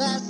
Fasten 0.00 0.29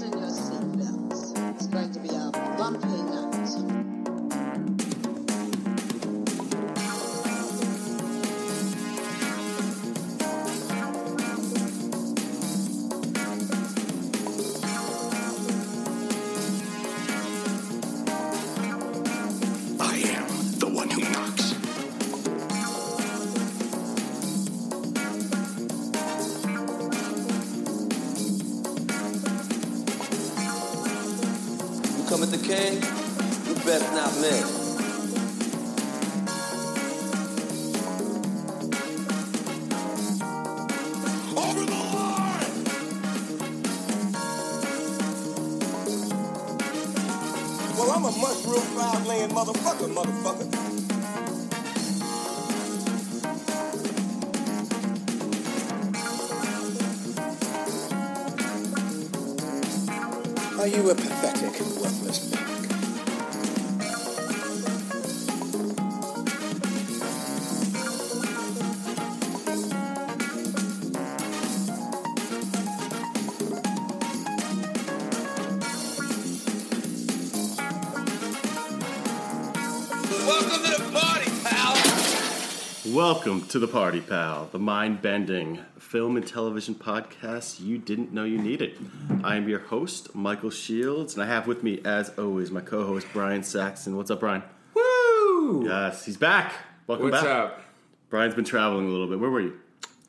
to 83.51 83.59
the 83.59 83.67
Party 83.67 84.01
Pal, 84.01 84.49
the 84.53 84.61
mind 84.61 85.03
bending 85.03 85.59
film 85.77 86.17
and 86.17 86.25
television 86.25 86.73
podcast 86.73 87.59
you 87.59 87.79
didn't 87.79 88.13
know 88.13 88.23
you 88.23 88.39
needed. 88.39 88.79
I 89.25 89.35
am 89.35 89.49
your 89.49 89.59
host, 89.59 90.15
Michael 90.15 90.51
Shields, 90.51 91.15
and 91.15 91.23
I 91.25 91.27
have 91.27 91.49
with 91.49 91.65
me, 91.65 91.81
as 91.85 92.11
always, 92.17 92.53
my 92.53 92.61
co 92.61 92.87
host, 92.87 93.09
Brian 93.13 93.43
Saxon. 93.43 93.97
What's 93.97 94.09
up, 94.09 94.21
Brian? 94.21 94.45
Woo! 94.73 95.67
Yes, 95.67 96.05
he's 96.05 96.17
back. 96.17 96.53
Welcome 96.87 97.11
back. 97.11 97.25
What's 97.25 97.25
back. 97.25 97.45
up? 97.45 97.63
Brian's 98.09 98.37
been 98.37 98.45
traveling 98.45 98.87
a 98.87 98.89
little 98.89 99.09
bit. 99.09 99.19
Where 99.19 99.31
were 99.31 99.41
you? 99.41 99.59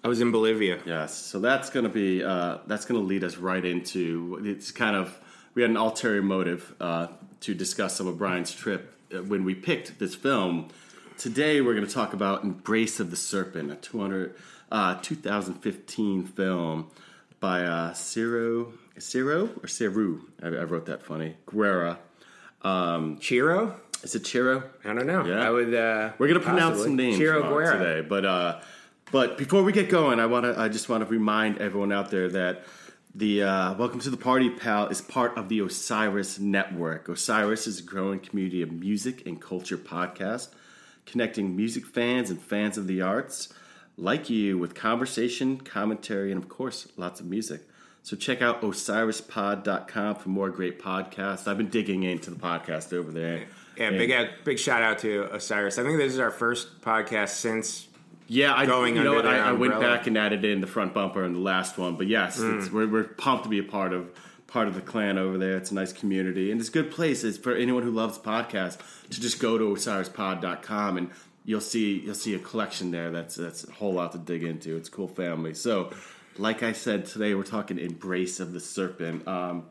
I 0.03 0.08
was 0.08 0.22
in 0.22 0.31
Bolivia. 0.31 0.78
Yes, 0.86 1.17
so 1.17 1.39
that's 1.39 1.72
gonna 1.72 1.89
be 1.89 2.23
uh, 2.23 2.59
that's 2.67 2.86
gonna 2.86 3.00
lead 3.00 3.23
us 3.23 3.38
right 3.38 3.66
into 3.66 4.39
it's 4.44 4.70
kind 4.70 4.95
of 4.95 5.17
we 5.55 5.64
had 5.64 5.72
an 5.72 5.78
ulterior 5.78 6.22
motive 6.22 6.76
uh, 6.80 7.08
to 7.39 7.55
discuss 7.55 7.95
some 7.95 8.05
of 8.05 8.20
Brian's 8.20 8.52
trip 8.52 8.94
uh, 9.11 9.23
when 9.23 9.44
we 9.44 9.55
picked 9.55 9.98
this 9.98 10.14
film. 10.14 10.70
Today 11.22 11.61
we're 11.61 11.75
gonna 11.75 11.86
talk 11.86 12.14
about 12.14 12.44
Embrace 12.44 13.00
of 13.00 13.11
the 13.11 13.16
Serpent, 13.16 13.72
a 13.72 13.75
200, 13.75 14.33
uh, 14.72 14.95
2015 15.03 16.23
film 16.23 16.89
by 17.39 17.61
uh, 17.64 17.94
Ciro 17.94 18.73
Ciro 18.97 19.44
or 19.44 19.67
Ciru. 19.67 20.22
I, 20.42 20.47
I 20.47 20.64
wrote 20.64 20.88
that 20.88 21.03
funny. 21.03 21.36
Guerra. 21.45 21.99
Chiro? 22.64 23.76
Is 24.02 24.15
it 24.15 24.23
Chiro? 24.23 24.64
I 24.83 24.95
don't 24.95 25.05
know. 25.05 25.23
Yeah. 25.23 25.45
I 25.48 25.52
would. 25.52 25.71
Uh, 25.71 26.14
We're 26.17 26.27
gonna 26.27 26.39
pronounce 26.39 26.77
possibly. 26.77 26.86
some 26.86 26.95
names 26.95 27.20
Chiro 27.20 27.43
Guerra. 27.43 27.77
today, 27.77 28.02
but 28.02 28.26
uh, 28.26 28.61
but 29.11 29.38
before 29.38 29.61
we 29.61 29.73
get 29.73 29.89
going, 29.89 30.20
I 30.20 30.26
want 30.26 30.45
to 30.45 30.59
I 30.59 30.70
just 30.70 30.89
want 30.89 31.03
to 31.03 31.05
remind 31.08 31.59
everyone 31.59 31.92
out 31.92 32.09
there 32.09 32.30
that 32.30 32.64
the 33.14 33.43
uh, 33.43 33.73
Welcome 33.76 33.99
to 33.99 34.09
the 34.09 34.17
Party 34.17 34.49
Pal 34.49 34.88
is 34.88 35.02
part 35.02 35.38
of 35.38 35.49
the 35.49 35.59
Osiris 35.59 36.39
Network. 36.39 37.08
Osiris 37.09 37.67
is 37.67 37.80
a 37.80 37.83
growing 37.83 38.20
community 38.21 38.64
of 38.64 38.71
music 38.71 39.27
and 39.27 39.39
culture 39.39 39.77
podcast, 39.77 40.48
connecting 41.06 41.56
music 41.56 41.86
fans 41.86 42.30
and 42.30 42.42
fans 42.42 42.78
of 42.78 42.88
the 42.88 43.02
arts 43.02 43.54
like 43.98 44.30
you 44.30 44.58
with 44.58 44.73
conversation, 44.73 45.58
commentary, 45.60 46.32
and 46.32 46.42
of 46.42 46.50
course, 46.50 46.88
lots 46.98 47.20
of 47.20 47.26
music. 47.28 47.62
So 48.04 48.16
check 48.16 48.42
out 48.42 48.62
osirispod.com 48.64 50.16
for 50.16 50.30
more 50.30 50.50
great 50.50 50.80
podcasts. 50.82 51.48
I've 51.48 51.58
been 51.58 51.70
digging 51.70 52.04
into 52.04 52.30
the 52.32 52.36
podcast 52.36 52.94
over 52.94 53.12
there. 53.12 53.45
Yeah, 53.78 53.86
And- 53.88 53.98
big 53.98 54.14
big 54.44 54.60
shout 54.60 54.82
out 54.82 55.00
to 55.00 55.34
Osiris. 55.34 55.78
I 55.78 55.84
think 55.84 55.98
this 55.98 56.14
is 56.14 56.20
our 56.20 56.32
first 56.32 56.82
podcast 56.82 57.30
since. 57.30 57.88
Yeah, 58.28 58.54
I, 58.56 58.66
going 58.66 58.95
you 58.95 59.04
know 59.04 59.20
I, 59.20 59.50
I 59.50 59.52
went 59.52 59.78
back 59.82 60.08
and 60.08 60.18
added 60.18 60.45
in 60.45 60.62
the 60.62 60.68
front 60.68 60.94
bumper 60.94 61.26
in 61.26 61.33
the 61.33 61.39
last 61.39 61.78
one, 61.78 61.95
but 61.98 62.08
yes, 62.08 62.39
it's, 62.39 62.70
Mm. 62.70 62.72
we're, 62.72 62.88
we're 62.88 63.04
pumped 63.04 63.44
to 63.44 63.50
be 63.50 63.60
a 63.60 63.64
part 63.64 63.92
of 63.92 64.10
part 64.52 64.67
of 64.67 64.76
the 64.76 64.82
clan 64.82 65.17
over 65.17 65.38
there. 65.38 65.56
It's 65.56 65.72
a 65.72 65.76
nice 65.76 65.94
community, 65.94 66.52
and 66.52 66.60
it's 66.60 66.70
a 66.70 66.73
good 66.73 66.92
place. 66.92 67.23
It's 67.23 67.38
for 67.38 67.56
anyone 67.56 67.84
who 67.84 67.92
loves 67.92 68.17
podcasts 68.17 68.78
to 69.10 69.22
just 69.22 69.39
go 69.39 69.58
to 69.58 69.64
osirispod.com 69.64 70.98
and 70.98 71.10
you'll 71.45 71.62
see 71.62 72.00
you'll 72.00 72.16
see 72.16 72.36
a 72.36 72.39
collection 72.39 72.92
there. 72.92 73.12
That's 73.12 73.36
that's 73.36 73.67
a 73.67 73.72
whole 73.72 73.94
lot 73.94 74.12
to 74.12 74.17
dig 74.17 74.44
into. 74.44 74.76
It's 74.76 74.89
a 74.89 74.92
cool 74.92 75.08
family. 75.08 75.54
So, 75.54 75.92
like 76.38 76.64
I 76.64 76.73
said 76.73 77.06
today, 77.06 77.34
we're 77.34 77.44
talking 77.44 77.80
embrace 77.80 78.39
of 78.39 78.52
the 78.54 78.60
serpent. 78.60 79.28
Um, 79.28 79.66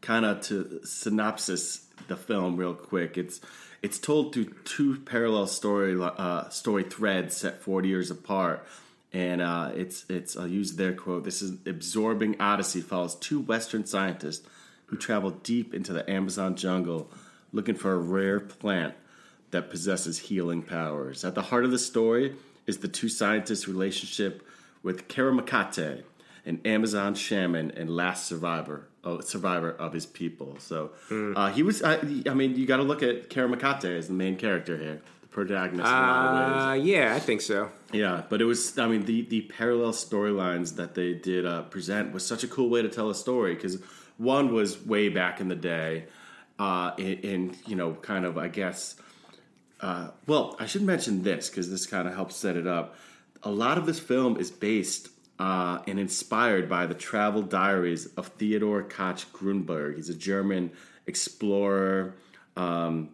kind 0.00 0.24
of 0.24 0.40
to 0.42 0.80
synopsis 0.84 1.86
the 2.08 2.16
film 2.16 2.56
real 2.56 2.74
quick. 2.74 3.16
It's 3.16 3.40
it's 3.82 3.98
told 3.98 4.34
through 4.34 4.52
two 4.64 5.00
parallel 5.00 5.46
story 5.46 5.96
uh, 6.00 6.48
story 6.48 6.82
threads 6.82 7.36
set 7.36 7.62
40 7.62 7.88
years 7.88 8.10
apart, 8.10 8.66
and 9.12 9.40
uh, 9.40 9.70
it's 9.74 10.04
it's 10.08 10.36
I'll 10.36 10.46
use 10.46 10.74
their 10.74 10.92
quote. 10.92 11.24
This 11.24 11.42
is 11.42 11.52
absorbing 11.66 12.40
odyssey 12.40 12.80
follows 12.80 13.14
two 13.14 13.40
Western 13.40 13.86
scientists 13.86 14.46
who 14.86 14.96
travel 14.96 15.30
deep 15.30 15.74
into 15.74 15.92
the 15.92 16.08
Amazon 16.10 16.56
jungle 16.56 17.10
looking 17.52 17.74
for 17.74 17.92
a 17.92 17.98
rare 17.98 18.40
plant 18.40 18.94
that 19.50 19.70
possesses 19.70 20.18
healing 20.18 20.62
powers. 20.62 21.24
At 21.24 21.34
the 21.34 21.42
heart 21.42 21.64
of 21.64 21.70
the 21.70 21.78
story 21.78 22.34
is 22.66 22.78
the 22.78 22.88
two 22.88 23.08
scientists' 23.08 23.66
relationship 23.66 24.46
with 24.82 25.08
Karamakate, 25.08 26.02
an 26.44 26.60
Amazon 26.64 27.14
shaman 27.14 27.70
and 27.72 27.88
last 27.88 28.26
survivor, 28.26 28.88
oh, 29.04 29.20
survivor 29.20 29.70
of 29.70 29.92
his 29.92 30.06
people. 30.06 30.56
So 30.58 30.90
uh, 31.34 31.50
he 31.50 31.62
was. 31.62 31.82
I, 31.82 31.94
I 32.26 32.34
mean, 32.34 32.56
you 32.56 32.66
got 32.66 32.76
to 32.76 32.82
look 32.82 33.02
at 33.02 33.30
Karamakate 33.30 33.96
as 33.96 34.08
the 34.08 34.14
main 34.14 34.36
character 34.36 34.76
here, 34.76 35.00
protagonist. 35.30 35.88
in 35.88 35.94
a 35.94 36.00
lot 36.00 36.26
of 36.26 36.76
ways. 36.76 36.86
Uh, 36.86 36.90
yeah, 36.90 37.14
I 37.14 37.20
think 37.20 37.40
so. 37.40 37.70
Yeah, 37.92 38.22
but 38.28 38.40
it 38.40 38.44
was. 38.44 38.78
I 38.78 38.86
mean, 38.88 39.04
the 39.04 39.22
the 39.22 39.42
parallel 39.42 39.92
storylines 39.92 40.76
that 40.76 40.94
they 40.94 41.14
did 41.14 41.46
uh, 41.46 41.62
present 41.62 42.12
was 42.12 42.26
such 42.26 42.44
a 42.44 42.48
cool 42.48 42.68
way 42.68 42.82
to 42.82 42.88
tell 42.88 43.10
a 43.10 43.14
story 43.14 43.54
because 43.54 43.82
one 44.16 44.52
was 44.52 44.84
way 44.84 45.08
back 45.08 45.40
in 45.40 45.48
the 45.48 45.56
day, 45.56 46.06
uh, 46.58 46.92
in, 46.98 47.18
in 47.18 47.56
you 47.66 47.76
know, 47.76 47.94
kind 47.94 48.24
of 48.24 48.36
I 48.38 48.48
guess. 48.48 48.96
Uh, 49.80 50.10
well, 50.26 50.56
I 50.58 50.66
should 50.66 50.82
mention 50.82 51.22
this 51.22 51.48
because 51.48 51.70
this 51.70 51.86
kind 51.86 52.08
of 52.08 52.14
helps 52.14 52.34
set 52.34 52.56
it 52.56 52.66
up. 52.66 52.96
A 53.44 53.50
lot 53.50 53.78
of 53.78 53.86
this 53.86 54.00
film 54.00 54.36
is 54.36 54.50
based 54.50 55.08
uh, 55.38 55.78
and 55.86 56.00
inspired 56.00 56.68
by 56.68 56.86
the 56.86 56.94
travel 56.94 57.42
diaries 57.42 58.06
of 58.16 58.26
Theodor 58.28 58.82
Koch 58.82 59.24
Grunberg. 59.32 59.94
He's 59.94 60.08
a 60.08 60.14
German 60.14 60.72
explorer 61.06 62.14
um, 62.56 63.10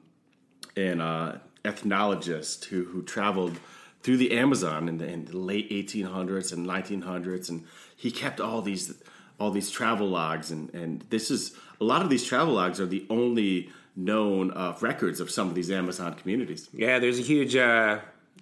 and 0.77 1.03
uh, 1.03 1.35
ethnologist 1.65 2.67
who, 2.67 2.85
who 2.85 3.03
traveled 3.03 3.59
through 4.03 4.19
the 4.19 4.33
Amazon 4.33 4.89
in 4.89 4.99
the, 4.99 5.07
in 5.07 5.25
the 5.25 5.37
late 5.37 5.71
1800s 5.71 6.53
and 6.53 6.67
1900s, 6.67 7.49
and 7.49 7.65
he 7.97 8.11
kept 8.11 8.41
all 8.41 8.63
these 8.63 8.95
all 9.41 9.51
these 9.51 9.71
travel 9.71 10.09
logs. 10.09 10.51
And, 10.51 10.73
and 10.75 11.05
this 11.11 11.31
is 11.31 11.57
a 11.81 11.85
lot 11.85 12.03
of 12.03 12.11
these 12.11 12.25
travel 12.25 12.55
logs 12.55 12.81
are 12.81 12.87
the 12.87 13.05
only 13.11 13.71
known 13.97 14.53
uh, 14.53 14.77
records 14.81 15.21
of 15.21 15.31
some 15.31 15.49
of 15.49 15.55
these 15.55 15.71
Amazon 15.71 16.15
communities. 16.15 16.69
Yeah, 16.73 16.99
there's 16.99 17.19
a 17.19 17.23
huge. 17.23 17.57
Uh, 17.57 17.99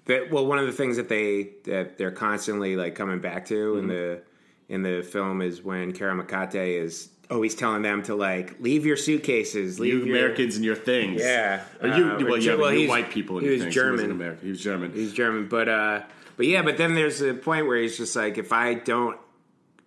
that, 0.07 0.31
well, 0.31 0.47
one 0.47 0.59
of 0.59 0.67
the 0.67 0.73
things 0.73 0.97
that 0.97 1.09
they 1.09 1.51
that 1.65 1.97
they're 1.97 2.11
constantly 2.11 2.77
like 2.77 2.95
coming 2.95 3.21
back 3.21 3.47
to 3.47 3.79
in 3.79 3.87
the 3.87 4.23
in 4.69 4.83
the 4.83 5.03
film 5.03 5.43
is 5.43 5.63
when 5.63 5.93
Karamakate 5.93 6.83
is 6.83 7.11
always 7.33 7.55
telling 7.55 7.83
them 7.83 8.03
to 8.05 8.15
like 8.15 8.61
leave 8.61 8.85
your 8.87 8.97
suitcases, 8.97 9.81
leave 9.81 9.93
You 9.95 10.05
your, 10.05 10.17
Americans 10.17 10.57
and 10.57 10.65
your 10.65 10.77
things. 10.77 11.21
Yeah, 11.23 11.65
Or 11.81 11.89
you, 11.89 12.05
uh, 12.05 12.19
well, 12.21 12.39
yeah, 12.39 12.55
well, 12.55 12.73
you 12.73 12.89
white 12.89 13.11
people 13.11 13.39
and 13.39 13.47
he 13.47 13.49
your 13.53 13.57
was 13.57 13.63
things. 13.65 13.75
German. 13.75 13.93
wasn't 13.95 14.13
American. 14.13 14.45
He 14.45 14.51
was 14.51 14.61
German. 14.63 14.93
He's 14.93 15.13
German, 15.13 15.49
but 15.49 15.69
uh, 15.69 16.03
but 16.37 16.47
yeah, 16.47 16.63
but 16.63 16.77
then 16.77 16.95
there's 16.95 17.21
a 17.23 17.35
point 17.35 17.67
where 17.67 17.79
he's 17.79 17.97
just 17.97 18.15
like, 18.15 18.39
if 18.39 18.53
I 18.53 18.75
don't 18.75 19.19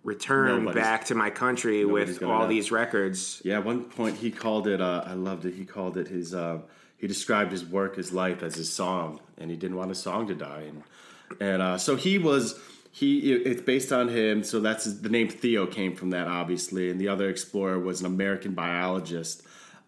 return 0.02 0.64
Nobody's- 0.64 0.84
back 0.84 1.04
to 1.06 1.14
my 1.14 1.30
country 1.30 1.84
with 1.84 2.22
all 2.22 2.40
know. 2.42 2.48
these 2.48 2.70
records, 2.70 3.40
Yeah, 3.44 3.58
at 3.58 3.64
one 3.64 3.84
point 3.84 4.16
he 4.16 4.30
called 4.30 4.66
it. 4.68 4.80
Uh, 4.80 5.02
I 5.06 5.14
loved 5.14 5.44
it. 5.46 5.54
He 5.54 5.64
called 5.64 5.96
it 5.96 6.08
his. 6.08 6.34
Uh, 6.34 6.60
he 6.98 7.06
described 7.06 7.52
his 7.52 7.64
work, 7.64 7.96
his 7.96 8.12
life 8.12 8.42
as 8.42 8.54
his 8.54 8.72
song, 8.72 9.20
and 9.36 9.50
he 9.50 9.56
didn't 9.56 9.76
want 9.76 9.90
his 9.90 9.98
song 9.98 10.26
to 10.28 10.34
die. 10.34 10.64
And 10.68 10.82
and 11.40 11.60
uh, 11.62 11.78
so 11.78 11.96
he 11.96 12.18
was 12.18 12.58
he 12.96 13.30
it's 13.30 13.60
based 13.60 13.92
on 13.92 14.08
him, 14.08 14.42
so 14.42 14.58
that's 14.58 14.86
the 14.86 15.10
name 15.10 15.28
Theo 15.28 15.66
came 15.66 15.94
from 15.94 16.10
that, 16.10 16.28
obviously. 16.28 16.90
And 16.90 16.98
the 16.98 17.08
other 17.08 17.28
explorer 17.28 17.78
was 17.78 18.00
an 18.00 18.06
American 18.06 18.54
biologist, 18.54 19.42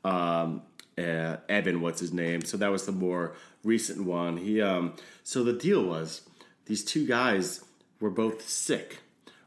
um, 0.05 0.61
uh, 0.99 1.37
Evan, 1.49 1.81
what's 1.81 2.01
his 2.01 2.13
name? 2.13 2.43
So 2.43 2.59
that 2.59 2.71
was 2.71 2.85
the 2.85 2.93
more 2.93 3.35
recent 3.65 4.05
one. 4.05 4.37
He 4.37 4.61
um, 4.61 4.93
so 5.25 5.43
the 5.43 5.55
deal 5.55 5.85
was 5.85 6.29
these 6.67 6.85
two 6.85 7.07
guys 7.07 7.65
were 7.99 8.11
both 8.11 8.47
sick. 8.47 8.99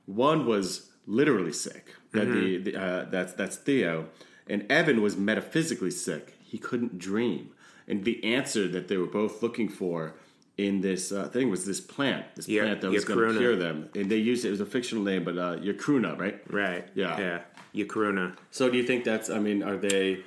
One 0.07 0.47
was 0.47 0.89
literally 1.05 1.53
sick. 1.53 1.93
That 2.13 2.31
the, 2.33 2.57
the 2.57 2.75
uh, 2.75 3.05
that's 3.11 3.33
that's 3.33 3.57
Theo, 3.57 4.07
and 4.47 4.65
Evan 4.71 5.03
was 5.03 5.17
metaphysically 5.17 5.91
sick. 5.91 6.33
He 6.43 6.57
couldn't 6.57 6.97
dream, 6.97 7.51
and 7.87 8.05
the 8.05 8.23
answer 8.23 8.67
that 8.69 8.87
they 8.87 8.97
were 8.97 9.05
both 9.05 9.43
looking 9.43 9.69
for 9.69 10.15
in 10.67 10.81
this 10.81 11.11
uh, 11.11 11.27
thing 11.29 11.49
was 11.49 11.65
this 11.65 11.81
plant, 11.81 12.25
this 12.35 12.45
plant 12.45 12.81
that 12.81 12.91
was 12.91 13.05
going 13.05 13.33
to 13.33 13.39
cure 13.39 13.55
them. 13.55 13.89
And 13.95 14.09
they 14.09 14.17
used 14.17 14.45
it, 14.45 14.49
it 14.49 14.51
was 14.51 14.61
a 14.61 14.65
fictional 14.65 15.03
name, 15.03 15.23
but 15.23 15.37
uh, 15.37 15.55
Yakruna, 15.57 16.17
right? 16.19 16.41
Right. 16.51 16.87
Yeah. 16.93 17.19
Yeah. 17.19 17.83
Yakruna. 17.85 18.35
So 18.51 18.69
do 18.69 18.77
you 18.77 18.83
think 18.83 19.03
that's? 19.03 19.29
I 19.29 19.39
mean, 19.39 19.63
are 19.63 19.77
they? 19.77 20.23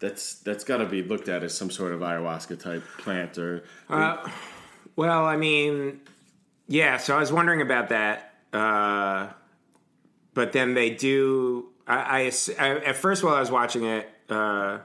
That's 0.00 0.34
that's 0.40 0.64
got 0.64 0.78
to 0.78 0.86
be 0.86 1.02
looked 1.02 1.28
at 1.28 1.42
as 1.42 1.56
some 1.56 1.70
sort 1.70 1.92
of 1.92 2.00
ayahuasca 2.00 2.60
type 2.60 2.82
plant, 2.98 3.38
or 3.38 3.64
Well, 3.88 5.24
I 5.26 5.36
mean, 5.36 6.00
yeah. 6.68 6.96
So 6.96 7.16
I 7.16 7.20
was 7.20 7.32
wondering 7.32 7.60
about 7.62 7.90
that, 7.90 8.34
uh, 8.52 9.28
but 10.34 10.52
then 10.52 10.74
they 10.74 10.90
do. 10.90 11.68
I, 11.86 11.96
I, 11.96 12.26
ass- 12.26 12.50
I 12.58 12.70
at 12.76 12.96
first 12.96 13.22
while 13.22 13.34
I 13.34 13.40
was 13.40 13.50
watching 13.50 13.84
it, 13.84 14.08
uh, 14.28 14.78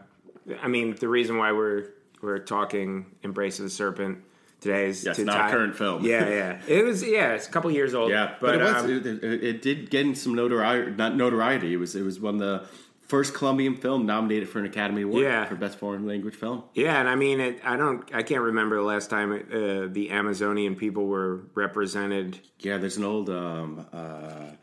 I 0.62 0.68
mean, 0.68 0.96
the 0.96 1.08
reason 1.08 1.38
why 1.38 1.54
we're 1.54 1.90
we're 2.22 2.40
talking 2.40 3.06
"Embrace 3.24 3.60
of 3.60 3.64
the 3.66 3.72
Serpent" 3.72 4.20
today 4.66 4.88
is 4.88 5.04
Yeah, 5.04 5.12
it's 5.12 5.20
to 5.20 5.26
not 5.26 5.50
a 5.50 5.52
current 5.52 5.76
film. 5.76 6.04
Yeah, 6.04 6.28
yeah. 6.28 6.62
It 6.68 6.84
was. 6.84 7.04
Yeah, 7.04 7.34
it's 7.34 7.48
a 7.48 7.52
couple 7.52 7.72
years 7.72 7.94
old. 7.94 8.10
yeah, 8.10 8.36
but, 8.40 8.48
but, 8.48 8.56
it 8.56 8.64
was 8.64 8.84
um, 8.84 8.92
it, 8.92 9.06
it, 9.06 9.44
it 9.44 9.62
did 9.62 9.90
gain 9.90 10.16
some 10.16 10.36
notoriety. 10.36 10.92
Not 10.92 11.16
notoriety. 11.16 11.74
It 11.74 11.78
was 11.78 11.96
it 11.96 12.02
was 12.04 12.20
one 12.20 12.36
of 12.36 12.40
the 12.40 12.68
first 13.08 13.36
Colombian 13.36 13.76
film 13.76 14.06
nominated 14.08 14.50
for 14.50 14.58
an 14.60 14.66
Academy 14.66 15.04
Award 15.04 15.24
Yeah. 15.24 15.46
for 15.46 15.56
Best 15.56 15.78
Foreign 15.78 16.08
Language 16.08 16.36
Film. 16.36 16.64
Yeah, 16.74 17.00
and 17.00 17.08
I 17.08 17.14
mean, 17.14 17.40
it, 17.40 17.62
I 17.64 17.78
don't, 17.78 18.04
I 18.16 18.24
can't 18.24 18.42
remember 18.42 18.78
the 18.78 18.82
last 18.82 19.12
time 19.12 19.32
uh, 19.32 19.94
the 19.94 20.10
Amazonian 20.10 20.76
people 20.76 21.06
were 21.06 21.42
represented. 21.54 22.40
Yeah, 22.60 22.80
there's 22.80 22.98
an 22.98 23.04
old 23.04 23.30
um, 23.30 23.86
uh, 23.94 24.56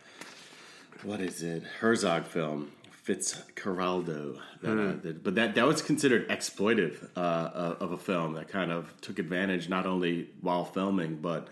what 1.04 1.20
is 1.20 1.42
it 1.42 1.62
Herzog 1.80 2.24
film 2.24 2.72
Fitzcarraldo, 3.04 4.38
that, 4.62 4.70
Hmm. 4.70 4.78
uh, 4.80 4.92
that, 5.02 5.24
but 5.24 5.34
that 5.34 5.54
that 5.54 5.66
was 5.66 5.82
considered 5.82 6.28
exploitive 6.28 7.08
uh, 7.16 7.74
of 7.80 7.92
a 7.92 7.98
film 7.98 8.34
that 8.34 8.48
kind 8.48 8.70
of 8.70 8.92
took 9.00 9.18
advantage 9.18 9.68
not 9.68 9.86
only 9.86 10.28
while 10.40 10.64
filming 10.64 11.16
but 11.16 11.48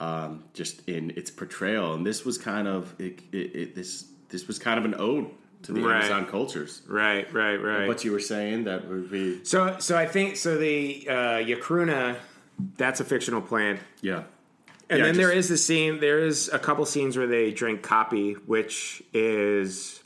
um, 0.00 0.44
just 0.54 0.86
in 0.88 1.10
its 1.16 1.30
portrayal. 1.30 1.94
And 1.94 2.06
this 2.06 2.24
was 2.24 2.38
kind 2.38 2.66
of 2.68 2.94
it, 2.98 3.20
it, 3.32 3.36
it, 3.56 3.74
this 3.74 4.06
this 4.28 4.46
was 4.46 4.58
kind 4.58 4.78
of 4.78 4.84
an 4.84 4.94
ode 4.98 5.26
to 5.62 5.72
the 5.72 5.82
Right. 5.82 5.96
Amazon 5.96 6.26
cultures. 6.26 6.82
Right, 6.86 7.30
right, 7.34 7.56
right. 7.56 7.86
What 7.86 8.02
you 8.04 8.12
were 8.12 8.20
saying 8.20 8.64
that 8.64 8.88
would 8.88 9.10
be 9.10 9.44
so, 9.44 9.76
so 9.78 9.96
I 9.96 10.06
think 10.06 10.36
so. 10.36 10.56
The 10.56 11.06
uh, 11.08 11.12
Yakruna, 11.44 12.16
that's 12.76 13.00
a 13.00 13.04
fictional 13.04 13.42
plant, 13.42 13.80
yeah. 14.00 14.22
and 14.88 14.98
Yeah, 15.00 15.04
then 15.06 15.16
there 15.16 15.28
just- 15.34 15.38
is 15.38 15.48
the 15.48 15.58
scene. 15.58 16.00
There 16.00 16.20
is 16.20 16.48
a 16.52 16.58
couple 16.58 16.84
scenes 16.86 17.16
where 17.18 17.26
they 17.26 17.50
drink 17.50 17.82
caapi, 17.82 18.36
which 18.46 19.02
is 19.12 19.99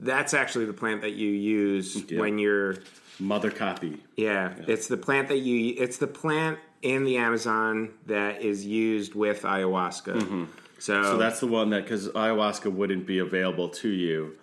that's 0.00 0.34
actually 0.34 0.64
the 0.66 0.72
plant 0.72 1.00
that 1.02 1.12
you 1.14 1.30
use 1.30 2.04
Yeah. 2.08 2.20
when 2.20 2.38
you're 2.38 2.76
Mother 3.18 3.50
caapi. 3.50 3.98
Yeah, 4.16 4.52
it's 4.66 4.88
the 4.88 4.96
plant 4.98 5.28
that 5.28 5.38
you. 5.38 5.74
It's 5.78 5.96
the 5.96 6.06
plant 6.06 6.58
in 6.82 7.04
the 7.04 7.16
Amazon 7.16 7.90
that 8.06 8.42
is 8.42 8.66
used 8.66 9.14
with 9.14 9.42
ayahuasca. 9.42 10.04
So, 10.04 10.12
Mm-hmm. 10.14 10.44
So 10.78 11.16
that's 11.16 11.40
the 11.40 11.46
one 11.46 11.70
that 11.70 11.84
because 11.84 12.08
ayahuasca 12.10 12.70
wouldn't 12.70 13.06
be 13.06 13.18
available 13.18 13.70
to 13.70 13.88
you. 13.88 14.34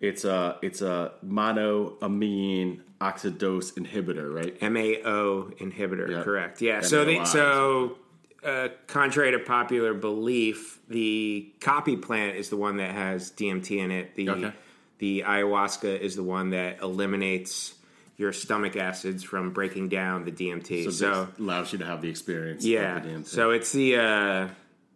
It's 0.00 0.24
a 0.24 0.56
it's 0.62 0.80
a 0.80 1.12
monoamine 1.24 2.80
oxidase 3.00 3.74
inhibitor, 3.74 4.32
right? 4.34 4.60
MAO 4.62 5.50
inhibitor, 5.60 6.08
Yeah. 6.10 6.22
correct? 6.22 6.62
Yeah. 6.62 6.80
So 6.80 7.04
the, 7.04 7.24
so 7.24 7.98
uh, 8.44 8.68
contrary 8.86 9.32
to 9.32 9.38
popular 9.40 9.92
belief, 9.94 10.78
the 10.88 11.52
caapi 11.60 12.00
plant 12.00 12.36
is 12.36 12.48
the 12.48 12.56
one 12.56 12.76
that 12.78 12.92
has 12.92 13.30
DMT 13.32 13.78
in 13.78 13.90
it. 13.90 14.14
The 14.16 14.30
Okay. 14.30 14.52
The 15.02 15.24
ayahuasca 15.26 15.98
is 15.98 16.14
the 16.14 16.22
one 16.22 16.50
that 16.50 16.80
eliminates 16.80 17.74
your 18.16 18.32
stomach 18.32 18.76
acids 18.76 19.24
from 19.24 19.52
breaking 19.52 19.88
down 19.88 20.24
the 20.24 20.30
DMT. 20.30 20.84
So, 20.84 20.90
So, 20.92 21.28
allows 21.40 21.72
you 21.72 21.80
to 21.80 21.84
have 21.84 22.00
the 22.02 22.08
experience. 22.08 22.64
yeah. 22.64 22.98
Of 22.98 23.02
the 23.02 23.08
DMT. 23.08 23.26
So 23.26 23.50
it's 23.50 23.72
the 23.72 23.96
uh, 23.96 24.48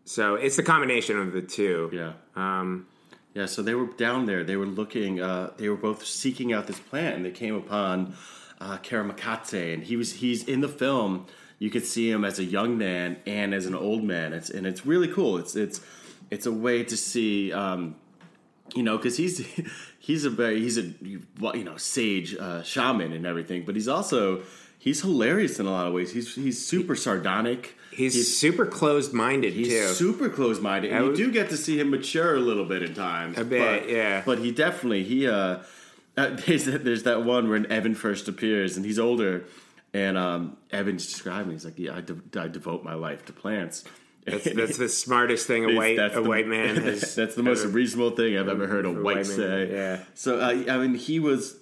so 0.05 0.37
it's 0.37 0.55
the 0.55 0.63
combination 0.63 1.19
of 1.19 1.33
the 1.33 1.43
two. 1.43 1.91
yeah, 1.93 2.13
Um, 2.37 2.87
yeah. 3.35 3.47
So 3.47 3.63
they 3.63 3.75
were 3.75 3.87
down 3.87 4.27
there. 4.27 4.45
They 4.45 4.55
were 4.55 4.67
looking. 4.81 5.21
Uh, 5.21 5.51
they 5.57 5.69
were 5.69 5.77
both 5.89 6.07
seeking 6.07 6.53
out 6.53 6.69
this 6.69 6.79
plant, 6.79 7.17
and 7.17 7.25
they 7.25 7.33
came 7.33 7.57
upon 7.57 8.15
uh, 8.61 8.79
Karamakate, 8.79 9.75
and 9.75 9.83
he 9.83 9.97
was 9.97 10.13
he's 10.13 10.45
in 10.45 10.61
the 10.61 10.69
film. 10.69 11.27
You 11.59 11.69
could 11.71 11.85
see 11.85 12.09
him 12.09 12.25
as 12.25 12.39
a 12.39 12.45
young 12.45 12.79
man 12.79 13.17
and 13.27 13.53
as 13.53 13.67
an 13.67 13.75
old 13.75 14.05
man. 14.05 14.33
It's 14.35 14.51
and 14.51 14.69
it's 14.69 14.87
really 14.87 15.09
cool. 15.09 15.39
It's 15.39 15.57
it's 15.57 15.81
it's 16.31 16.47
a 16.47 16.53
way 16.53 16.85
to 16.85 16.97
see. 16.97 17.53
Um, 17.53 17.97
you 18.75 18.83
know, 18.83 18.97
because 18.97 19.17
he's 19.17 19.47
he's 19.99 20.25
a 20.25 20.31
very 20.31 20.61
he's 20.61 20.79
a 20.79 20.93
you 21.03 21.65
know 21.65 21.77
sage 21.77 22.37
uh, 22.37 22.63
shaman 22.63 23.13
and 23.13 23.27
everything, 23.27 23.65
but 23.65 23.75
he's 23.75 23.89
also 23.89 24.43
he's 24.79 25.03
hilarious 25.03 25.59
in 25.59 25.67
a 25.67 25.71
lot 25.71 25.87
of 25.87 25.93
ways. 25.93 26.13
He's 26.13 26.35
he's 26.35 26.65
super 26.65 26.95
sardonic. 26.97 27.75
he's, 28.13 28.39
super 28.39 28.67
closed 28.67 29.15
minded 29.15 29.55
He's 29.55 29.97
super 29.97 30.29
closed 30.29 30.63
minded, 30.63 30.93
and 30.93 31.05
I 31.05 31.09
you 31.09 31.17
do 31.17 31.33
get 31.33 31.49
to 31.51 31.57
see 31.57 31.81
him 31.81 31.91
mature 31.91 32.37
a 32.37 32.41
little 32.41 32.67
bit 32.67 32.83
at 32.83 32.95
times. 32.95 33.39
A 33.39 33.45
bit, 33.45 33.83
but, 33.83 33.91
yeah. 33.91 34.23
But 34.25 34.39
he 34.39 34.53
definitely 34.53 35.03
he 35.03 35.27
uh, 35.27 35.59
uh 36.17 36.31
there's 36.47 36.65
that, 36.67 36.85
there's 36.85 37.03
that 37.05 37.25
one 37.25 37.49
when 37.49 37.71
Evan 37.71 37.95
first 37.95 38.29
appears, 38.29 38.77
and 38.77 38.85
he's 38.85 38.99
older, 38.99 39.45
and 39.95 40.19
um 40.19 40.57
Evan's 40.71 41.07
describing. 41.07 41.53
He's 41.53 41.65
like, 41.65 41.79
yeah, 41.79 41.97
I, 41.97 42.01
de- 42.01 42.41
I 42.41 42.49
devote 42.49 42.85
my 42.85 42.95
life 42.95 43.25
to 43.27 43.33
plants. 43.33 43.85
That's, 44.27 44.53
that's 44.53 44.77
the 44.77 44.89
smartest 44.89 45.47
thing 45.47 45.65
a 45.71 45.75
white 45.75 45.99
a 45.99 46.09
the- 46.15 46.23
white 46.23 46.47
man 46.49 46.77
has. 46.83 47.15
that's 47.15 47.35
the 47.37 47.43
most 47.43 47.61
ever- 47.65 47.69
reasonable 47.73 48.11
thing 48.11 48.37
I've 48.37 48.49
ever 48.49 48.67
heard 48.67 48.85
a 48.85 48.91
white 48.91 49.17
white 49.17 49.27
say. 49.27 49.71
yeah. 49.73 50.01
So 50.15 50.41
uh, 50.41 50.65
I 50.69 50.79
mean, 50.79 50.95
he 50.95 51.21
was 51.21 51.57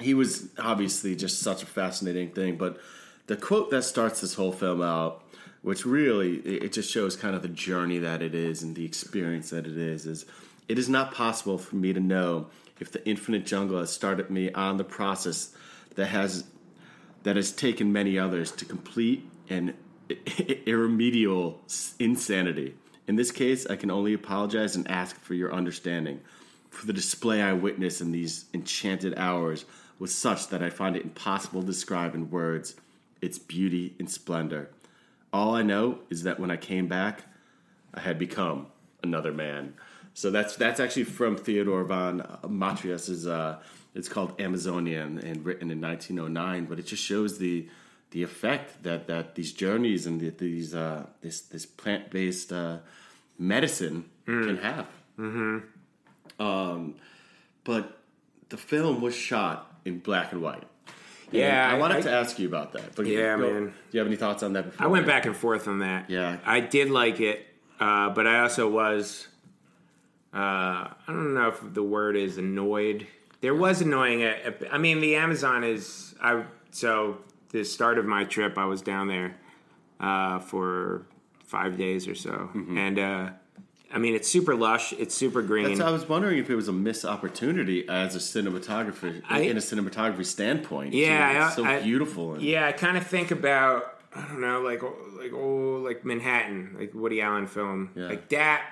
he 0.00 0.14
was 0.14 0.48
obviously 0.58 1.14
just 1.14 1.40
such 1.40 1.62
a 1.62 1.66
fascinating 1.66 2.30
thing. 2.30 2.56
But 2.56 2.78
the 3.26 3.36
quote 3.36 3.70
that 3.70 3.82
starts 3.82 4.20
this 4.22 4.34
whole 4.34 4.52
film 4.52 4.80
out, 4.82 5.22
which 5.60 5.84
really 5.84 6.36
it 6.36 6.72
just 6.72 6.90
shows 6.90 7.14
kind 7.14 7.34
of 7.36 7.42
the 7.42 7.48
journey 7.48 7.98
that 7.98 8.22
it 8.22 8.34
is 8.34 8.62
and 8.62 8.74
the 8.74 8.84
experience 8.86 9.50
that 9.50 9.66
it 9.66 9.76
is, 9.76 10.06
is 10.06 10.24
it 10.68 10.78
is 10.78 10.88
not 10.88 11.12
possible 11.12 11.58
for 11.58 11.76
me 11.76 11.92
to 11.92 12.00
know 12.00 12.48
if 12.80 12.90
the 12.90 13.06
infinite 13.06 13.44
jungle 13.44 13.78
has 13.78 13.90
started 13.92 14.30
me 14.30 14.50
on 14.52 14.76
the 14.78 14.84
process 14.84 15.54
that 15.96 16.06
has 16.06 16.44
that 17.24 17.36
has 17.36 17.52
taken 17.52 17.92
many 17.92 18.18
others 18.18 18.50
to 18.50 18.64
complete 18.64 19.28
and 19.50 19.74
irremediable 20.66 21.60
insanity. 21.98 22.74
In 23.06 23.16
this 23.16 23.30
case, 23.30 23.66
I 23.66 23.76
can 23.76 23.90
only 23.90 24.14
apologize 24.14 24.76
and 24.76 24.88
ask 24.90 25.18
for 25.20 25.34
your 25.34 25.52
understanding. 25.52 26.20
For 26.70 26.86
the 26.86 26.92
display 26.92 27.42
I 27.42 27.52
witnessed 27.52 28.00
in 28.00 28.12
these 28.12 28.46
enchanted 28.54 29.18
hours 29.18 29.64
was 29.98 30.14
such 30.14 30.48
that 30.48 30.62
I 30.62 30.70
find 30.70 30.96
it 30.96 31.04
impossible 31.04 31.60
to 31.60 31.66
describe 31.66 32.14
in 32.14 32.30
words 32.30 32.74
its 33.20 33.38
beauty 33.38 33.94
and 33.98 34.10
splendor. 34.10 34.70
All 35.32 35.54
I 35.54 35.62
know 35.62 35.98
is 36.10 36.24
that 36.24 36.40
when 36.40 36.50
I 36.50 36.56
came 36.56 36.88
back, 36.88 37.22
I 37.94 38.00
had 38.00 38.18
become 38.18 38.66
another 39.02 39.32
man. 39.32 39.74
So 40.14 40.30
that's 40.30 40.56
that's 40.56 40.80
actually 40.80 41.04
from 41.04 41.36
Theodore 41.36 41.84
von 41.84 42.38
Matrius's. 42.48 43.26
Uh, 43.26 43.58
it's 43.94 44.08
called 44.08 44.40
Amazonian 44.40 45.18
and 45.18 45.44
written 45.44 45.70
in 45.70 45.80
1909. 45.80 46.66
But 46.66 46.78
it 46.78 46.86
just 46.86 47.02
shows 47.02 47.38
the 47.38 47.68
the 48.12 48.22
effect 48.22 48.82
that 48.84 49.06
that 49.08 49.34
these 49.34 49.52
journeys 49.52 50.06
and 50.06 50.20
the, 50.20 50.30
these 50.30 50.74
uh, 50.74 51.06
this 51.20 51.40
this 51.42 51.66
plant 51.66 52.10
based 52.10 52.52
uh, 52.52 52.78
medicine 53.38 54.04
can 54.26 54.56
have. 54.58 54.86
Mm-hmm. 55.18 56.42
Um, 56.42 56.94
but 57.64 57.98
the 58.48 58.56
film 58.56 59.00
was 59.00 59.14
shot 59.14 59.70
in 59.84 59.98
black 59.98 60.32
and 60.32 60.40
white. 60.42 60.62
And 61.28 61.40
Yeah, 61.40 61.68
I, 61.70 61.74
I- 61.76 61.78
wanted 61.78 61.98
I- 61.98 62.02
to 62.02 62.12
ask 62.12 62.38
you 62.38 62.46
about 62.48 62.72
that. 62.74 62.94
But 62.94 63.06
Yeah, 63.06 63.36
go- 63.36 63.50
man. 63.52 63.66
Do 63.66 63.72
you 63.92 63.98
have 63.98 64.06
any 64.06 64.16
thoughts 64.16 64.42
on 64.42 64.52
that? 64.54 64.66
Before 64.66 64.86
I 64.86 64.88
went 64.90 65.06
back 65.06 65.26
and 65.26 65.34
forth 65.36 65.66
on 65.68 65.80
that. 65.80 66.08
Yeah. 66.10 66.36
I 66.44 66.60
did 66.60 66.90
like 66.90 67.20
it, 67.20 67.46
uh, 67.80 68.10
but 68.10 68.26
I 68.26 68.40
also 68.40 68.68
was. 68.70 69.28
Uh, 70.34 70.88
I 70.96 71.08
don't 71.08 71.34
know 71.34 71.48
if 71.48 71.60
the 71.74 71.82
word 71.82 72.16
is 72.16 72.38
annoyed. 72.38 73.06
There 73.42 73.54
was 73.54 73.80
annoying. 73.82 74.22
At- 74.22 74.62
I 74.72 74.78
mean, 74.78 75.00
the 75.00 75.16
Amazon 75.16 75.64
is. 75.64 76.14
I 76.22 76.44
so 76.70 77.18
the 77.52 77.64
start 77.64 77.98
of 77.98 78.04
my 78.06 78.24
trip, 78.24 78.58
I 78.58 78.64
was 78.64 78.82
down 78.82 79.08
there 79.08 79.36
uh, 80.00 80.38
for 80.40 81.06
five 81.44 81.76
days 81.76 82.08
or 82.08 82.14
so, 82.14 82.30
Mm-hmm. 82.54 82.78
and 82.78 82.98
uh, 82.98 83.30
I 83.94 83.98
mean, 83.98 84.14
it's 84.14 84.26
super 84.30 84.54
lush. 84.54 84.94
It's 84.94 85.14
super 85.14 85.42
green. 85.42 85.68
That's, 85.68 85.80
I 85.80 85.90
was 85.90 86.08
wondering 86.08 86.38
if 86.38 86.48
it 86.48 86.54
was 86.56 86.66
a 86.68 86.72
missed 86.72 87.04
opportunity 87.04 87.86
as 87.88 88.16
a 88.16 88.18
cinematographer, 88.18 89.22
I- 89.28 89.40
in 89.40 89.56
a 89.58 89.60
cinematography 89.60 90.24
standpoint. 90.24 90.94
Yeah, 90.94 91.06
too. 91.32 91.38
I- 91.38 91.46
it's 91.46 91.56
so 91.56 91.64
I- 91.64 91.82
beautiful. 91.82 92.34
And, 92.34 92.42
Yeah, 92.42 92.66
I 92.66 92.72
kind 92.72 92.96
of 92.96 93.06
think 93.06 93.30
about 93.30 93.84
I 94.14 94.26
don't 94.28 94.40
know, 94.40 94.60
like 94.60 94.82
like 94.82 95.32
oh, 95.34 95.82
like 95.84 96.04
Manhattan, 96.04 96.76
like 96.78 96.92
Woody 96.94 97.20
Allen 97.22 97.46
film, 97.46 97.90
Yeah. 97.94 98.06
like 98.08 98.28
that. 98.30 98.62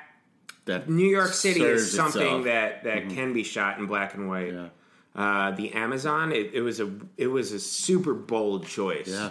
That 0.66 0.88
New 0.90 1.06
York 1.08 1.32
City 1.32 1.62
is 1.62 1.90
something 1.92 2.20
itself. 2.20 2.34
Mm-hmm. 2.40 2.44
that 2.49 2.84
that 2.84 3.08
can 3.10 3.32
be 3.32 3.42
shot 3.44 3.78
in 3.78 3.87
black 3.87 4.14
and 4.14 4.28
white. 4.28 4.52
Yeah. 4.52 4.68
Uh, 5.14 5.50
the 5.52 5.73
Amazon, 5.73 6.33
it, 6.33 6.50
it 6.55 6.61
was 6.62 6.81
a 6.81 6.90
it 7.17 7.26
was 7.26 7.52
a 7.52 7.59
super 7.59 8.14
bold 8.14 8.67
choice. 8.67 9.09
Yeah. 9.09 9.31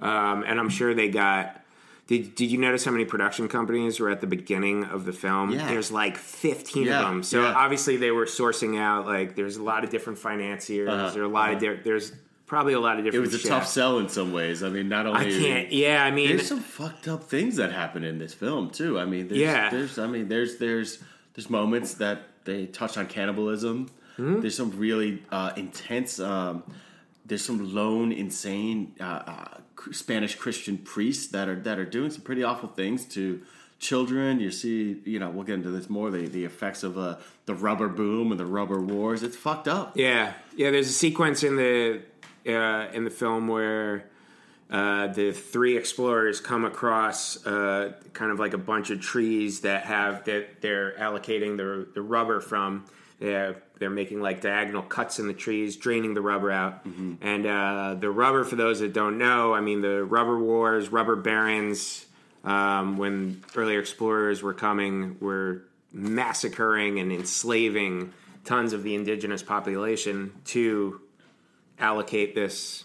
um, 0.00 0.44
and 0.46 0.58
I'm 0.60 0.68
sure 0.68 0.94
they 0.94 1.08
got. 1.08 1.62
Did, 2.06 2.36
did 2.36 2.52
you 2.52 2.58
notice 2.58 2.84
how 2.84 2.92
many 2.92 3.04
production 3.04 3.48
companies 3.48 3.98
were 3.98 4.08
at 4.10 4.20
the 4.20 4.28
beginning 4.28 4.84
of 4.84 5.04
the 5.06 5.12
film? 5.12 5.50
Yeah. 5.50 5.66
There's 5.66 5.90
like 5.90 6.16
15 6.16 6.84
Yeah, 6.84 7.00
of 7.00 7.06
them. 7.08 7.22
So 7.24 7.42
yeah. 7.42 7.52
obviously 7.52 7.96
they 7.96 8.12
were 8.12 8.26
sourcing 8.26 8.78
out 8.78 9.06
like 9.06 9.34
there's 9.34 9.56
a 9.56 9.62
lot 9.64 9.82
of 9.82 9.90
different 9.90 10.20
financiers. 10.20 10.88
Uh-huh, 10.88 11.10
There 11.10 11.22
are 11.22 11.26
a 11.26 11.28
lot 11.28 11.52
of 11.54 11.58
di- 11.60 11.80
there's 11.82 12.12
probably 12.46 12.74
a 12.74 12.78
lot 12.78 12.98
of 12.98 13.04
different. 13.04 13.26
It 13.26 13.32
was 13.32 13.44
a 13.44 13.48
tough 13.48 13.66
sell 13.66 13.98
in 13.98 14.08
some 14.08 14.32
ways. 14.32 14.62
I 14.62 14.68
mean, 14.68 14.88
not 14.88 15.06
only 15.06 15.26
I 15.36 15.40
can't. 15.40 15.72
Yeah, 15.72 16.04
I 16.04 16.12
mean, 16.12 16.28
there's 16.28 16.46
some 16.46 16.60
fucked 16.60 17.08
up 17.08 17.24
things 17.24 17.56
that 17.56 17.72
happen 17.72 18.04
in 18.04 18.18
this 18.20 18.32
film 18.32 18.70
too. 18.70 19.00
I 19.00 19.04
mean, 19.04 19.26
there's, 19.26 19.40
Yeah. 19.40 19.70
there's 19.70 19.98
I 19.98 20.06
mean, 20.06 20.28
there's 20.28 20.58
there's 20.58 21.00
there's 21.34 21.50
moments 21.50 21.94
that 21.94 22.22
they 22.44 22.66
touch 22.66 22.96
on 22.96 23.06
cannibalism. 23.08 23.88
Hmm? 24.16 24.40
There's 24.40 24.56
some 24.56 24.72
really 24.78 25.22
uh, 25.30 25.52
intense. 25.56 26.18
Um, 26.18 26.62
there's 27.24 27.44
some 27.44 27.74
lone, 27.74 28.12
insane 28.12 28.94
uh, 29.00 29.04
uh, 29.04 29.58
Spanish 29.92 30.34
Christian 30.36 30.78
priests 30.78 31.28
that 31.28 31.48
are 31.48 31.56
that 31.60 31.78
are 31.78 31.84
doing 31.84 32.10
some 32.10 32.22
pretty 32.22 32.42
awful 32.42 32.68
things 32.68 33.04
to 33.06 33.42
children. 33.78 34.40
You 34.40 34.50
see, 34.50 35.00
you 35.04 35.18
know, 35.18 35.30
we'll 35.30 35.44
get 35.44 35.56
into 35.56 35.70
this 35.70 35.90
more. 35.90 36.10
The 36.10 36.26
the 36.26 36.44
effects 36.44 36.82
of 36.82 36.96
uh, 36.96 37.16
the 37.46 37.54
rubber 37.54 37.88
boom 37.88 38.30
and 38.30 38.40
the 38.40 38.46
rubber 38.46 38.80
wars. 38.80 39.22
It's 39.22 39.36
fucked 39.36 39.68
up. 39.68 39.96
Yeah, 39.96 40.32
yeah. 40.56 40.70
There's 40.70 40.88
a 40.88 40.92
sequence 40.92 41.42
in 41.42 41.56
the 41.56 42.02
uh, 42.46 42.88
in 42.92 43.04
the 43.04 43.10
film 43.10 43.48
where 43.48 44.08
uh, 44.70 45.08
the 45.08 45.32
three 45.32 45.76
explorers 45.76 46.40
come 46.40 46.64
across 46.64 47.44
uh, 47.46 47.92
kind 48.12 48.32
of 48.32 48.38
like 48.38 48.54
a 48.54 48.58
bunch 48.58 48.90
of 48.90 49.00
trees 49.00 49.60
that 49.60 49.84
have 49.84 50.24
that 50.24 50.60
they're 50.60 50.92
allocating 50.98 51.56
the 51.56 51.86
the 51.92 52.02
rubber 52.02 52.40
from. 52.40 52.84
They're 53.18 53.62
they're 53.78 53.90
making 53.90 54.20
like 54.20 54.40
diagonal 54.40 54.82
cuts 54.82 55.18
in 55.18 55.26
the 55.26 55.34
trees, 55.34 55.76
draining 55.76 56.14
the 56.14 56.20
rubber 56.20 56.50
out. 56.50 56.84
And 57.20 57.46
uh, 57.46 57.96
the 57.98 58.10
rubber, 58.10 58.44
for 58.44 58.56
those 58.56 58.80
that 58.80 58.92
don't 58.92 59.18
know, 59.18 59.54
I 59.54 59.60
mean 59.60 59.80
the 59.80 60.04
rubber 60.04 60.38
wars, 60.38 60.90
rubber 60.90 61.16
barons. 61.16 62.06
Um, 62.44 62.96
when 62.96 63.42
earlier 63.56 63.80
explorers 63.80 64.40
were 64.40 64.54
coming, 64.54 65.16
were 65.20 65.64
massacring 65.92 67.00
and 67.00 67.10
enslaving 67.10 68.12
tons 68.44 68.72
of 68.72 68.84
the 68.84 68.94
indigenous 68.94 69.42
population 69.42 70.32
to 70.44 71.00
allocate 71.78 72.34
this 72.34 72.84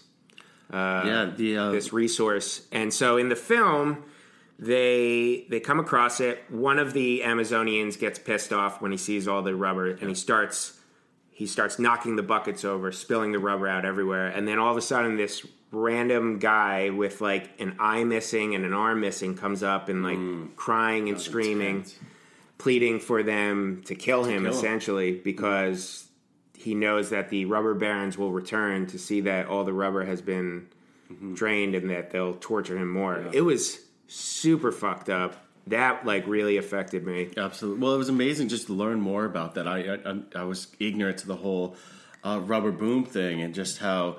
yeah, 1.04 1.30
the 1.36 1.56
uh, 1.56 1.70
this 1.70 1.92
resource. 1.92 2.66
And 2.72 2.92
so 2.92 3.16
in 3.18 3.28
the 3.28 3.36
film, 3.36 4.04
they 4.62 5.44
they 5.50 5.58
come 5.58 5.80
across 5.80 6.20
it. 6.20 6.44
One 6.48 6.78
of 6.78 6.92
the 6.92 7.22
Amazonians 7.24 7.98
gets 7.98 8.18
pissed 8.18 8.52
off 8.52 8.80
when 8.80 8.92
he 8.92 8.98
sees 8.98 9.26
all 9.26 9.42
the 9.42 9.56
rubber, 9.56 9.90
and 9.90 10.08
he 10.08 10.14
starts 10.14 10.78
he 11.30 11.46
starts 11.46 11.80
knocking 11.80 12.14
the 12.14 12.22
buckets 12.22 12.64
over, 12.64 12.92
spilling 12.92 13.32
the 13.32 13.40
rubber 13.40 13.66
out 13.66 13.84
everywhere. 13.84 14.28
And 14.28 14.46
then 14.46 14.60
all 14.60 14.70
of 14.70 14.76
a 14.76 14.82
sudden, 14.82 15.16
this 15.16 15.44
random 15.72 16.38
guy 16.38 16.90
with 16.90 17.20
like 17.20 17.50
an 17.58 17.74
eye 17.80 18.04
missing 18.04 18.54
and 18.54 18.64
an 18.64 18.72
arm 18.72 19.00
missing 19.00 19.36
comes 19.36 19.64
up 19.64 19.88
and 19.88 20.04
like 20.04 20.18
mm. 20.18 20.54
crying 20.54 21.08
and 21.08 21.20
screaming, 21.20 21.76
intense. 21.78 21.98
pleading 22.58 23.00
for 23.00 23.24
them 23.24 23.82
to 23.86 23.96
kill 23.96 24.22
him, 24.22 24.44
kill 24.44 24.52
him. 24.52 24.58
essentially 24.58 25.14
mm. 25.14 25.24
because 25.24 26.06
he 26.56 26.76
knows 26.76 27.10
that 27.10 27.30
the 27.30 27.46
rubber 27.46 27.74
barons 27.74 28.16
will 28.16 28.30
return 28.30 28.86
to 28.86 28.98
see 28.98 29.22
that 29.22 29.46
all 29.48 29.64
the 29.64 29.72
rubber 29.72 30.04
has 30.04 30.22
been 30.22 30.68
mm-hmm. 31.10 31.34
drained 31.34 31.74
and 31.74 31.90
that 31.90 32.12
they'll 32.12 32.34
torture 32.34 32.78
him 32.78 32.88
more. 32.88 33.24
It 33.32 33.40
was 33.40 33.80
super 34.12 34.72
fucked 34.72 35.08
up. 35.08 35.36
That 35.68 36.04
like 36.04 36.26
really 36.26 36.56
affected 36.56 37.06
me. 37.06 37.30
Absolutely. 37.36 37.80
Well, 37.80 37.94
it 37.94 37.98
was 37.98 38.08
amazing 38.08 38.48
just 38.48 38.66
to 38.66 38.72
learn 38.72 39.00
more 39.00 39.24
about 39.24 39.54
that. 39.54 39.66
I 39.68 39.98
I, 40.04 40.40
I 40.40 40.44
was 40.44 40.68
ignorant 40.80 41.18
to 41.18 41.26
the 41.28 41.36
whole 41.36 41.76
uh, 42.24 42.40
rubber 42.44 42.72
boom 42.72 43.04
thing 43.04 43.40
and 43.40 43.54
just 43.54 43.78
how 43.78 44.16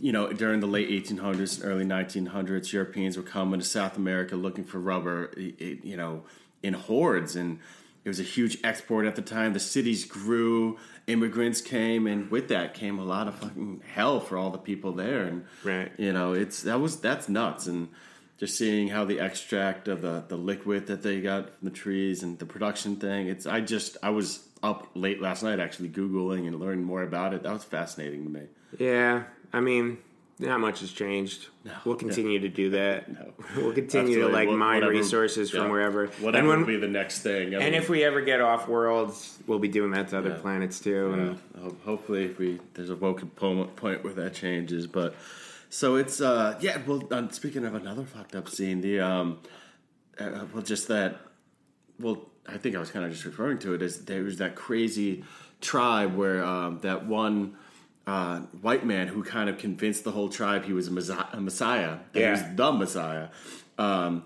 you 0.00 0.12
know 0.12 0.32
during 0.32 0.60
the 0.60 0.66
late 0.68 0.88
1800s 0.88 1.60
and 1.60 1.70
early 1.70 1.84
1900s, 1.84 2.72
Europeans 2.72 3.16
were 3.16 3.22
coming 3.24 3.58
to 3.58 3.66
South 3.66 3.96
America 3.96 4.36
looking 4.36 4.62
for 4.64 4.78
rubber, 4.78 5.32
you 5.36 5.96
know, 5.96 6.22
in 6.62 6.74
hordes, 6.74 7.34
and 7.34 7.58
it 8.04 8.08
was 8.08 8.20
a 8.20 8.24
huge 8.24 8.58
export 8.62 9.06
at 9.06 9.16
the 9.16 9.22
time. 9.22 9.54
The 9.54 9.60
cities 9.60 10.04
grew, 10.04 10.78
immigrants 11.08 11.60
came, 11.60 12.06
and 12.06 12.30
with 12.30 12.46
that 12.48 12.74
came 12.74 13.00
a 13.00 13.04
lot 13.04 13.26
of 13.26 13.34
fucking 13.34 13.82
hell 13.92 14.20
for 14.20 14.36
all 14.38 14.50
the 14.50 14.58
people 14.58 14.92
there. 14.92 15.24
And 15.24 15.44
Right. 15.64 15.90
you 15.98 16.12
know, 16.12 16.32
it's 16.32 16.62
that 16.62 16.78
was 16.80 17.00
that's 17.00 17.28
nuts 17.28 17.66
and 17.66 17.88
just 18.38 18.56
seeing 18.58 18.88
how 18.88 19.04
the 19.04 19.18
extract 19.20 19.88
of 19.88 20.02
the, 20.02 20.24
the 20.28 20.36
liquid 20.36 20.86
that 20.88 21.02
they 21.02 21.20
got 21.20 21.44
from 21.58 21.68
the 21.68 21.70
trees 21.70 22.22
and 22.22 22.38
the 22.38 22.46
production 22.46 22.96
thing 22.96 23.28
it's 23.28 23.46
i 23.46 23.60
just 23.60 23.96
i 24.02 24.10
was 24.10 24.46
up 24.62 24.88
late 24.94 25.20
last 25.22 25.42
night 25.42 25.58
actually 25.60 25.88
googling 25.88 26.46
and 26.46 26.58
learning 26.60 26.84
more 26.84 27.02
about 27.02 27.32
it 27.34 27.42
that 27.42 27.52
was 27.52 27.64
fascinating 27.64 28.24
to 28.24 28.30
me 28.30 28.42
Yeah, 28.78 29.24
I 29.52 29.60
mean, 29.60 29.98
not 30.38 30.60
much 30.60 30.80
has 30.80 30.92
changed. 30.92 31.46
we'll 31.86 31.96
continue 31.96 32.40
to 32.40 32.48
do 32.48 32.70
that. 32.70 33.08
No. 33.10 33.32
We'll 33.56 33.72
continue 33.72 34.16
to 34.16 34.24
Absolutely. 34.26 34.32
like 34.32 34.48
Wha- 34.48 34.56
mine 34.56 34.74
whatever- 34.76 34.92
resources 34.92 35.50
from 35.50 35.62
yeah. 35.64 35.70
wherever. 35.70 36.06
whatever 36.08 36.38
and 36.38 36.48
when, 36.48 36.58
will 36.60 36.66
be 36.66 36.76
the 36.76 36.88
next 36.88 37.20
thing 37.20 37.54
I 37.54 37.60
and 37.62 37.72
mean, 37.72 37.74
if 37.74 37.88
we 37.88 38.02
ever 38.04 38.20
get 38.20 38.40
off 38.42 38.68
worlds, 38.68 39.38
we'll 39.46 39.60
be 39.60 39.68
doing 39.68 39.92
that 39.92 40.08
to 40.08 40.18
other 40.18 40.30
Yeah. 40.30 40.38
planets 40.42 40.80
too. 40.80 41.38
yeah, 41.56 41.62
And 41.62 41.76
hopefully 41.86 42.24
if 42.24 42.38
we 42.38 42.60
there's 42.74 42.90
a 42.90 42.96
woken 42.96 43.28
point 43.30 44.04
where 44.04 44.12
that 44.14 44.34
changes 44.34 44.86
but 44.86 45.14
so 45.68 45.96
it's 45.96 46.20
uh 46.20 46.56
yeah 46.60 46.78
well 46.86 47.02
um, 47.12 47.30
speaking 47.30 47.64
of 47.64 47.74
another 47.74 48.04
fucked 48.04 48.34
up 48.34 48.48
scene 48.48 48.80
the 48.80 49.00
um 49.00 49.38
uh, 50.18 50.44
well 50.52 50.62
just 50.62 50.88
that 50.88 51.20
well 52.00 52.26
i 52.48 52.56
think 52.56 52.76
i 52.76 52.78
was 52.78 52.90
kind 52.90 53.04
of 53.04 53.10
just 53.10 53.24
referring 53.24 53.58
to 53.58 53.74
it 53.74 53.82
as 53.82 54.04
there 54.04 54.22
was 54.22 54.38
that 54.38 54.54
crazy 54.54 55.24
tribe 55.60 56.14
where 56.16 56.44
um 56.44 56.78
that 56.82 57.06
one 57.06 57.54
uh, 58.06 58.38
white 58.62 58.86
man 58.86 59.08
who 59.08 59.24
kind 59.24 59.48
of 59.50 59.58
convinced 59.58 60.04
the 60.04 60.12
whole 60.12 60.28
tribe 60.28 60.64
he 60.64 60.72
was 60.72 60.86
a, 60.86 60.92
messiah, 60.92 61.24
a 61.32 61.40
messiah 61.40 61.96
that 62.12 62.22
he 62.24 62.30
was 62.30 62.40
Yeah. 62.40 62.52
the 62.54 62.72
messiah 62.72 63.28
um 63.78 64.24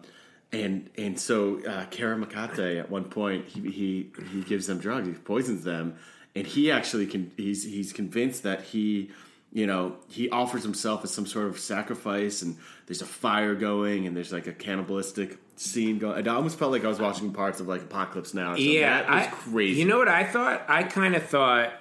and 0.53 0.91
and 0.99 1.19
so 1.19 1.59
uh, 1.65 1.87
Karamakate 1.87 2.79
at 2.79 2.91
one 2.91 3.05
point 3.05 3.47
he, 3.47 3.61
he 3.71 4.11
he 4.33 4.43
gives 4.43 4.67
them 4.67 4.79
drugs 4.79 5.07
he 5.09 5.15
poisons 5.15 5.65
them 5.65 5.97
and 6.35 6.47
he 6.47 6.71
actually 6.71 7.07
can 7.07 7.31
he's 7.37 7.65
he's 7.65 7.93
convinced 7.93 8.43
that 8.43 8.63
he 8.65 9.11
you 9.53 9.67
know 9.67 9.97
he 10.09 10.29
offers 10.31 10.63
himself 10.63 11.05
as 11.05 11.13
some 11.13 11.27
sort 11.27 11.47
of 11.47 11.59
sacrifice 11.59 12.43
and 12.43 12.57
there's 12.87 13.03
a 13.03 13.07
fire 13.07 13.55
going 13.55 14.07
and 14.07 14.17
there's 14.17 14.33
like 14.33 14.47
a 14.47 14.53
cannibalistic 14.53 15.39
scene 15.57 15.99
going 15.99 16.27
I 16.27 16.33
almost 16.33 16.59
felt 16.59 16.73
like 16.73 16.85
I 16.85 16.89
was 16.89 17.01
watching 17.01 17.33
parts 17.33 17.61
of 17.61 17.69
like 17.69 17.83
Apocalypse 17.83 18.35
Now 18.35 18.55
yeah, 18.55 19.03
that 19.03 19.11
was 19.11 19.27
I, 19.27 19.31
crazy 19.31 19.81
You 19.81 19.87
know 19.87 19.99
what 19.99 20.09
I 20.09 20.25
thought? 20.25 20.65
I 20.69 20.83
kind 20.85 21.15
of 21.15 21.25
thought. 21.25 21.73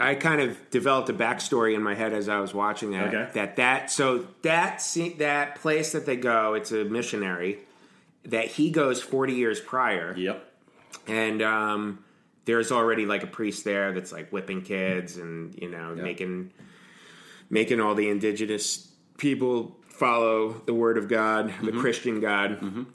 I 0.00 0.14
kind 0.14 0.40
of 0.40 0.70
developed 0.70 1.08
a 1.08 1.12
backstory 1.12 1.74
in 1.74 1.82
my 1.82 1.96
head 1.96 2.12
as 2.12 2.28
I 2.28 2.38
was 2.38 2.54
watching 2.54 2.92
that. 2.92 3.12
Okay. 3.12 3.32
That 3.34 3.56
that 3.56 3.90
so 3.90 4.28
that 4.42 4.80
scene, 4.80 5.18
that 5.18 5.56
place 5.56 5.90
that 5.90 6.06
they 6.06 6.14
go, 6.14 6.54
it's 6.54 6.70
a 6.70 6.84
missionary 6.84 7.58
that 8.24 8.46
he 8.46 8.70
goes 8.70 9.02
forty 9.02 9.34
years 9.34 9.60
prior. 9.60 10.14
yep 10.16 10.48
and 11.08 11.42
um, 11.42 12.04
there's 12.48 12.72
already 12.72 13.04
like 13.04 13.22
a 13.22 13.26
priest 13.26 13.62
there 13.64 13.92
that's 13.92 14.10
like 14.10 14.30
whipping 14.30 14.62
kids 14.62 15.18
and 15.18 15.54
you 15.60 15.68
know 15.68 15.92
Yeah. 15.94 16.02
making 16.02 16.50
making 17.50 17.78
all 17.78 17.94
the 17.94 18.08
indigenous 18.08 18.88
people 19.18 19.76
follow 19.88 20.62
the 20.66 20.72
word 20.74 20.96
of 20.98 21.08
God, 21.08 21.48
the 21.48 21.70
Mm-hmm. 21.72 21.80
Christian 21.80 22.20
God. 22.20 22.86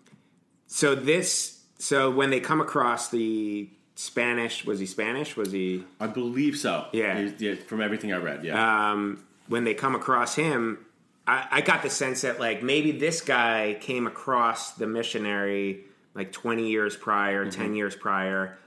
So 0.68 0.96
this, 0.96 1.60
so 1.78 2.10
when 2.10 2.30
they 2.32 2.40
come 2.40 2.62
across 2.62 3.10
the 3.10 3.70
Spanish, 3.96 4.66
was 4.66 4.80
he 4.80 4.86
Spanish? 4.88 5.36
Was 5.38 5.52
he? 5.52 5.84
I 6.00 6.08
believe 6.08 6.58
so 6.58 6.88
Yeah. 6.92 7.30
Yeah 7.38 7.56
from 7.68 7.80
everything 7.82 8.12
I 8.12 8.18
read 8.18 8.44
yeah 8.44 8.92
Um, 8.92 9.24
when 9.48 9.64
they 9.66 9.74
come 9.76 9.94
across 9.96 10.34
him, 10.36 10.80
I, 11.28 11.48
I 11.52 11.62
got 11.62 11.84
the 11.84 11.90
sense 11.92 12.22
that 12.22 12.40
like 12.40 12.64
maybe 12.64 12.92
this 12.92 13.22
guy 13.22 13.78
came 13.82 14.08
across 14.08 14.72
the 14.72 14.88
missionary 14.88 15.86
like 16.16 16.32
20 16.32 16.70
years 16.70 16.96
prior, 16.96 17.46
Mm-hmm. 17.46 17.62
10 17.62 17.76
years 17.76 17.96
prior, 17.96 18.58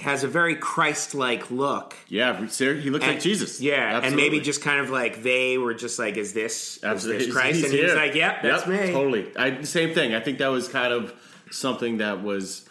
has 0.00 0.24
a 0.24 0.28
very 0.28 0.56
Christ-like 0.56 1.50
look. 1.50 1.94
yeah 2.08 2.36
he 2.46 2.90
looked 2.90 3.06
like 3.06 3.20
Jesus 3.20 3.60
Yeah, 3.60 4.00
and 4.02 4.16
maybe 4.16 4.40
just 4.40 4.60
kind 4.62 4.80
of 4.80 4.90
like 4.90 5.22
they 5.22 5.56
were 5.58 5.74
just 5.74 5.98
like, 5.98 6.16
"Is 6.16 6.32
this, 6.32 6.80
is 6.82 7.04
this 7.04 7.32
Christ?" 7.32 7.56
He's 7.56 7.64
and 7.66 7.72
he 7.72 7.82
was 7.82 7.92
here. 7.92 8.00
like, 8.00 8.14
"Yep, 8.14 8.42
that's 8.42 8.66
Yep, 8.66 8.80
me." 8.86 8.92
Totally. 8.92 9.36
I, 9.36 9.62
same 9.62 9.94
thing. 9.94 10.14
I 10.14 10.20
think 10.20 10.38
that 10.38 10.48
was 10.48 10.66
kind 10.68 10.92
of 10.92 11.14
something 11.50 11.98
that 11.98 12.22
was 12.22 12.68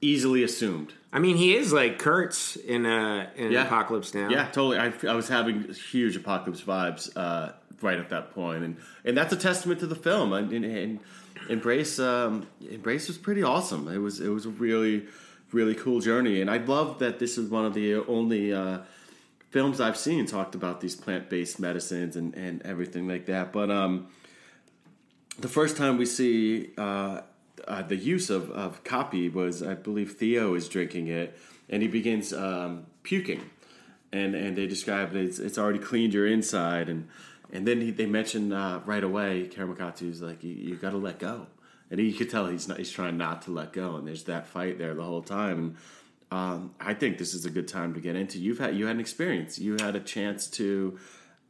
easily 0.00 0.42
assumed. 0.42 0.92
I 1.12 1.18
mean, 1.18 1.36
he 1.36 1.54
is 1.54 1.72
like 1.72 1.98
Kurtz 1.98 2.56
in 2.56 2.86
uh, 2.86 3.28
in 3.36 3.52
Yeah. 3.52 3.66
Apocalypse 3.66 4.14
Now. 4.14 4.28
Yeah, 4.28 4.46
totally. 4.46 4.78
I, 4.78 4.92
I 5.08 5.14
was 5.14 5.28
having 5.28 5.72
huge 5.72 6.16
apocalypse 6.16 6.62
vibes 6.62 7.10
uh, 7.16 7.52
right 7.80 7.98
at 7.98 8.08
that 8.10 8.32
point, 8.34 8.64
and 8.64 8.76
and 9.04 9.16
that's 9.16 9.32
a 9.32 9.36
testament 9.36 9.80
to 9.80 9.86
the 9.86 9.94
film. 9.94 10.32
And, 10.32 10.52
and, 10.52 10.64
and 10.64 11.00
embrace 11.48 11.98
um, 11.98 12.46
embrace 12.68 13.08
was 13.08 13.18
pretty 13.18 13.42
awesome. 13.42 13.88
It 13.88 13.98
was 13.98 14.20
it 14.20 14.28
was 14.30 14.46
really 14.46 15.06
really 15.52 15.74
cool 15.74 16.00
journey, 16.00 16.40
and 16.40 16.50
I 16.50 16.58
love 16.58 16.98
that 16.98 17.18
this 17.18 17.38
is 17.38 17.50
one 17.50 17.64
of 17.64 17.74
the 17.74 17.96
only. 18.06 18.52
Uh, 18.52 18.78
films 19.52 19.82
I've 19.82 19.98
seen 19.98 20.24
talked 20.24 20.54
about 20.54 20.80
these 20.80 20.96
plant 20.96 21.28
based 21.28 21.60
medicines 21.60 22.16
and, 22.16 22.34
and 22.34 22.62
everything 22.62 23.06
like 23.06 23.26
that. 23.26 23.52
But 23.52 23.70
um, 23.70 24.08
the 25.38 25.48
first 25.48 25.76
time 25.76 25.98
we 25.98 26.06
see 26.06 26.70
uh, 26.78 27.20
uh, 27.68 27.82
the 27.82 27.96
use 27.96 28.30
of, 28.30 28.50
of 28.50 28.82
caapi 28.82 29.32
was, 29.32 29.62
I 29.62 29.74
believe, 29.74 30.12
Theo 30.12 30.54
is 30.54 30.68
drinking 30.68 31.08
it, 31.08 31.38
and 31.68 31.82
he 31.82 31.88
begins 31.88 32.32
um, 32.32 32.86
puking, 33.02 33.50
and 34.10 34.34
and 34.34 34.56
they 34.56 34.66
describe 34.66 35.12
that 35.12 35.22
it's, 35.22 35.38
it's 35.38 35.58
already 35.58 35.78
cleaned 35.78 36.14
your 36.14 36.26
inside, 36.26 36.88
and 36.88 37.08
and 37.52 37.66
then 37.66 37.82
he, 37.82 37.90
they 37.90 38.06
mention 38.06 38.52
uh, 38.52 38.80
right 38.86 39.04
away, 39.04 39.50
Karamakatsu's 39.52 40.22
like, 40.22 40.42
you, 40.42 40.54
you 40.54 40.76
got 40.76 40.90
to 40.90 40.96
let 40.96 41.18
go, 41.18 41.46
and 41.92 42.00
you 42.00 42.12
could 42.14 42.30
tell 42.30 42.46
he's 42.46 42.66
not, 42.66 42.78
he's 42.78 42.90
trying 42.90 43.16
not 43.18 43.42
to 43.42 43.50
let 43.52 43.72
go, 43.72 43.96
and 43.96 44.08
there's 44.08 44.24
that 44.24 44.46
fight 44.48 44.78
there 44.78 44.94
the 44.94 45.04
whole 45.04 45.22
time. 45.22 45.58
And, 45.58 45.76
um, 46.32 46.74
I 46.80 46.94
think 46.94 47.18
this 47.18 47.34
is 47.34 47.44
a 47.44 47.50
good 47.50 47.68
time 47.68 47.92
to 47.94 48.00
get 48.00 48.16
into. 48.16 48.38
You've 48.40 48.58
had 48.58 48.74
you 48.74 48.86
had 48.86 48.96
an 48.96 49.00
experience. 49.00 49.58
You 49.58 49.76
had 49.78 49.94
a 49.94 50.00
chance 50.00 50.46
to. 50.52 50.98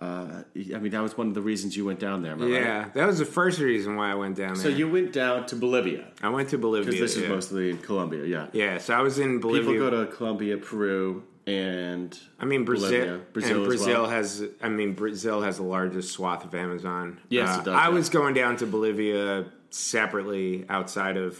Uh, 0.00 0.42
I 0.56 0.78
mean, 0.78 0.90
that 0.90 1.00
was 1.00 1.16
one 1.16 1.28
of 1.28 1.34
the 1.34 1.40
reasons 1.40 1.76
you 1.76 1.84
went 1.84 2.00
down 2.00 2.22
there. 2.22 2.34
Right? 2.34 2.50
Yeah, 2.50 2.88
that 2.94 3.06
was 3.06 3.20
the 3.20 3.24
first 3.24 3.60
reason 3.60 3.94
why 3.94 4.10
I 4.10 4.16
went 4.16 4.36
down 4.36 4.54
there. 4.54 4.62
So 4.64 4.68
you 4.68 4.90
went 4.90 5.12
down 5.12 5.46
to 5.46 5.54
Bolivia 5.54 6.08
I 6.20 6.28
went 6.30 6.48
to 6.48 6.58
Bolivia. 6.58 6.90
because 6.90 7.14
this 7.14 7.22
is 7.22 7.28
mostly 7.28 7.76
Colombia. 7.76 8.24
Yeah. 8.24 8.48
Yeah, 8.52 8.78
so 8.78 8.94
I 8.94 9.02
was 9.02 9.20
in 9.20 9.38
Bolivia. 9.38 9.70
People 9.70 9.90
go 9.90 10.04
to 10.04 10.10
Colombia, 10.10 10.56
Peru, 10.56 11.22
and 11.46 12.18
I 12.40 12.46
mean 12.46 12.64
Brazil. 12.64 12.90
Bolivia. 12.90 13.20
Brazil 13.32 13.56
and 13.58 13.66
Brazil 13.66 14.02
well. 14.02 14.10
has. 14.10 14.44
I 14.60 14.68
mean 14.68 14.94
Brazil 14.94 15.40
has 15.42 15.58
the 15.58 15.62
largest 15.62 16.10
swath 16.12 16.44
of 16.44 16.52
Amazon. 16.56 17.20
Yes, 17.28 17.48
Uh, 17.56 17.60
it 17.60 17.64
does, 17.66 17.74
I 17.74 17.84
yeah. 17.84 17.88
was 17.90 18.08
going 18.08 18.34
down 18.34 18.56
to 18.56 18.66
Bolivia 18.66 19.44
separately 19.74 20.64
outside 20.68 21.16
of 21.16 21.38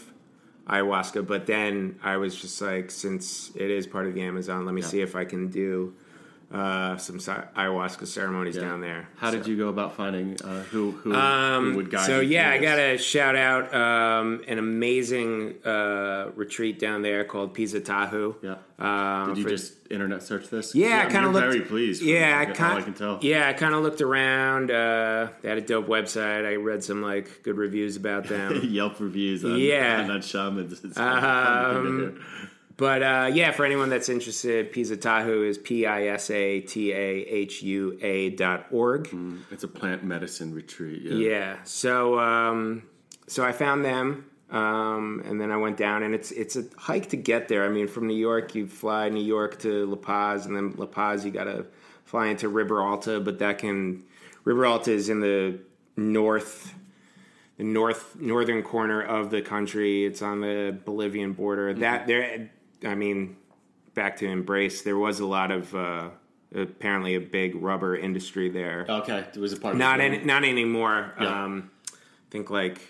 ayahuasca, 0.69 1.27
but 1.27 1.47
then 1.47 1.99
I 2.03 2.17
was 2.17 2.35
just 2.35 2.61
like, 2.61 2.91
since 2.91 3.51
it 3.55 3.71
is 3.71 3.87
part 3.87 4.07
of 4.07 4.15
the 4.15 4.23
Amazon, 4.23 4.65
let 4.65 4.75
me 4.75 4.81
Yeah. 4.81 4.87
see 4.89 5.01
if 5.01 5.15
I 5.17 5.25
can 5.25 5.49
do 5.49 5.95
uh, 6.53 6.97
some 6.99 7.19
ayahuasca 7.19 8.07
ceremonies 8.07 8.57
Yeah. 8.57 8.63
down 8.63 8.81
there. 8.83 9.09
How 9.17 9.31
did 9.31 9.47
you 9.47 9.57
go 9.57 9.69
about 9.69 9.95
finding 9.97 10.37
uh, 10.43 10.63
who 10.65 10.91
who, 10.93 11.15
Um, 11.15 11.71
who 11.71 11.77
would 11.77 11.91
guide 11.91 12.07
so 12.07 12.21
yeah, 12.21 12.51
I 12.51 12.59
got 12.59 12.77
to 12.77 12.99
shout 12.99 13.37
out 13.37 13.73
um, 13.75 14.43
an 14.47 14.59
amazing 14.59 15.55
uh, 15.65 16.31
retreat 16.37 16.79
down 16.79 17.03
there 17.03 17.25
called 17.25 17.55
Pisatahua. 17.57 18.35
Yeah. 18.43 18.57
Um, 18.79 19.29
Did 19.29 19.39
you 19.39 19.45
for- 19.45 19.51
just 19.51 19.75
internet 19.91 20.23
search 20.23 20.49
this? 20.51 20.75
Yeah, 20.75 20.89
I 20.89 21.01
I'm- 21.03 21.11
kind 21.11 21.27
of 21.27 21.33
looked. 21.33 21.47
very 21.47 21.61
pleased. 21.63 22.03
Yeah, 22.03 22.39
I 22.39 22.47
kind. 22.53 22.79
I 22.79 22.83
can 22.83 22.95
tell. 22.95 23.19
Yeah, 23.23 23.49
I 23.49 23.53
kind 23.53 23.75
of 23.75 23.83
looked 23.83 24.01
around. 24.01 24.71
Uh, 24.71 25.29
they 25.41 25.49
had 25.49 25.59
a 25.59 25.63
dope 25.63 25.87
website. 25.87 26.45
I 26.47 26.57
read 26.57 26.83
some 26.85 27.01
like 27.03 27.43
good 27.45 27.57
reviews 27.57 27.97
about 27.97 28.25
them. 28.29 28.61
Yelp 28.69 28.99
reviews. 29.01 29.45
On, 29.45 29.57
Yeah. 29.57 30.03
on, 30.03 30.11
on 30.11 30.21
shamans. 30.23 30.81
It's 32.83 33.05
fun- 33.05 33.11
fun 33.13 33.23
thing 33.23 33.31
to 33.31 33.31
hear. 33.31 33.31
but 33.31 33.31
uh, 33.31 33.31
yeah, 33.33 33.53
for 33.53 33.65
anyone 33.65 33.89
that's 33.91 34.09
interested, 34.09 34.73
Pisatahua 34.73 35.49
is 35.49 35.59
P 35.59 35.87
I 35.87 36.07
S 36.09 36.31
A 36.31 36.61
T 36.61 36.93
A 36.93 36.97
H 36.99 37.63
U 37.63 37.99
A 38.03 38.31
dot 38.31 38.67
org. 38.71 39.09
It's 39.53 39.63
a 39.65 39.69
plant 39.69 40.03
medicine 40.05 40.53
retreat. 40.55 41.03
Yeah. 41.03 41.15
Yeah. 41.15 41.57
So 41.65 42.19
um, 42.19 42.83
so 43.29 43.45
I 43.45 43.53
found 43.53 43.85
them, 43.85 44.27
um, 44.51 45.23
and 45.25 45.41
then 45.41 45.51
I 45.51 45.57
went 45.59 45.77
down, 45.77 46.03
and 46.03 46.15
it's 46.15 46.33
it's 46.33 46.57
a 46.57 46.65
hike 46.77 47.09
to 47.11 47.17
get 47.17 47.49
there. 47.49 47.65
I 47.65 47.69
mean, 47.69 47.87
from 47.89 48.07
New 48.09 48.17
York, 48.17 48.55
you 48.55 48.67
fly 48.67 49.09
New 49.09 49.25
York 49.25 49.59
to 49.61 49.87
La 49.87 49.97
Paz, 49.97 50.47
and 50.47 50.57
then 50.57 50.75
La 50.77 50.87
Paz, 50.87 51.25
you 51.25 51.31
got 51.31 51.45
to 51.45 51.67
fly 52.05 52.27
into 52.27 52.49
Riberalta, 52.49 53.21
but 53.25 53.39
that 53.39 53.59
can 53.59 54.03
Riberalta 54.45 54.89
is 54.89 55.09
in 55.09 55.21
the 55.21 55.59
north. 55.97 56.75
The 57.59 57.65
north 57.65 58.17
northern 58.19 58.63
corner 58.63 59.03
of 59.03 59.31
the 59.31 59.43
country. 59.43 60.07
It's 60.07 60.23
on 60.23 60.41
the 60.41 60.77
Bolivian 60.87 61.35
border. 61.35 61.75
That 61.75 62.07
there, 62.07 62.51
I 62.85 62.95
mean, 62.95 63.37
back 63.95 64.17
to 64.19 64.27
embrace. 64.27 64.83
There 64.83 64.99
was 64.99 65.21
a 65.21 65.27
lot 65.27 65.51
of 65.51 65.75
uh, 65.75 66.11
apparently 66.55 67.15
a 67.15 67.21
big 67.21 67.55
rubber 67.55 67.97
industry 67.97 68.49
there. 68.49 68.87
Okay. 68.89 69.25
It 69.35 69.39
was 69.39 69.53
a 69.53 69.57
part. 69.57 69.77
Not 69.77 70.01
any, 70.01 70.19
not 70.19 70.45
anymore. 70.45 71.15
Yeah. 71.21 71.45
Um, 71.45 71.71
I 71.93 71.97
think 72.31 72.51
like 72.51 72.81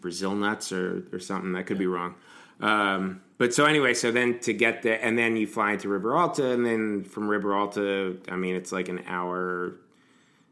Brazil 0.00 0.34
nuts 0.34 0.72
or 0.72 1.04
or 1.12 1.18
something. 1.18 1.54
I 1.56 1.62
could 1.62 1.78
be 1.78 1.86
wrong. 1.86 2.14
Um, 2.60 3.22
but 3.38 3.54
so 3.54 3.66
anyway, 3.66 3.94
so 3.94 4.10
then 4.10 4.40
to 4.40 4.52
get 4.52 4.82
there, 4.82 4.98
and 5.00 5.16
then 5.16 5.36
you 5.36 5.46
fly 5.46 5.72
into 5.72 5.88
Riberalta, 5.88 6.52
and 6.52 6.66
then 6.66 7.04
from 7.04 7.28
Riberalta, 7.28 8.16
I 8.28 8.36
mean, 8.36 8.56
it's 8.56 8.72
like 8.72 8.88
an 8.88 9.04
hour, 9.06 9.76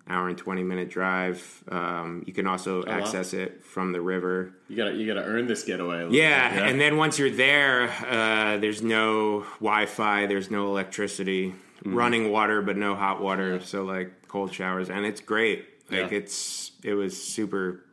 hour 0.09 0.29
and 0.29 0.39
twenty 0.39 0.63
minute 0.63 0.89
drive. 0.91 1.65
Um, 1.69 2.23
you 2.27 2.33
can 2.33 2.47
also 2.47 2.85
wow. 2.85 2.93
access 2.93 3.33
it 3.35 3.65
from 3.65 3.93
the 3.93 4.01
river. 4.01 4.53
You 4.69 4.77
gotta 4.77 4.95
you 4.95 5.07
gotta 5.07 5.27
earn 5.27 5.47
this 5.47 5.65
getaway. 5.65 5.99
Little 6.05 6.15
Yeah, 6.15 6.67
and 6.69 6.81
then 6.81 6.97
once 6.97 7.19
you're 7.19 7.31
there, 7.31 7.89
uh, 8.09 8.59
there's 8.59 8.83
no 8.83 9.41
Wi-Fi, 9.61 10.27
there's 10.27 10.51
no 10.51 10.67
electricity, 10.67 11.55
Mm-hmm. 11.85 11.95
running 11.95 12.33
water, 12.33 12.63
but 12.63 12.79
no 12.79 12.95
hot 12.95 13.21
water. 13.21 13.61
So 13.61 13.85
like 13.85 14.27
cold 14.29 14.53
showers, 14.55 14.89
and 14.89 15.05
it's 15.05 15.21
great. 15.21 15.67
Like 15.91 16.11
Yeah. 16.11 16.19
it's 16.19 16.73
it 16.83 16.95
was 16.95 17.23
super 17.23 17.85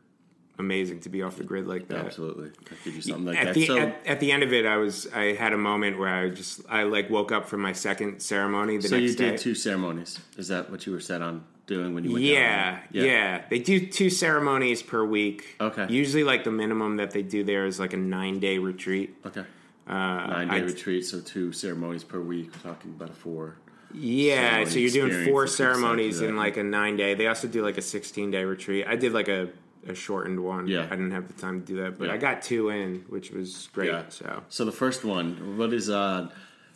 amazing 0.58 1.00
to 1.00 1.08
be 1.08 1.22
off 1.22 1.36
the 1.36 1.44
grid 1.44 1.66
like 1.66 1.88
that. 1.88 2.04
absolutely. 2.06 2.50
I 2.70 2.74
could 2.82 2.94
do 2.94 3.00
something 3.00 3.24
like 3.24 3.38
At 3.38 3.44
that. 3.46 3.54
the 3.54 3.66
so 3.66 3.78
at, 3.78 4.06
at 4.06 4.20
the 4.20 4.30
end 4.32 4.42
of 4.42 4.52
it, 4.52 4.66
I 4.66 4.76
was 4.76 5.06
I 5.12 5.34
had 5.34 5.52
a 5.52 5.58
moment 5.58 5.98
where 5.98 6.08
I 6.08 6.30
just 6.30 6.60
I 6.68 6.84
like 6.84 7.10
woke 7.10 7.32
up 7.32 7.48
from 7.48 7.60
my 7.60 7.72
second 7.72 8.20
ceremony 8.20 8.76
the 8.78 8.88
so 8.88 8.96
you 8.96 9.14
day. 9.14 9.30
did 9.30 9.38
two 9.40 9.54
ceremonies. 9.54 10.18
Is 10.36 10.48
that 10.48 10.70
what 10.70 10.86
you 10.86 10.92
were 10.92 11.00
set 11.00 11.22
on 11.22 11.44
doing 11.66 11.94
when 11.94 12.04
you 12.04 12.12
went? 12.12 12.24
down 12.24 12.34
Yeah, 12.34 12.80
yeah, 12.90 13.42
They 13.50 13.58
do 13.58 13.86
two 13.86 14.10
ceremonies 14.10 14.82
per 14.82 15.04
week. 15.04 15.56
Okay. 15.60 15.86
Usually, 15.88 16.22
like 16.24 16.44
the 16.44 16.50
minimum 16.52 16.96
that 16.98 17.10
they 17.12 17.22
do 17.22 17.42
there 17.42 17.66
is 17.66 17.80
like 17.80 17.92
a 17.92 17.96
nine 17.98 18.38
day 18.38 18.58
retreat. 18.58 19.16
Okay. 19.26 19.44
Uh, 19.86 19.92
Nine 19.92 20.48
day 20.48 20.54
I- 20.56 20.60
retreat, 20.60 21.04
so 21.04 21.20
two 21.20 21.52
ceremonies 21.52 22.04
per 22.04 22.20
week. 22.20 22.50
We're 22.54 22.70
talking 22.70 22.90
about 22.92 23.10
a 23.10 23.14
four. 23.14 23.56
Yeah, 23.96 24.64
so 24.64 24.78
you're 24.78 24.90
doing 24.90 25.10
four 25.10 25.42
and 25.42 25.50
things 25.50 25.60
like 25.60 25.74
ceremonies 25.74 26.20
in 26.20 26.36
like 26.36 26.56
a 26.56 26.64
nine 26.64 26.96
day. 26.96 27.14
They 27.14 27.26
also 27.28 27.46
do 27.48 27.62
like 27.62 27.78
a 27.78 27.82
sixteen 27.82 28.30
day 28.30 28.44
retreat. 28.44 28.86
I 28.88 28.96
did 28.96 29.12
like 29.12 29.28
a, 29.28 29.50
a 29.88 29.94
shortened 29.94 30.40
one. 30.42 30.66
Yeah. 30.66 30.86
I 30.86 30.90
didn't 30.90 31.10
have 31.12 31.26
the 31.28 31.34
time 31.40 31.60
to 31.60 31.66
do 31.66 31.76
that, 31.82 31.98
but 31.98 32.08
Yeah. 32.08 32.14
I 32.14 32.16
got 32.16 32.42
two 32.42 32.70
in, 32.70 33.04
which 33.08 33.30
was 33.30 33.68
great. 33.72 33.90
Yeah. 33.90 34.04
So 34.08 34.42
So 34.48 34.64
the 34.64 34.72
first 34.72 35.04
one, 35.04 35.56
what 35.58 35.72
is 35.72 35.90
uh, 35.90 36.28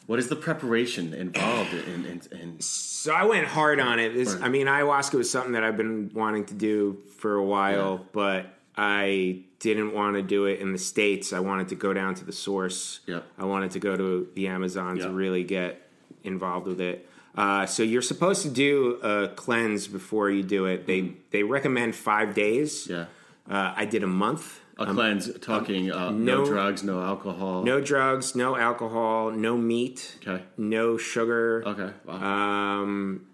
what 0.06 0.18
is 0.18 0.28
the 0.28 0.36
preparation 0.36 1.12
involved 1.14 1.74
in? 1.74 2.04
in, 2.06 2.22
in 2.38 2.60
so 2.60 3.12
I 3.12 3.24
went 3.24 3.46
hard 3.46 3.78
on 3.80 3.98
it. 3.98 4.14
This, 4.14 4.36
I 4.40 4.48
mean, 4.48 4.66
ayahuasca 4.66 5.14
was 5.14 5.30
something 5.30 5.52
that 5.52 5.64
I've 5.64 5.76
been 5.76 6.10
wanting 6.14 6.44
to 6.46 6.54
do 6.54 6.98
for 7.18 7.34
a 7.34 7.44
while, 7.44 7.98
Yeah. 7.98 8.04
but 8.12 8.46
I 8.76 9.42
didn't 9.60 9.92
want 9.92 10.16
to 10.16 10.22
do 10.22 10.46
it 10.46 10.60
in 10.60 10.72
the 10.72 10.78
states. 10.78 11.32
I 11.32 11.40
wanted 11.40 11.68
to 11.68 11.74
go 11.74 11.92
down 11.92 12.14
to 12.16 12.24
the 12.24 12.32
source. 12.32 13.00
Yep. 13.06 13.24
I 13.38 13.44
wanted 13.44 13.72
to 13.72 13.80
go 13.80 13.96
to 13.96 14.28
the 14.34 14.46
Amazon 14.48 14.98
to 14.98 15.10
really 15.10 15.44
get 15.44 15.90
involved 16.24 16.66
with 16.66 16.80
it. 16.80 17.08
Uh, 17.38 17.66
so 17.66 17.82
you're 17.84 18.02
supposed 18.12 18.42
to 18.42 18.50
do 18.50 18.98
a 19.02 19.28
cleanse 19.28 19.86
before 19.98 20.28
you 20.36 20.42
do 20.42 20.66
it. 20.72 20.86
They 20.90 21.00
they 21.30 21.42
recommend 21.56 21.94
five 21.94 22.28
days. 22.34 22.88
yeah, 22.90 23.04
Uh, 23.48 23.72
I 23.82 23.84
did 23.94 24.02
a 24.02 24.06
month. 24.24 24.44
a 24.76 24.84
cleanse. 24.86 25.24
Talking 25.52 25.90
uh, 25.92 26.10
no, 26.10 26.38
no- 26.38 26.44
drugs, 26.44 26.82
no 26.82 26.96
alcohol. 27.12 27.62
No 27.72 27.80
drugs, 27.80 28.34
no 28.34 28.56
alcohol, 28.56 29.30
no 29.30 29.56
meat, 29.56 29.98
Okay. 30.22 30.42
no 30.56 30.96
sugar. 30.98 31.62
Okay. 31.72 31.90
Wow. 32.06 32.14
Um, 32.32 33.26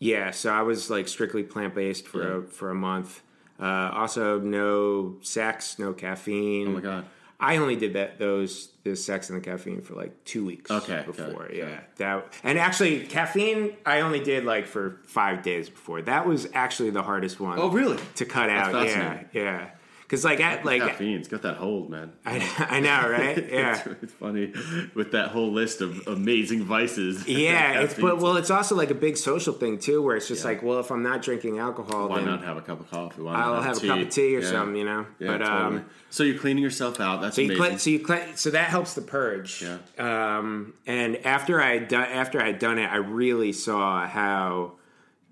yeah, 0.00 0.30
so 0.32 0.46
I 0.60 0.62
was 0.62 0.90
like 0.90 1.06
strictly 1.08 1.42
plant 1.52 1.74
based 1.74 2.06
for 2.08 2.22
Yeah. 2.22 2.38
a, 2.38 2.42
for 2.58 2.70
a 2.70 2.74
month. 2.90 3.22
Uh, 3.60 3.90
also, 4.00 4.38
no 4.40 5.16
sex, 5.22 5.78
no 5.78 5.92
caffeine. 5.92 6.68
oh 6.68 6.78
my 6.78 6.80
god. 6.80 7.04
I 7.40 7.58
only 7.58 7.76
did 7.76 7.92
that 7.92 8.18
those 8.18 8.70
the 8.82 8.96
sex 8.96 9.30
and 9.30 9.40
the 9.40 9.44
caffeine 9.44 9.80
for 9.80 9.94
like 9.94 10.24
two 10.24 10.44
weeks. 10.44 10.70
Okay, 10.70 11.04
before 11.06 11.44
okay, 11.44 11.58
yeah 11.58 11.64
okay. 11.64 11.80
that 11.96 12.32
and 12.42 12.58
actually 12.58 13.00
caffeine 13.06 13.76
I 13.86 14.00
only 14.00 14.20
did 14.20 14.44
like 14.44 14.66
for 14.66 15.00
five 15.04 15.42
days 15.42 15.70
before. 15.70 16.02
That 16.02 16.26
was 16.26 16.48
actually 16.52 16.90
the 16.90 17.02
hardest 17.02 17.38
one. 17.38 17.58
Oh 17.58 17.70
really? 17.70 17.98
to 18.16 18.24
cut 18.24 18.50
out. 18.50 18.86
Yeah, 18.86 19.22
yeah. 19.32 19.70
Because 20.08 20.24
like 20.24 20.40
at 20.40 20.64
like 20.64 20.80
Caffeine's 20.80 21.28
got 21.28 21.42
that 21.42 21.58
hold, 21.58 21.90
man. 21.90 22.14
I, 22.24 22.38
I 22.70 22.80
know 22.80 23.10
right 23.10 23.36
yeah. 23.52 23.74
it's, 23.78 24.02
it's 24.04 24.12
funny 24.14 24.54
with 24.94 25.12
that 25.12 25.28
whole 25.28 25.52
list 25.52 25.82
of 25.82 26.06
amazing 26.08 26.64
vices. 26.64 27.28
Yeah, 27.28 27.80
it's 27.82 27.92
but 27.92 28.16
well, 28.18 28.36
it's 28.38 28.50
also 28.50 28.74
like 28.74 28.90
a 28.90 28.94
big 28.94 29.18
social 29.18 29.52
thing 29.52 29.78
too, 29.78 30.00
where 30.00 30.16
it's 30.16 30.26
just 30.26 30.44
Yeah. 30.44 30.50
like, 30.52 30.62
well, 30.62 30.80
if 30.80 30.90
I'm 30.90 31.02
not 31.02 31.20
drinking 31.20 31.58
alcohol, 31.58 32.08
why 32.08 32.22
not 32.22 32.42
have 32.42 32.56
a 32.56 32.62
cup 32.62 32.80
of 32.80 32.90
coffee? 32.90 33.20
Why 33.20 33.34
I'll 33.34 33.60
have 33.60 33.76
a 33.76 33.86
cup 33.86 33.98
of 34.00 34.08
tea 34.08 34.34
or 34.34 34.40
Yeah. 34.40 34.50
something, 34.50 34.76
you 34.76 34.84
know. 34.86 35.06
Yeah, 35.18 35.26
but 35.26 35.38
totally. 35.44 35.76
um, 35.80 35.90
so 36.08 36.22
you're 36.22 36.38
cleaning 36.38 36.64
yourself 36.64 37.00
out. 37.00 37.20
That's 37.20 37.36
so 37.36 37.42
you 37.42 37.48
amazing. 37.54 37.68
cle- 37.68 37.78
so 37.78 37.90
you 37.90 38.00
cle- 38.00 38.34
so 38.36 38.50
that 38.50 38.68
helps 38.70 38.94
the 38.94 39.02
purge. 39.02 39.62
Yeah. 39.62 40.38
Um, 40.38 40.72
and 40.86 41.18
after 41.26 41.60
I 41.60 41.80
done 41.80 42.08
after 42.08 42.40
I 42.40 42.46
had 42.46 42.58
done 42.58 42.78
it, 42.78 42.86
I 42.90 42.96
really 42.96 43.52
saw 43.52 44.06
how 44.06 44.72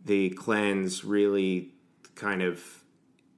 the 0.04 0.28
cleanse 0.30 1.02
really 1.02 1.70
kind 2.14 2.42
of 2.42 2.62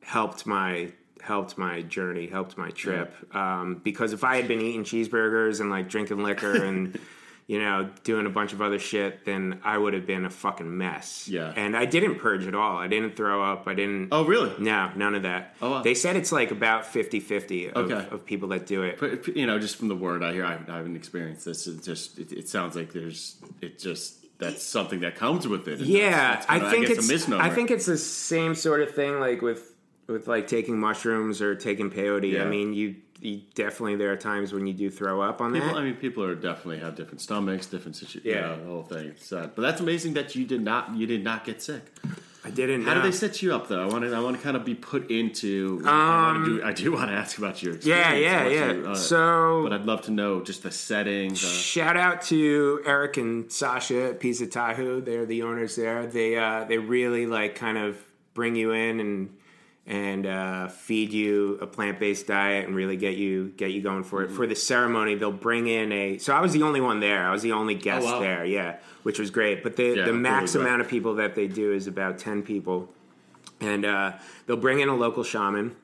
helped 0.02 0.44
my 0.44 0.90
helped 1.22 1.58
my 1.58 1.82
journey, 1.82 2.26
helped 2.26 2.56
my 2.58 2.70
trip. 2.70 3.14
Um, 3.34 3.80
because 3.82 4.12
if 4.12 4.24
I 4.24 4.36
had 4.36 4.48
been 4.48 4.60
eating 4.60 4.84
cheeseburgers 4.84 5.60
and 5.60 5.70
like 5.70 5.88
drinking 5.88 6.22
liquor 6.22 6.52
and 6.64 6.98
you 7.46 7.58
know 7.58 7.88
doing 8.04 8.26
a 8.26 8.30
bunch 8.30 8.52
of 8.52 8.60
other 8.60 8.78
shit, 8.78 9.24
then 9.24 9.60
I 9.64 9.78
would 9.78 9.94
have 9.94 10.06
been 10.06 10.24
a 10.26 10.30
fucking 10.30 10.76
mess. 10.76 11.26
Yeah. 11.28 11.52
And 11.56 11.76
I 11.76 11.86
didn't 11.86 12.16
purge 12.20 12.46
at 12.46 12.54
all. 12.54 12.76
I 12.76 12.88
didn't 12.88 13.16
throw 13.16 13.42
up. 13.42 13.66
I 13.66 13.74
didn't. 13.74 14.08
oh 14.12 14.24
really? 14.24 14.52
No, 14.58 14.90
none 14.96 15.14
of 15.14 15.22
that. 15.22 15.54
Oh, 15.62 15.70
wow. 15.70 15.82
They 15.82 15.94
said 15.94 16.16
it's 16.16 16.30
like 16.30 16.50
about 16.50 16.84
50-50 16.84 17.72
of, 17.72 17.90
Okay. 17.90 18.08
of 18.14 18.24
people 18.26 18.48
that 18.50 18.66
do 18.66 18.82
it. 18.82 18.98
But 19.00 19.28
you 19.36 19.46
know, 19.46 19.58
just 19.58 19.76
from 19.76 19.88
the 19.88 19.96
word 19.96 20.22
I 20.22 20.32
hear, 20.34 20.44
I, 20.44 20.58
I 20.68 20.76
haven't 20.76 20.96
experienced 20.96 21.44
this. 21.46 21.66
It 21.66 21.82
just 21.82 22.18
it, 22.18 22.32
it 22.32 22.48
sounds 22.48 22.76
like 22.76 22.92
there's 22.92 23.36
it 23.62 23.78
just 23.78 24.16
that's 24.38 24.62
something 24.62 25.00
that 25.00 25.16
comes 25.16 25.48
with 25.48 25.66
it. 25.66 25.80
Yeah, 25.80 26.10
that's- 26.10 26.46
that's 26.46 26.46
kinda, 26.46 26.66
I 26.66 26.70
think 26.70 26.86
guess, 26.88 26.98
it's 26.98 27.08
a 27.08 27.12
misnomer. 27.12 27.42
I 27.42 27.50
think 27.50 27.70
it's 27.72 27.86
the 27.86 27.98
same 27.98 28.54
sort 28.54 28.82
of 28.82 28.94
thing 28.94 29.18
like 29.18 29.40
with 29.42 29.72
with 30.08 30.26
like 30.26 30.46
taking 30.48 30.78
mushrooms 30.78 31.40
or 31.40 31.54
taking 31.54 31.90
peyote. 31.90 32.32
Yeah. 32.32 32.42
I 32.42 32.46
mean, 32.46 32.72
you, 32.72 32.96
you 33.20 33.42
definitely 33.54 33.96
there 33.96 34.12
are 34.12 34.16
times 34.16 34.52
when 34.52 34.66
you 34.66 34.72
do 34.72 34.90
throw 34.90 35.20
up 35.20 35.40
on 35.40 35.52
People, 35.52 35.68
that. 35.68 35.76
I 35.76 35.84
mean, 35.84 35.96
people 35.96 36.24
are 36.24 36.34
definitely 36.34 36.78
have 36.78 36.96
different 36.96 37.20
stomachs, 37.20 37.66
different 37.66 37.96
situations. 37.96 38.24
Yeah. 38.24 38.50
You 38.50 38.56
know, 38.56 38.64
the 38.64 38.70
whole 38.70 38.82
thing. 38.82 39.14
Sad. 39.18 39.52
But 39.54 39.62
that's 39.62 39.80
amazing 39.80 40.14
that 40.14 40.34
you 40.34 40.44
did 40.44 40.62
not 40.62 40.96
you 40.96 41.06
did 41.06 41.22
not 41.22 41.44
get 41.44 41.62
sick. 41.62 41.82
I 42.44 42.50
didn't. 42.50 42.84
How 42.84 42.94
know. 42.94 43.02
did 43.02 43.12
they 43.12 43.16
set 43.16 43.42
you 43.42 43.54
up 43.54 43.68
though? 43.68 43.82
I 43.82 43.86
want 43.86 44.04
to 44.04 44.14
I 44.14 44.20
want 44.20 44.36
to 44.36 44.42
kind 44.42 44.56
of 44.56 44.64
be 44.64 44.74
put 44.74 45.10
into. 45.10 45.82
I, 45.84 46.42
do, 46.46 46.62
I 46.62 46.72
do 46.72 46.92
want 46.92 47.10
to 47.10 47.14
ask 47.14 47.36
about 47.36 47.62
your 47.62 47.74
Um, 47.74 47.80
Yeah, 47.82 48.14
yeah, 48.14 48.48
yeah. 48.48 48.72
you, 48.72 48.86
uh, 48.86 48.94
so 48.94 49.60
but 49.64 49.72
I'd 49.72 49.84
love 49.84 50.02
to 50.02 50.12
know 50.12 50.40
just 50.42 50.62
the 50.62 50.70
setting. 50.70 51.30
The, 51.30 51.36
Shout 51.36 51.96
out 51.96 52.22
to 52.22 52.80
Eric 52.86 53.16
and 53.18 53.50
Sasha 53.52 54.10
at 54.10 54.20
Pisatahua. 54.20 55.04
They're 55.04 55.26
the 55.26 55.42
owners 55.42 55.76
there. 55.76 56.06
They 56.06 56.38
uh, 56.38 56.64
they 56.64 56.78
really 56.78 57.26
like 57.26 57.56
kind 57.56 57.76
of 57.76 57.98
bring 58.32 58.54
you 58.54 58.70
in 58.70 59.00
and 59.00 59.36
and 59.88 60.26
uh, 60.26 60.68
feed 60.68 61.12
you 61.14 61.58
a 61.62 61.66
plant 61.66 61.98
based 61.98 62.26
diet 62.26 62.66
and 62.66 62.76
really 62.76 62.96
get 62.96 63.16
you 63.16 63.48
get 63.56 63.72
you 63.72 63.80
going 63.82 64.04
for 64.04 64.22
it. 64.22 64.30
For 64.30 64.46
the 64.46 64.54
ceremony, 64.54 65.14
they'll 65.16 65.32
bring 65.32 65.66
in 65.66 65.90
a. 65.92 66.18
So 66.18 66.34
I 66.34 66.40
was 66.40 66.52
the 66.52 66.62
only 66.62 66.80
one 66.80 67.00
there. 67.00 67.26
I 67.26 67.32
was 67.32 67.42
the 67.42 67.52
only 67.52 67.74
guest 67.74 68.06
Oh, 68.06 68.12
wow. 68.12 68.20
there. 68.20 68.44
Yeah, 68.44 68.76
which 69.02 69.18
was 69.18 69.30
great. 69.30 69.62
But 69.62 69.76
the 69.76 69.96
Yeah, 69.96 70.04
the 70.04 70.12
max 70.12 70.54
really 70.54 70.66
amount 70.66 70.82
of 70.82 70.88
people 70.88 71.14
that 71.16 71.34
they 71.34 71.48
do 71.48 71.72
is 71.72 71.86
about 71.86 72.18
ten 72.18 72.42
people. 72.42 72.90
And 73.60 73.84
uh, 73.84 74.12
they'll 74.46 74.56
bring 74.56 74.78
in 74.78 74.88
a 74.88 74.94
local 74.94 75.24
shaman. 75.24 75.74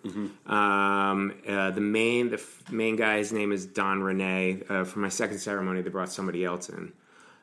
Um, 0.47 1.33
uh, 1.49 1.71
the 1.71 1.81
main 1.81 2.29
the 2.31 2.37
f- 2.37 2.71
main 2.71 2.97
guy, 2.97 3.19
his 3.19 3.33
name 3.33 3.51
is 3.53 3.67
Don 3.67 4.03
Rene. 4.03 4.63
Uh, 4.69 4.85
for 4.85 4.99
my 5.01 5.09
second 5.09 5.39
ceremony, 5.39 5.81
they 5.83 5.91
brought 5.91 6.13
somebody 6.13 6.45
else 6.45 6.69
in. 6.69 6.93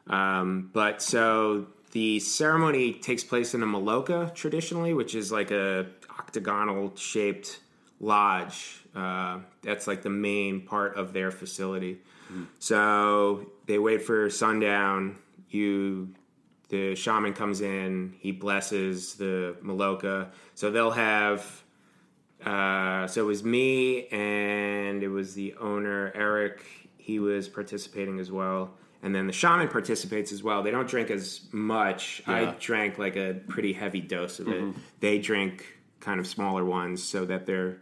Um, 0.07 0.69
but 0.73 1.01
so 1.01 1.67
the 1.91 2.19
ceremony 2.19 2.93
takes 2.93 3.23
place 3.23 3.53
in 3.53 3.61
a 3.61 3.65
maloka 3.65 4.33
traditionally, 4.33 4.93
which 4.93 5.15
is 5.15 5.31
like 5.31 5.51
a 5.51 5.87
octagonal 6.21 6.95
shaped 6.95 7.59
lodge. 7.99 8.83
Uh, 8.95 9.39
that's 9.61 9.87
like 9.87 10.01
the 10.01 10.09
main 10.09 10.61
part 10.61 10.95
of 10.97 11.13
their 11.13 11.31
facility. 11.31 11.99
So 12.59 13.51
they 13.65 13.77
wait 13.77 14.03
for 14.03 14.29
sundown. 14.29 15.17
You 15.49 16.13
the 16.69 16.95
shaman 16.95 17.33
comes 17.33 17.59
in, 17.59 18.15
he 18.19 18.31
blesses 18.31 19.15
the 19.15 19.57
Maloka. 19.61 20.29
So 20.55 20.71
they'll 20.71 20.91
have. 20.91 21.63
Uh, 22.45 23.05
so 23.07 23.21
it 23.21 23.25
was 23.25 23.43
me 23.43 24.07
and 24.07 25.03
it 25.03 25.09
was 25.09 25.33
the 25.35 25.53
owner 25.59 26.11
Eric. 26.15 26.63
He 26.97 27.19
was 27.19 27.49
participating 27.49 28.19
as 28.19 28.31
well, 28.31 28.75
and 29.03 29.13
then 29.13 29.27
the 29.27 29.33
shaman 29.33 29.67
participates 29.67 30.31
as 30.31 30.41
well. 30.41 30.63
They 30.63 30.71
don't 30.71 30.87
drink 30.87 31.11
as 31.11 31.41
much. 31.51 32.21
I 32.25 32.55
drank 32.59 32.97
like 32.97 33.17
a 33.17 33.41
pretty 33.49 33.73
heavy 33.73 33.99
dose 33.99 34.39
of 34.39 34.47
it. 34.47 34.73
They 35.01 35.19
drink 35.19 35.65
kind 36.01 36.19
of 36.19 36.27
smaller 36.27 36.65
ones 36.65 37.01
so 37.01 37.25
that 37.25 37.45
they're 37.45 37.77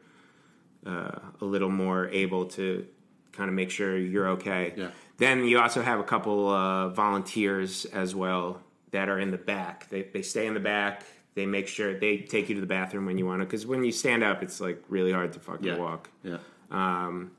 uh, 0.86 1.20
a 1.42 1.46
little 1.46 1.70
more 1.70 2.08
able 2.10 2.46
to 2.46 2.86
kind 3.32 3.50
of 3.50 3.56
make 3.56 3.72
sure 3.72 3.98
you're 3.98 4.30
okay. 4.30 4.74
Yeah. 4.76 4.90
Then 5.18 5.46
you 5.46 5.60
also 5.60 5.82
have 5.82 6.00
a 6.00 6.04
couple 6.04 6.50
uh, 6.50 6.90
volunteers 6.90 7.86
as 7.86 8.14
well 8.14 8.62
that 8.92 9.10
are 9.10 9.20
in 9.20 9.32
the 9.32 9.38
back. 9.38 9.90
They, 9.90 10.04
they 10.04 10.22
stay 10.22 10.48
in 10.48 10.54
the 10.54 10.60
back. 10.60 11.04
They 11.36 11.46
make 11.46 11.68
sure 11.68 11.98
they 11.98 12.18
take 12.18 12.50
you 12.50 12.56
to 12.56 12.62
the 12.62 12.68
bathroom 12.68 13.06
when 13.06 13.18
you 13.18 13.26
want 13.26 13.42
to. 13.42 13.46
Because 13.46 13.66
when 13.66 13.84
you 13.84 13.92
stand 13.92 14.24
up, 14.24 14.44
it's 14.44 14.60
like 14.60 14.84
really 14.90 15.12
hard 15.12 15.34
to 15.34 15.40
fucking 15.40 15.66
yeah, 15.66 15.78
walk. 15.78 16.10
yeah. 16.24 16.38
Um, 16.72 17.32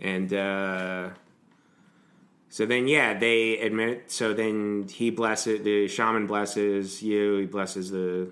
and 0.00 0.32
uh, 0.32 1.10
so 2.48 2.66
then, 2.66 2.88
yeah, 2.88 3.18
they 3.18 3.58
admit. 3.58 4.10
So 4.10 4.34
then 4.34 4.86
he 4.88 5.10
blesses 5.10 5.62
the 5.62 5.88
shaman 5.88 6.26
blesses 6.26 7.02
you. 7.02 7.36
He 7.36 7.46
blesses 7.46 7.90
the 7.90 8.30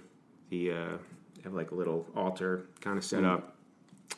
the 0.50 0.72
uh, 0.72 0.96
have 1.44 1.54
like 1.54 1.70
a 1.70 1.74
little 1.74 2.06
altar 2.16 2.66
kind 2.80 2.98
of 2.98 3.04
set 3.04 3.24
up, 3.24 3.56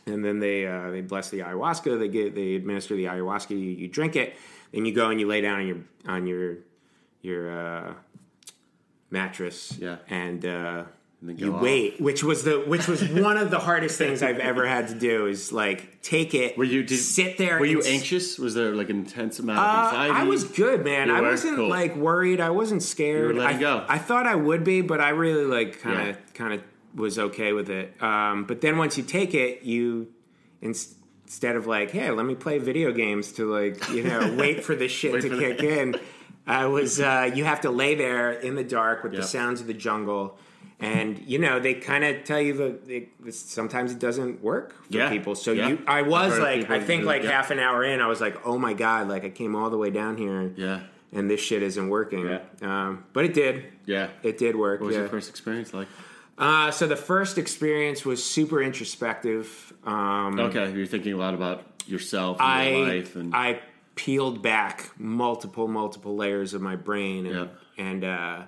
and 0.07 0.25
then 0.25 0.39
they 0.41 0.67
uh, 0.67 0.91
they 0.91 1.03
bless 1.03 1.29
the 1.31 1.41
ayahuasca. 1.41 1.99
They 1.99 2.09
get 2.09 2.35
they 2.35 2.55
administer 2.55 2.97
the 2.97 3.05
ayahuasca. 3.05 3.51
You, 3.51 3.57
you 3.57 3.89
drink 3.89 4.17
it, 4.17 4.35
then 4.73 4.85
you 4.87 4.95
go 4.95 5.11
and 5.11 5.21
you 5.21 5.27
lay 5.27 5.41
down 5.43 5.61
on 5.61 5.67
your 5.67 5.79
on 6.07 6.27
your 6.27 6.57
your 7.23 7.51
uh, 7.51 7.95
mattress. 9.11 9.77
Yeah. 9.79 9.97
and. 10.09 10.45
Uh, 10.45 10.85
And 11.23 11.41
you 11.41 11.55
off. 11.55 11.62
wait, 11.62 11.99
which 12.01 12.23
was 12.23 12.45
the 12.45 12.61
which 12.61 12.87
was 12.87 13.03
one 13.29 13.37
of 13.39 13.51
the 13.51 13.59
hardest 13.59 13.97
things 13.99 14.23
I've 14.23 14.39
ever 14.39 14.67
had 14.67 14.89
to 14.89 14.95
do 14.95 15.27
is 15.27 15.51
like 15.51 16.03
take 16.03 16.35
it. 16.35 16.57
Were 16.59 16.62
you 16.65 16.83
did, 16.85 16.99
sit 16.99 17.39
there? 17.39 17.59
Were 17.59 17.65
you 17.67 17.83
anxious? 17.83 18.39
Was 18.39 18.55
there 18.55 18.75
like 18.77 18.91
an 18.91 18.99
intense 18.99 19.39
amount 19.41 19.59
of 19.59 19.65
Uh, 19.65 19.87
anxiety? 19.89 20.15
I 20.15 20.25
was 20.25 20.45
good, 20.45 20.85
man. 20.85 21.09
You 21.09 21.15
I 21.17 21.21
were? 21.23 21.31
wasn't 21.31 21.57
Cool. 21.57 21.69
like 21.71 21.97
worried. 21.97 22.39
I 22.41 22.51
wasn't 22.51 22.83
scared. 22.83 23.31
You 23.31 23.35
were 23.35 23.43
letting 23.43 23.57
I, 23.57 23.61
go. 23.61 23.85
I 23.89 23.99
thought 23.99 24.27
I 24.27 24.35
would 24.37 24.62
be, 24.62 24.83
but 24.83 25.01
I 25.01 25.09
really 25.09 25.47
like 25.47 25.81
kind 25.81 26.11
of 26.11 26.35
kind 26.35 26.53
of 26.53 26.61
was 26.96 27.18
okay 27.18 27.52
with 27.52 27.70
it. 27.70 28.02
Um, 28.02 28.44
but 28.44 28.61
then 28.62 28.76
once 28.78 28.96
you 28.98 29.04
take 29.04 29.35
it, 29.35 29.62
you 29.62 30.09
ins- 30.61 30.94
instead 31.24 31.54
of 31.54 31.66
like, 31.68 31.90
hey, 31.92 32.11
let 32.11 32.26
me 32.26 32.35
play 32.35 32.59
video 32.59 32.90
games 32.90 33.32
to 33.32 33.48
like 33.52 33.88
you 33.90 34.02
know 34.02 34.35
wait 34.38 34.64
for 34.64 34.74
this 34.74 34.90
shit 34.90 35.20
to 35.22 35.28
kick 35.28 35.62
in. 35.78 35.94
I 36.48 36.66
was 36.66 37.00
uh, 37.00 37.30
you 37.35 37.44
have 37.44 37.61
to 37.62 37.70
lay 37.70 37.94
there 37.94 38.32
in 38.32 38.54
the 38.54 38.64
dark 38.64 39.02
with 39.04 39.12
Yep. 39.12 39.22
the 39.22 39.28
sounds 39.28 39.61
of 39.61 39.66
the 39.68 39.74
jungle. 39.74 40.38
And 40.78 41.18
you 41.26 41.38
know 41.38 41.59
they 41.59 41.72
kind 41.74 42.04
of 42.04 42.24
tell 42.24 42.40
you 42.40 42.52
that 42.54 42.88
it, 42.88 43.32
sometimes 43.35 43.92
it 43.92 43.98
doesn't 43.98 44.42
work 44.42 44.74
for 44.85 44.92
Yeah. 44.92 45.09
people. 45.09 45.35
So 45.35 45.52
Yeah. 45.52 45.68
you, 45.68 45.82
I 45.87 46.02
was 46.02 46.38
like, 46.38 46.68
I 46.70 46.80
think 46.80 47.02
it, 47.02 47.06
like 47.06 47.22
yeah. 47.22 47.30
half 47.30 47.50
an 47.50 47.59
hour 47.59 47.82
in, 47.82 48.00
I 48.02 48.06
was 48.09 48.20
like, 48.20 48.46
oh 48.46 48.59
my 48.59 48.74
god, 48.74 49.09
like 49.09 49.24
I 49.24 49.30
came 49.30 49.56
all 49.56 49.70
the 49.70 49.78
way 49.78 49.88
down 49.90 50.18
here, 50.18 50.52
Yeah, 50.54 50.80
and 51.12 51.30
this 51.30 51.40
shit 51.40 51.62
isn't 51.62 51.88
working. 51.88 52.38
Um, 52.61 53.04
but 53.14 53.24
it 53.24 53.32
did. 53.32 53.64
yeah. 53.87 54.09
It 54.22 54.37
did 54.37 54.54
work. 54.54 54.80
what 54.80 54.88
was 54.88 54.96
your 54.96 55.09
first 55.09 55.30
experience 55.30 55.72
like? 55.72 55.88
Uh, 56.38 56.70
so 56.70 56.87
the 56.87 56.96
first 56.96 57.38
experience 57.38 58.05
was 58.05 58.22
super 58.22 58.62
introspective. 58.62 59.72
Um, 59.85 60.38
Okay, 60.38 60.70
you're 60.72 60.87
thinking 60.87 61.14
a 61.14 61.16
lot 61.16 61.35
about 61.35 61.62
yourself 61.87 62.38
and 62.40 62.70
your 62.75 62.85
I 62.85 62.88
life, 62.88 63.16
and 63.16 63.35
I 63.35 63.61
peeled 63.94 64.42
back 64.42 64.90
multiple 64.99 65.66
multiple 65.68 66.14
layers 66.16 66.53
of 66.53 66.61
my 66.61 66.77
brain 66.77 67.27
and 67.27 67.35
Yeah. 67.35 67.46
and 67.85 68.05
uh, 68.05 68.42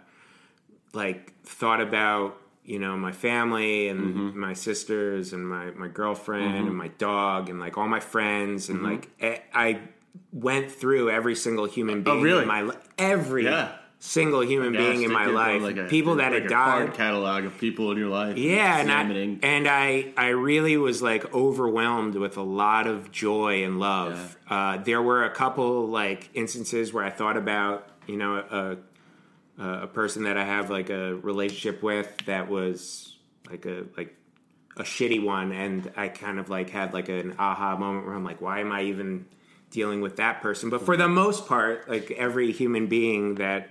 like 0.92 1.32
thought 1.44 1.80
about 1.80 2.38
you 2.64 2.78
know 2.78 2.96
my 2.98 3.12
family 3.12 3.88
and 3.88 4.00
Mm-hmm. 4.14 4.38
my 4.40 4.52
sisters 4.52 5.32
and 5.32 5.48
my 5.48 5.70
my 5.70 5.88
girlfriend 5.88 6.66
and 6.68 6.76
my 6.76 6.88
dog 6.98 7.48
and 7.48 7.58
like 7.58 7.78
all 7.78 7.88
my 7.88 8.00
friends 8.00 8.68
and 8.68 8.82
like 8.82 9.08
eh, 9.20 9.38
I 9.54 9.80
went 10.32 10.70
through 10.70 11.08
every 11.10 11.34
single 11.34 11.64
human 11.64 12.02
being 12.02 12.16
Mm-hmm. 12.16 12.24
Oh, 12.26 12.28
really? 12.30 12.42
in 12.42 12.48
my 12.48 12.62
li- 12.62 12.76
every 12.98 13.44
Yeah. 13.44 13.72
Single 14.00 14.42
human 14.44 14.72
being 14.72 15.02
in 15.02 15.10
my 15.12 15.26
life 15.26 15.60
like 15.60 15.76
a- 15.76 15.84
people 15.86 16.16
that 16.16 16.32
like 16.32 16.42
had 16.42 16.50
a 16.50 16.54
card 16.54 16.86
died 16.88 16.96
catalog 16.96 17.44
of 17.44 17.58
people 17.58 17.90
in 17.90 17.98
your 17.98 18.08
life. 18.08 18.36
yeah, 18.36 18.78
and 18.78 18.92
I, 18.92 19.38
and 19.42 19.68
I 19.68 20.12
I 20.16 20.28
really 20.28 20.76
was 20.76 21.02
like 21.02 21.34
overwhelmed 21.34 22.14
with 22.14 22.36
a 22.36 22.42
lot 22.42 22.86
of 22.86 23.10
joy 23.10 23.64
and 23.64 23.80
love. 23.80 24.36
Uh, 24.48 24.76
there 24.78 25.02
were 25.02 25.24
a 25.24 25.30
couple 25.30 25.86
like 25.88 26.30
instances 26.34 26.92
where 26.92 27.04
I 27.04 27.10
thought 27.10 27.36
about 27.36 27.88
you 28.06 28.16
know 28.16 28.36
a 28.36 28.76
a 29.60 29.86
person 29.88 30.22
that 30.24 30.36
I 30.36 30.44
have 30.44 30.70
like 30.70 30.90
a 30.90 31.16
relationship 31.16 31.82
with 31.82 32.16
that 32.26 32.48
was 32.48 33.16
like 33.50 33.66
a 33.66 33.84
like 33.96 34.14
a 34.76 34.82
shitty 34.82 35.24
one, 35.24 35.50
and 35.50 35.90
I 35.96 36.06
kind 36.06 36.38
of 36.38 36.48
like 36.48 36.70
had 36.70 36.94
like 36.94 37.08
an 37.08 37.34
aha 37.36 37.76
moment 37.76 38.06
where 38.06 38.14
I'm 38.14 38.22
like, 38.22 38.40
why 38.40 38.60
am 38.60 38.70
I 38.70 38.82
even 38.82 39.26
dealing 39.72 40.00
with 40.00 40.16
that 40.16 40.40
person? 40.40 40.70
But 40.70 40.82
for 40.82 40.96
the 40.96 41.08
most 41.08 41.48
part, 41.48 41.88
like 41.88 42.12
every 42.12 42.52
human 42.52 42.86
being 42.86 43.34
that 43.36 43.70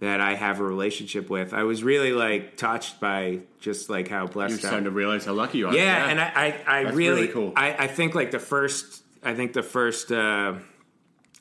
that 0.00 0.20
I 0.20 0.34
have 0.34 0.60
a 0.60 0.64
relationship 0.64 1.28
with. 1.30 1.52
I 1.54 1.62
was 1.64 1.82
really 1.84 2.12
like 2.12 2.56
touched 2.56 3.00
by 3.00 3.40
just 3.60 3.88
like 3.90 4.08
how 4.08 4.20
you're 4.24 4.28
blessed 4.28 4.54
I 4.64 4.68
starting 4.68 4.84
to 4.84 4.90
realize 4.90 5.24
how 5.24 5.34
lucky 5.34 5.58
you 5.58 5.68
are. 5.68 5.74
yeah, 5.74 6.08
and 6.08 6.20
I, 6.20 6.32
I, 6.34 6.62
I 6.66 6.80
really, 6.90 7.22
really 7.22 7.28
cool. 7.28 7.52
I, 7.54 7.74
I 7.84 7.86
think 7.86 8.14
like 8.14 8.30
the 8.30 8.38
first, 8.38 9.02
I 9.22 9.34
think 9.34 9.52
the 9.52 9.62
first 9.62 10.10
uh, 10.10 10.54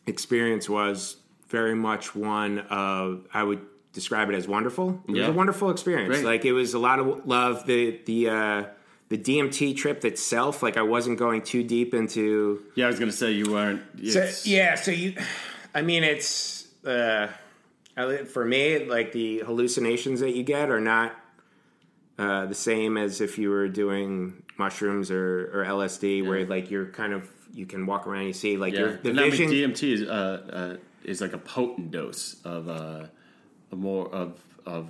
experience 0.08 0.70
was 0.70 1.18
very 1.50 1.76
much 1.76 2.16
one 2.16 2.60
of 2.70 3.26
I 3.34 3.44
would 3.44 3.62
describe 3.94 4.30
it 4.30 4.36
as 4.36 4.48
wonderful. 4.48 5.02
It 5.08 5.16
Yeah. 5.16 5.22
was 5.28 5.30
a 5.30 5.38
wonderful 5.38 5.70
experience. 5.72 6.10
Great. 6.10 6.26
Like 6.26 6.46
it 6.46 6.54
was 6.54 6.74
a 6.74 6.80
lot 6.80 7.00
of 7.00 7.26
love. 7.26 7.66
The 7.66 8.00
the 8.06 8.30
uh, 8.30 8.64
the 9.10 9.18
DMT 9.18 9.76
trip 9.76 10.06
itself, 10.06 10.62
like 10.62 10.78
I 10.78 10.84
wasn't 10.84 11.18
going 11.18 11.42
too 11.42 11.64
deep 11.64 11.94
into 11.94 12.62
yeah. 12.76 12.86
I 12.86 12.88
was 12.90 13.00
gonna 13.00 13.12
say 13.12 13.32
you 13.32 13.52
weren't. 13.52 13.82
so, 14.12 14.30
yeah, 14.44 14.76
so 14.76 14.92
you, 14.92 15.16
I 15.74 15.82
mean, 15.82 16.04
it's 16.04 16.68
uh, 16.86 17.28
for 18.26 18.46
me, 18.46 18.86
like 18.86 19.12
the 19.12 19.40
hallucinations 19.40 20.20
that 20.22 20.36
you 20.36 20.44
get 20.44 20.70
are 20.70 20.80
not 20.80 21.16
uh, 22.18 22.46
the 22.46 22.56
same 22.56 22.98
as 22.98 23.22
if 23.22 23.38
you 23.38 23.50
were 23.50 23.68
doing 23.68 24.44
mushrooms 24.58 25.10
or, 25.12 25.50
or 25.54 25.66
LSD, 25.66 26.26
where 26.28 26.46
like 26.46 26.70
you're 26.70 26.88
kind 26.88 27.14
of 27.14 27.30
you 27.54 27.66
can 27.66 27.86
walk 27.86 28.06
around, 28.08 28.26
you 28.28 28.34
see 28.34 28.58
like 28.58 28.74
Yeah, 28.74 28.80
your 28.80 28.98
the 28.98 29.10
And 29.10 29.20
I 29.20 29.30
mean. 29.30 29.50
DMT 29.50 29.94
is 29.94 30.02
uh, 30.04 30.78
uh, 30.78 30.78
is 31.04 31.22
like 31.22 31.34
a 31.34 31.38
potent 31.38 31.92
dose 31.92 32.38
of 32.44 32.70
uh, 32.70 33.06
a 33.72 33.76
more 33.76 34.08
of 34.14 34.42
of 34.66 34.90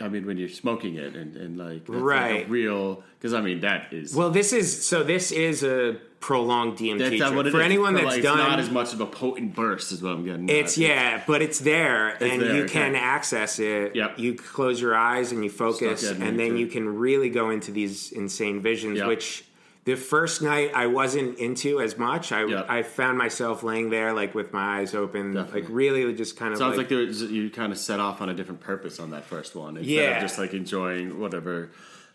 I 0.00 0.08
mean, 0.08 0.26
when 0.26 0.36
you're 0.36 0.48
smoking 0.48 0.96
it 0.96 1.14
and, 1.14 1.36
and 1.36 1.56
like, 1.56 1.88
like 1.88 2.02
Right. 2.02 2.46
a 2.46 2.50
real, 2.50 3.04
because 3.18 3.34
I 3.34 3.40
mean, 3.40 3.60
that 3.60 3.92
is. 3.92 4.14
Well, 4.14 4.30
this 4.30 4.52
is 4.52 4.84
so. 4.84 5.04
This 5.04 5.30
is 5.30 5.62
a 5.62 5.96
prolonged 6.22 6.78
DMT 6.78 6.98
that's 6.98 7.16
trip. 7.16 7.32
for 7.52 7.60
is. 7.60 7.64
anyone 7.64 7.92
But, 7.92 8.04
that's 8.04 8.14
like, 8.14 8.22
done. 8.22 8.38
It's 8.38 8.48
not 8.48 8.58
as 8.60 8.70
much 8.70 8.94
of 8.94 9.00
a 9.02 9.06
potent 9.06 9.54
burst, 9.54 9.92
is 9.92 10.02
what 10.02 10.12
I'm 10.12 10.24
getting. 10.24 10.48
It's 10.48 10.78
at. 10.78 10.78
yeah, 10.78 11.22
but 11.26 11.42
it's 11.42 11.58
there, 11.58 12.10
and 12.10 12.40
there, 12.40 12.56
you 12.56 12.62
okay. 12.62 12.72
can 12.72 12.94
access 12.94 13.58
it. 13.58 13.94
Yep. 13.94 14.18
You 14.18 14.34
close 14.34 14.80
your 14.80 14.94
eyes 14.94 15.32
and 15.32 15.44
you 15.44 15.50
focus, 15.50 16.08
and 16.08 16.22
then 16.22 16.40
into 16.40 16.58
you 16.60 16.66
can 16.68 16.96
really 16.96 17.28
go 17.28 17.50
into 17.50 17.72
these 17.72 18.12
insane 18.12 18.62
visions. 18.62 18.98
Yep. 18.98 19.08
Which 19.08 19.44
the 19.84 19.96
first 19.96 20.42
night 20.42 20.70
I 20.74 20.86
wasn't 20.86 21.38
into 21.38 21.80
as 21.80 21.98
much. 21.98 22.30
I 22.30 22.44
Yep. 22.44 22.66
I 22.70 22.82
found 22.84 23.18
myself 23.18 23.62
laying 23.64 23.90
there 23.90 24.12
like 24.12 24.34
with 24.34 24.52
my 24.52 24.78
eyes 24.78 24.94
open, 24.94 25.34
Definitely. 25.34 25.62
like 25.62 25.70
really 25.70 26.14
just 26.14 26.36
kind 26.36 26.52
of 26.52 26.58
Sounds 26.58 26.76
like, 26.76 26.84
like, 26.84 26.88
there 26.88 26.98
was, 26.98 27.22
you 27.22 27.50
kind 27.50 27.72
of 27.72 27.78
set 27.78 27.98
off 27.98 28.20
on 28.20 28.28
a 28.28 28.34
different 28.34 28.60
purpose 28.60 29.00
on 29.00 29.10
that 29.10 29.24
first 29.24 29.56
one. 29.56 29.76
Instead 29.76 29.92
Yeah. 29.92 30.16
of 30.16 30.22
just 30.22 30.38
like 30.38 30.54
enjoying 30.54 31.18
whatever 31.18 31.70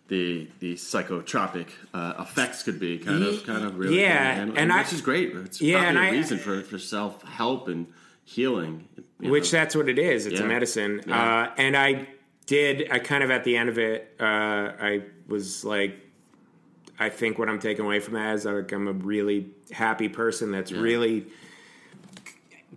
the 0.07 0.47
the 0.59 0.75
psychotropic 0.75 1.67
uh, 1.93 2.13
effects 2.19 2.63
could 2.63 2.79
be. 2.79 2.97
Kind 2.97 3.23
of, 3.23 3.45
kind 3.45 3.65
of 3.65 3.77
really. 3.77 3.99
Yeah, 4.01 4.33
and, 4.41 4.57
and 4.57 4.71
I- 4.71 4.79
which 4.83 4.93
is 4.93 5.01
great. 5.01 5.35
It's 5.35 5.59
Yeah, 5.61 5.79
probably 5.81 5.87
and 5.89 5.97
a 5.97 6.01
I- 6.01 6.11
reason 6.11 6.37
for 6.37 6.61
for 6.61 6.77
self 6.79 7.23
help 7.23 7.67
and 7.67 7.87
healing. 8.23 8.87
which 9.19 9.51
know. 9.53 9.59
that's 9.59 9.75
what 9.75 9.89
it 9.89 9.99
is. 9.99 10.25
It's 10.25 10.39
a 10.39 10.45
medicine. 10.45 11.01
Yeah. 11.07 11.43
Uh, 11.43 11.53
and 11.57 11.75
I 11.77 12.07
did. 12.45 12.89
I 12.91 12.99
kind 12.99 13.23
of 13.23 13.31
at 13.31 13.43
the 13.43 13.57
end 13.57 13.69
of 13.69 13.77
it, 13.77 14.15
uh, 14.19 14.23
I 14.23 15.03
was 15.27 15.63
like, 15.65 15.97
I 16.99 17.09
think 17.09 17.37
what 17.37 17.49
I'm 17.49 17.59
taking 17.59 17.83
away 17.85 17.99
from 17.99 18.13
that 18.15 18.35
is 18.35 18.45
like 18.45 18.71
I'm 18.71 18.87
a 18.87 18.93
really 18.93 19.47
happy 19.71 20.07
person 20.09 20.51
that's 20.51 20.71
really 20.71 21.27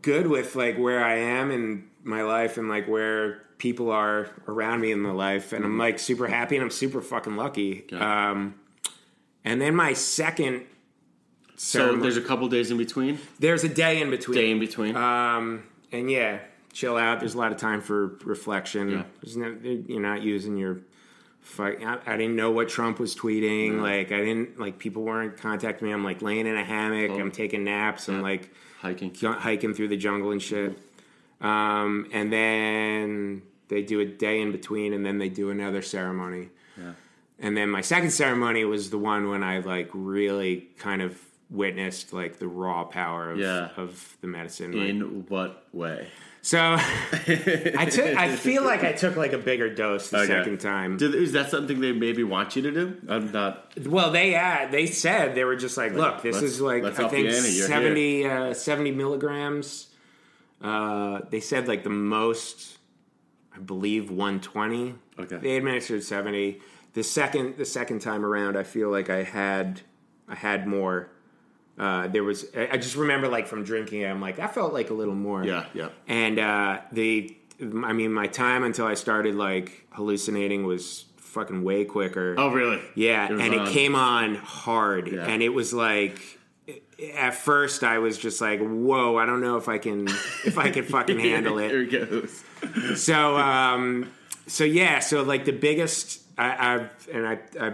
good 0.02 0.26
with 0.26 0.56
like 0.56 0.78
where 0.78 1.04
I 1.04 1.16
am 1.16 1.50
in 1.50 1.84
my 2.02 2.22
life 2.22 2.56
and 2.56 2.68
like 2.68 2.88
where 2.88 3.42
people 3.60 3.92
are 3.92 4.28
around 4.48 4.80
me 4.80 4.90
in 4.90 4.98
my 4.98 5.12
life, 5.12 5.52
and 5.52 5.64
I'm 5.64 5.78
like 5.78 6.00
super 6.00 6.26
happy 6.26 6.56
and 6.56 6.64
I'm 6.64 6.70
super 6.70 7.00
fucking 7.00 7.36
lucky. 7.36 7.84
Yeah. 7.92 8.30
Um, 8.30 8.56
and 9.44 9.60
then 9.60 9.76
my 9.76 9.92
second. 9.92 10.66
so 11.56 11.94
there's 11.96 12.16
a 12.16 12.22
couple 12.22 12.48
days 12.48 12.72
in 12.72 12.78
between. 12.78 13.18
there's 13.38 13.62
a 13.62 13.68
day 13.68 14.00
in 14.02 14.10
between. 14.10 14.36
Day 14.36 14.50
in 14.50 14.58
between. 14.58 14.96
Um, 14.96 15.62
and 15.92 16.10
yeah, 16.10 16.40
chill 16.72 16.96
out. 16.96 17.20
There's 17.20 17.34
a 17.34 17.38
lot 17.38 17.52
of 17.52 17.58
time 17.58 17.80
for 17.80 18.18
reflection. 18.24 18.90
Yeah. 18.90 19.04
No, 19.36 19.56
you're 19.62 20.00
not 20.00 20.22
using 20.22 20.56
your. 20.56 20.80
Fight. 21.42 21.78
I, 21.82 21.98
I 22.06 22.16
didn't 22.18 22.36
know 22.36 22.50
what 22.50 22.68
Trump 22.68 22.98
was 23.00 23.16
tweeting. 23.16 23.80
Like 23.80 24.12
I 24.12 24.18
didn't 24.18 24.60
like 24.60 24.78
people 24.78 25.02
weren't 25.02 25.38
contacting 25.38 25.88
me. 25.88 25.94
I'm 25.94 26.04
like 26.04 26.20
laying 26.20 26.46
in 26.46 26.54
a 26.54 26.62
hammock. 26.62 27.12
Oh. 27.12 27.18
I'm 27.18 27.30
taking 27.32 27.64
naps. 27.64 28.08
I'm 28.08 28.20
like 28.20 28.50
Hiking. 28.82 29.14
hiking 29.14 29.72
through 29.72 29.88
the 29.88 29.96
jungle 29.96 30.32
and 30.32 30.42
shit. 30.42 30.78
Um, 31.40 32.08
and 32.12 32.30
then 32.30 33.42
they 33.70 33.80
do 33.82 34.00
a 34.00 34.04
day 34.04 34.42
in 34.42 34.52
between, 34.52 34.92
and 34.92 35.06
then 35.06 35.16
they 35.16 35.30
do 35.30 35.48
another 35.48 35.80
ceremony. 35.80 36.50
Yeah. 36.76 36.92
And 37.38 37.56
then 37.56 37.70
my 37.70 37.80
second 37.80 38.10
ceremony 38.10 38.64
was 38.66 38.90
the 38.90 38.98
one 38.98 39.30
when 39.30 39.42
I 39.42 39.60
like 39.60 39.88
really 39.94 40.68
kind 40.78 41.00
of 41.00 41.18
witnessed 41.48 42.12
like 42.12 42.38
the 42.38 42.46
raw 42.46 42.84
power 42.84 43.30
of, 43.32 43.38
Yeah. 43.38 43.70
of 43.78 44.16
the 44.20 44.26
medicine. 44.26 44.72
Like, 44.78 44.88
In 44.90 45.00
what 45.28 45.64
way? 45.72 46.08
so 46.42 46.58
I 46.78 47.88
took. 47.90 48.06
I 48.16 48.36
feel 48.36 48.62
like 48.64 48.84
I 48.84 48.92
took 48.92 49.16
like 49.16 49.32
a 49.32 49.38
bigger 49.38 49.72
dose 49.74 50.10
the 50.10 50.18
Okay. 50.18 50.26
second 50.28 50.58
time. 50.60 50.96
Did, 50.98 51.14
is 51.14 51.32
that 51.32 51.50
something 51.50 51.80
they 51.80 51.92
maybe 51.92 52.22
want 52.24 52.56
you 52.56 52.62
to 52.62 52.70
do? 52.70 52.96
I'm 53.08 53.32
not. 53.32 53.72
Well, 53.86 54.10
they 54.10 54.34
uh, 54.36 54.68
they 54.70 54.86
said 54.86 55.34
they 55.34 55.44
were 55.44 55.56
just 55.56 55.76
like, 55.76 55.92
look, 55.94 56.22
this 56.22 56.40
is 56.42 56.60
like 56.60 56.84
I 56.84 56.92
think 57.08 57.28
ante, 57.28 57.50
70, 57.50 58.26
uh, 58.26 58.54
70 58.54 58.92
milligrams. 58.92 59.88
Uh, 60.62 61.20
they 61.30 61.40
said 61.40 61.66
like 61.68 61.84
the 61.84 61.90
most, 61.90 62.76
believe, 63.64 64.10
one 64.10 64.40
twenty. 64.40 64.94
Okay. 65.18 65.36
They 65.36 65.56
administered 65.56 66.02
seventy. 66.02 66.60
The 66.94 67.02
second 67.04 67.56
the 67.56 67.64
second 67.64 68.00
time 68.00 68.24
around, 68.24 68.56
I 68.56 68.62
feel 68.64 68.90
like 68.90 69.10
I 69.10 69.22
had 69.22 69.82
I 70.28 70.34
had 70.34 70.66
more. 70.66 71.10
Uh, 71.78 72.08
there 72.08 72.24
was 72.24 72.44
I 72.54 72.76
just 72.76 72.96
remember 72.96 73.28
like 73.28 73.46
from 73.46 73.64
drinking 73.64 74.02
it, 74.02 74.06
I'm 74.06 74.20
like 74.20 74.38
I 74.38 74.48
felt 74.48 74.72
like 74.74 74.90
a 74.90 74.94
little 74.94 75.14
more. 75.14 75.44
Yeah, 75.44 75.66
yeah. 75.72 75.88
And 76.08 76.38
uh, 76.38 76.80
the 76.92 77.36
I 77.60 77.92
mean 77.92 78.12
my 78.12 78.26
time 78.26 78.64
until 78.64 78.86
I 78.86 78.94
started 78.94 79.34
like 79.34 79.86
hallucinating 79.92 80.64
was 80.66 81.04
fucking 81.16 81.62
way 81.62 81.84
quicker. 81.84 82.34
Oh, 82.36 82.50
really? 82.50 82.80
Yeah, 82.96 83.30
was 83.30 83.40
and 83.40 83.54
on. 83.54 83.66
it 83.68 83.72
came 83.72 83.94
on 83.94 84.34
hard, 84.34 85.08
Yeah. 85.12 85.24
and 85.26 85.42
it 85.42 85.50
was 85.50 85.72
like. 85.72 86.20
At 87.16 87.34
first, 87.34 87.82
I 87.82 87.98
was 87.98 88.18
just 88.18 88.40
like, 88.42 88.60
"Whoa! 88.60 89.16
I 89.16 89.24
don't 89.24 89.40
know 89.40 89.56
if 89.56 89.68
I 89.68 89.78
can, 89.78 90.06
if 90.44 90.58
I 90.58 90.70
can 90.70 90.84
fucking 90.96 91.18
handle 91.18 91.58
it." 91.58 91.70
Here 91.70 91.82
it 91.82 91.90
goes. 92.10 92.44
So 92.96 93.36
um 93.36 94.10
so 94.46 94.64
yeah 94.64 94.98
so 94.98 95.22
like 95.22 95.44
the 95.44 95.52
biggest 95.52 96.22
i 96.38 96.74
i've 96.74 97.08
and 97.12 97.26
i 97.26 97.38
i 97.60 97.72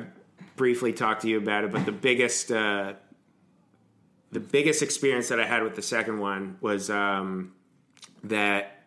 briefly 0.56 0.92
talked 0.92 1.22
to 1.22 1.28
you 1.28 1.38
about 1.38 1.64
it 1.64 1.72
but 1.72 1.84
the 1.86 1.92
biggest 1.92 2.50
uh 2.52 2.92
the 4.32 4.40
biggest 4.40 4.82
experience 4.82 5.28
that 5.28 5.40
i 5.40 5.46
had 5.46 5.62
with 5.62 5.74
the 5.76 5.82
second 5.82 6.18
one 6.18 6.56
was 6.60 6.90
um 6.90 7.52
that 8.24 8.82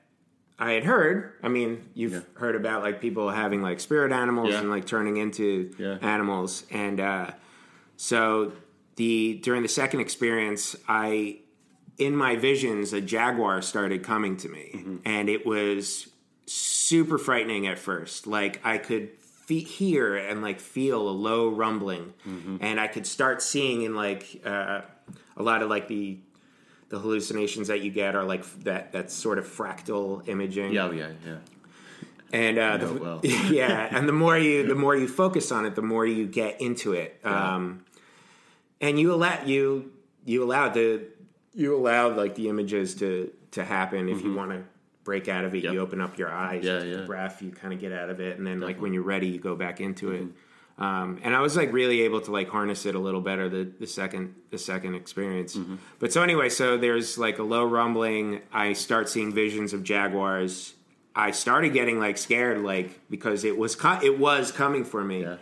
i 0.57 0.71
had 0.71 0.83
heard 0.83 1.33
i 1.43 1.47
mean 1.47 1.89
you've 1.93 2.13
Yeah. 2.13 2.19
heard 2.35 2.55
about 2.55 2.81
like 2.83 2.99
people 3.01 3.29
having 3.29 3.61
like 3.61 3.79
spirit 3.79 4.11
animals 4.11 4.49
Yeah. 4.51 4.59
and 4.59 4.69
like 4.69 4.85
turning 4.85 5.17
into 5.17 5.71
Yeah. 5.77 5.97
animals 6.01 6.63
and 6.71 6.99
uh 6.99 7.31
so 7.97 8.51
the 8.95 9.35
during 9.43 9.61
the 9.61 9.69
second 9.69 9.99
experience 10.01 10.75
i 10.87 11.39
in 11.99 12.15
my 12.15 12.35
visions, 12.35 12.93
a 12.93 13.01
jaguar 13.01 13.61
started 13.61 14.03
coming 14.03 14.37
to 14.37 14.49
me, 14.49 14.71
Mm-hmm. 14.73 14.95
and 15.05 15.29
it 15.29 15.45
was 15.45 16.07
super 16.47 17.17
frightening 17.17 17.67
at 17.67 17.77
first. 17.77 18.25
Like 18.25 18.59
I 18.65 18.77
could 18.79 19.09
fe- 19.19 19.59
hear 19.63 20.15
and 20.15 20.41
like 20.41 20.59
feel 20.59 21.07
a 21.07 21.11
low 21.11 21.49
rumbling, 21.49 22.13
Mm-hmm. 22.27 22.57
and 22.61 22.79
I 22.79 22.87
could 22.87 23.05
start 23.05 23.41
seeing 23.41 23.83
in 23.83 23.93
like 23.95 24.41
uh, 24.45 24.81
a 25.37 25.43
lot 25.43 25.61
of 25.61 25.69
like 25.69 25.87
the 25.87 26.17
the 26.89 26.97
hallucinations 26.97 27.67
that 27.67 27.81
you 27.81 27.91
get 27.91 28.15
are 28.15 28.23
like 28.23 28.43
that 28.63 28.93
that 28.93 29.11
sort 29.11 29.37
of 29.37 29.45
fractal 29.45 30.27
imaging. 30.27 30.71
Yeah, 30.73 30.91
yeah, 30.91 31.09
yeah. 31.25 31.35
and 32.31 32.57
uh, 32.57 32.77
the, 32.77 32.93
well. 32.93 33.19
yeah, 33.23 33.95
and 33.95 34.07
the 34.07 34.13
more 34.13 34.37
you 34.37 34.65
the 34.65 34.73
more 34.75 34.95
you 34.95 35.07
focus 35.07 35.51
on 35.51 35.65
it, 35.65 35.75
the 35.75 35.81
more 35.83 36.05
you 36.07 36.25
get 36.25 36.59
into 36.61 36.93
it. 36.93 37.19
Um, 37.23 37.83
and 38.81 38.99
you 38.99 39.13
allow 39.13 39.43
you 39.45 39.91
you 40.25 40.43
allow 40.43 40.69
the 40.69 41.03
you 41.59 41.75
allow 41.75 42.09
like 42.09 42.35
the 42.35 42.47
images 42.49 42.95
to 42.95 43.31
to 43.51 43.63
happen 43.65 44.09
if 44.09 44.23
you 44.23 44.33
want 44.33 44.51
to 44.51 44.63
break 45.03 45.27
out 45.27 45.43
of 45.43 45.53
it. 45.53 45.59
Mm-hmm. 45.59 45.65
Yep. 45.65 45.73
You 45.73 45.79
open 45.81 46.01
up 46.01 46.17
your 46.17 46.31
eyes, 46.31 46.63
Yeah, 46.63 46.83
your 46.83 46.99
yeah. 47.01 47.05
breath. 47.05 47.41
You 47.41 47.51
kind 47.51 47.73
of 47.73 47.79
get 47.79 47.91
out 47.91 48.09
of 48.09 48.19
it, 48.19 48.37
and 48.37 48.47
then 48.47 48.59
like 48.59 48.81
when 48.81 48.93
you're 48.93 49.03
ready, 49.03 49.27
you 49.27 49.39
go 49.39 49.55
back 49.55 49.81
into 49.81 50.11
it. 50.11 50.23
Mm-hmm. 50.23 50.83
Um, 50.83 51.19
and 51.23 51.35
I 51.35 51.41
was 51.41 51.57
like 51.57 51.73
really 51.73 52.01
able 52.03 52.21
to 52.21 52.31
like 52.31 52.47
harness 52.47 52.85
it 52.85 52.95
a 52.95 52.99
little 52.99 53.19
better 53.19 53.49
the, 53.49 53.69
the 53.79 53.87
second 53.87 54.33
the 54.49 54.57
second 54.57 54.95
experience. 54.95 55.57
Mm-hmm. 55.57 55.75
But 55.99 56.13
so 56.13 56.23
anyway, 56.23 56.47
so 56.47 56.77
there's 56.77 57.17
like 57.17 57.37
a 57.39 57.43
low 57.43 57.65
rumbling. 57.65 58.41
I 58.53 58.71
start 58.73 59.09
seeing 59.09 59.33
visions 59.33 59.73
of 59.73 59.83
jaguars. 59.83 60.75
I 61.15 61.31
started 61.31 61.73
getting 61.73 61.99
like 61.99 62.17
scared, 62.17 62.59
like 62.63 63.01
because 63.09 63.43
it 63.43 63.57
was 63.57 63.75
co- 63.75 63.99
it 64.01 64.17
was 64.17 64.53
coming 64.53 64.85
for 64.85 65.03
me. 65.03 65.23
Yeah. 65.23 65.37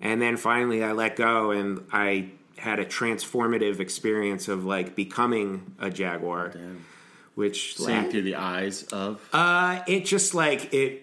And 0.00 0.22
then 0.22 0.36
finally, 0.36 0.84
I 0.84 0.92
let 0.92 1.16
go, 1.16 1.50
and 1.50 1.84
I 1.90 2.28
had 2.58 2.78
a 2.78 2.84
transformative 2.84 3.80
experience 3.80 4.48
of 4.48 4.64
like 4.64 4.94
becoming 4.96 5.74
a 5.78 5.90
jaguar, 5.90 6.54
which 7.34 7.76
Seeing 7.76 8.10
through 8.10 8.22
the 8.22 8.36
eyes 8.36 8.82
of. 8.84 9.20
uh, 9.32 9.80
it 9.86 10.04
just 10.04 10.34
like 10.34 10.72
it. 10.72 11.02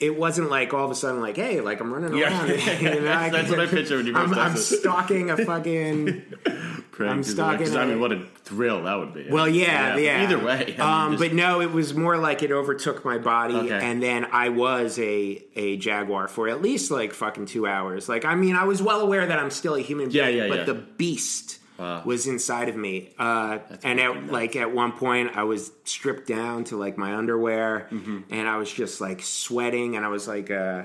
It 0.00 0.16
wasn't 0.18 0.50
like 0.50 0.74
all 0.74 0.84
of 0.84 0.90
a 0.90 0.94
sudden 0.94 1.20
like, 1.20 1.36
hey, 1.36 1.60
like 1.60 1.80
I'm 1.80 1.92
running 1.92 2.14
Yeah. 2.18 2.28
around. 2.46 2.48
you 2.82 3.00
know, 3.00 3.12
I 3.12 3.30
That's 3.30 3.48
what 3.48 3.60
I 3.60 3.66
picture 3.66 3.96
when 3.96 4.06
you 4.06 4.14
I'm, 4.16 4.34
I'm 4.34 4.56
stalking 4.56 5.30
a 5.30 5.36
fucking. 5.36 6.22
prank 6.94 7.10
I'm 7.10 7.16
like- 7.18 7.26
stalking 7.26 7.66
'cause, 7.66 7.76
I 7.76 7.86
mean, 7.86 7.98
what 8.00 8.12
a 8.12 8.20
thrill 8.44 8.84
that 8.84 8.94
would 8.98 9.12
be. 9.14 9.26
Well, 9.28 9.48
yeah, 9.48 9.96
yeah. 9.96 10.22
Either 10.22 10.38
way. 10.38 10.62
I 10.62 10.70
mean, 10.70 10.80
um, 10.80 11.12
just- 11.12 11.22
but 11.24 11.32
no, 11.34 11.60
it 11.60 11.72
was 11.72 11.92
more 11.94 12.16
like 12.16 12.42
it 12.42 12.52
overtook 12.52 13.04
my 13.04 13.18
body, 13.18 13.56
Okay. 13.56 13.80
and 13.82 14.02
then 14.02 14.26
I 14.30 14.48
was 14.50 14.98
a 14.98 15.42
a 15.56 15.76
jaguar 15.76 16.28
for 16.28 16.48
at 16.48 16.62
least 16.62 16.90
like 16.90 17.12
fucking 17.12 17.46
two 17.46 17.66
hours. 17.66 18.08
Like, 18.08 18.24
I 18.24 18.34
mean, 18.34 18.54
I 18.56 18.64
was 18.64 18.80
well 18.82 19.00
aware 19.00 19.26
that 19.26 19.38
I'm 19.38 19.50
still 19.50 19.74
a 19.74 19.80
human 19.80 20.10
Yeah, 20.10 20.26
being, 20.26 20.38
yeah, 20.38 20.48
but 20.48 20.58
yeah. 20.58 20.64
the 20.64 20.74
beast 20.74 21.58
Wow. 21.78 22.02
was 22.04 22.28
inside 22.28 22.68
of 22.68 22.76
me. 22.76 23.10
Uh, 23.18 23.58
and 23.82 23.98
at, 23.98 24.12
fucking 24.14 24.28
like 24.28 24.54
at 24.54 24.72
one 24.72 24.92
point, 24.92 25.36
I 25.36 25.42
was 25.42 25.72
stripped 25.84 26.28
down 26.28 26.62
to 26.64 26.76
like 26.76 26.96
my 26.96 27.16
underwear, 27.16 27.88
Mm-hmm. 27.90 28.18
and 28.30 28.48
I 28.48 28.56
was 28.58 28.70
just 28.72 29.00
like 29.00 29.20
sweating, 29.22 29.96
and 29.96 30.04
I 30.04 30.08
was 30.08 30.28
like 30.28 30.50
uh, 30.52 30.82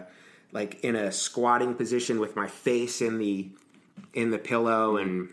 like 0.52 0.80
in 0.84 0.96
a 0.96 1.12
squatting 1.12 1.76
position 1.76 2.20
with 2.20 2.36
my 2.36 2.48
face 2.48 3.02
in 3.02 3.20
the 3.20 3.50
in 4.16 4.32
the 4.32 4.40
pillow 4.40 4.96
Mm-hmm. 4.98 5.08
and 5.10 5.30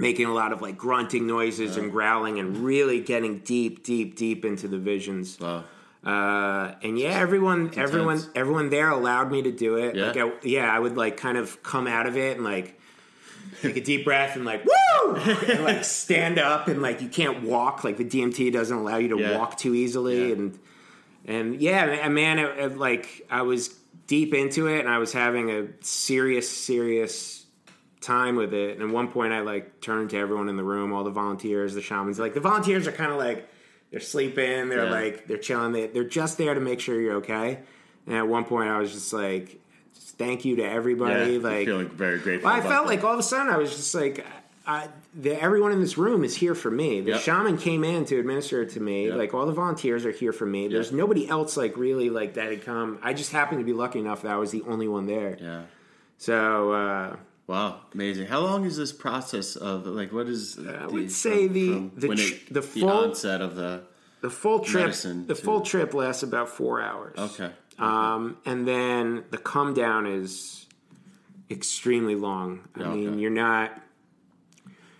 making 0.00 0.26
a 0.26 0.32
lot 0.32 0.52
of 0.52 0.60
like 0.62 0.76
grunting 0.76 1.26
noises 1.26 1.76
and 1.76 1.92
growling 1.92 2.38
and 2.38 2.56
really 2.58 3.00
getting 3.00 3.38
deep, 3.38 3.84
deep, 3.84 4.16
deep 4.16 4.44
into 4.44 4.66
the 4.68 4.78
visions. 4.78 5.38
Wow. 5.38 5.64
Uh, 6.04 6.74
and 6.82 6.98
yeah, 6.98 7.10
everyone, 7.20 7.70
everyone, 7.76 8.20
everyone 8.34 8.70
there 8.70 8.88
allowed 8.88 9.30
me 9.30 9.42
to 9.42 9.52
do 9.52 9.76
it. 9.76 9.94
Yeah? 9.94 10.06
Like, 10.06 10.16
I, 10.16 10.32
yeah, 10.42 10.74
I 10.74 10.78
would 10.78 10.96
like 10.96 11.16
kind 11.18 11.36
of 11.36 11.62
come 11.62 11.86
out 11.86 12.06
of 12.06 12.16
it 12.16 12.36
and 12.36 12.44
like 12.44 12.80
take 13.60 13.76
a 13.76 13.80
deep 13.82 14.04
breath 14.06 14.34
and 14.36 14.44
like 14.46 14.64
woo, 14.64 15.14
and 15.16 15.62
like 15.62 15.84
stand 15.84 16.38
up 16.38 16.68
and 16.68 16.80
like 16.80 17.02
you 17.02 17.08
can't 17.08 17.42
walk. 17.42 17.84
Like 17.84 17.98
the 17.98 18.04
DMT 18.04 18.50
doesn't 18.52 18.76
allow 18.76 18.96
you 18.96 19.08
to 19.08 19.18
Yeah. 19.18 19.36
walk 19.38 19.58
too 19.58 19.74
easily 19.74 20.28
Yeah. 20.28 20.34
and. 20.34 20.58
And 21.26 21.60
yeah, 21.60 22.02
ma- 22.02 22.08
man, 22.08 22.38
it, 22.38 22.58
it, 22.58 22.78
like 22.78 23.26
I 23.30 23.42
was 23.42 23.68
deep 24.06 24.32
into 24.32 24.66
it, 24.68 24.80
and 24.80 24.88
I 24.88 24.96
was 24.96 25.12
having 25.12 25.50
a 25.50 25.66
serious, 25.82 26.48
serious 26.48 27.39
time 28.00 28.36
with 28.36 28.54
it. 28.54 28.78
And 28.78 28.82
at 28.88 28.94
one 28.94 29.08
point, 29.08 29.32
I 29.32 29.40
like 29.40 29.80
turned 29.80 30.10
to 30.10 30.16
everyone 30.18 30.48
in 30.48 30.56
the 30.56 30.64
room, 30.64 30.92
all 30.92 31.04
the 31.04 31.10
volunteers, 31.10 31.74
the 31.74 31.82
shamans. 31.82 32.18
Like 32.18 32.34
the 32.34 32.40
volunteers 32.40 32.86
are 32.86 32.92
kind 32.92 33.12
of 33.12 33.18
like 33.18 33.48
they're 33.90 34.00
sleeping, 34.00 34.68
they're 34.68 34.84
Yeah. 34.84 34.90
like 34.90 35.26
they're 35.26 35.36
chilling, 35.38 35.72
they, 35.72 35.86
they're 35.88 36.04
just 36.04 36.38
there 36.38 36.54
to 36.54 36.60
make 36.60 36.80
sure 36.80 37.00
you're 37.00 37.16
okay. 37.16 37.58
And 38.06 38.16
at 38.16 38.26
one 38.26 38.44
point, 38.44 38.68
I 38.70 38.78
was 38.78 38.92
just 38.92 39.12
like, 39.12 39.60
just 39.94 40.16
thank 40.16 40.44
you 40.44 40.56
to 40.56 40.62
everybody. 40.64 41.34
Yeah, 41.34 41.38
like 41.40 41.66
feeling 41.66 41.88
very 41.90 42.18
grateful. 42.18 42.48
well, 42.50 42.58
I 42.58 42.62
felt 42.62 42.86
that. 42.86 42.90
like 42.94 43.04
all 43.04 43.12
of 43.12 43.18
a 43.18 43.22
sudden 43.22 43.52
I 43.52 43.56
was 43.58 43.70
just 43.76 43.94
like, 43.94 44.24
I, 44.66 44.88
the, 45.14 45.40
everyone 45.42 45.72
in 45.72 45.80
this 45.80 45.98
room 45.98 46.22
is 46.22 46.36
here 46.36 46.54
for 46.54 46.70
me. 46.70 47.00
The 47.00 47.12
Yep. 47.12 47.20
shaman 47.20 47.58
came 47.58 47.82
in 47.82 48.04
to 48.06 48.18
administer 48.20 48.62
it 48.62 48.70
to 48.70 48.80
me. 48.80 49.08
Yep. 49.08 49.16
Like 49.16 49.34
all 49.34 49.44
the 49.46 49.52
volunteers 49.52 50.06
are 50.06 50.10
here 50.12 50.32
for 50.32 50.46
me. 50.46 50.68
There's 50.68 50.92
nobody 50.92 51.28
else 51.28 51.56
like 51.56 51.76
really 51.76 52.08
like 52.08 52.34
that 52.34 52.50
had 52.50 52.64
come. 52.64 52.98
I 53.02 53.12
just 53.12 53.32
happened 53.32 53.60
to 53.60 53.64
be 53.64 53.72
lucky 53.72 53.98
enough 53.98 54.22
that 54.22 54.30
I 54.32 54.36
was 54.36 54.52
the 54.52 54.62
only 54.62 54.86
one 54.88 55.06
there. 55.06 55.36
yeah. 55.40 55.62
So 56.18 56.72
uh, 56.72 57.16
Wow, 57.50 57.80
amazing! 57.94 58.28
How 58.28 58.38
long 58.38 58.64
is 58.64 58.76
this 58.76 58.92
process 58.92 59.56
of 59.56 59.84
like? 59.84 60.12
What 60.12 60.28
is? 60.28 60.56
I 60.56 60.86
would 60.86 61.10
say 61.10 61.48
the- 61.48 61.90
the 61.96 62.06
when 62.08 62.16
tr- 62.16 62.34
it- 62.34 62.46
the 62.46 62.54
the 62.54 62.62
full- 62.62 62.88
onset 62.88 63.40
of 63.40 63.56
the 63.56 63.82
the 64.20 64.30
full 64.30 64.60
trip, 64.60 64.92
the 64.92 65.24
to- 65.26 65.34
full 65.34 65.60
trip 65.62 65.92
lasts 65.92 66.22
about 66.22 66.48
four 66.48 66.80
hours. 66.80 67.18
okay. 67.18 67.50
Um, 67.76 68.36
and 68.46 68.68
then 68.68 69.24
the 69.32 69.38
come 69.38 69.74
down 69.74 70.06
is 70.06 70.66
extremely 71.50 72.14
long. 72.14 72.60
I 72.76 72.82
Yeah, 72.82 72.88
mean, 72.94 73.18
you're 73.18 73.30
not. 73.32 73.72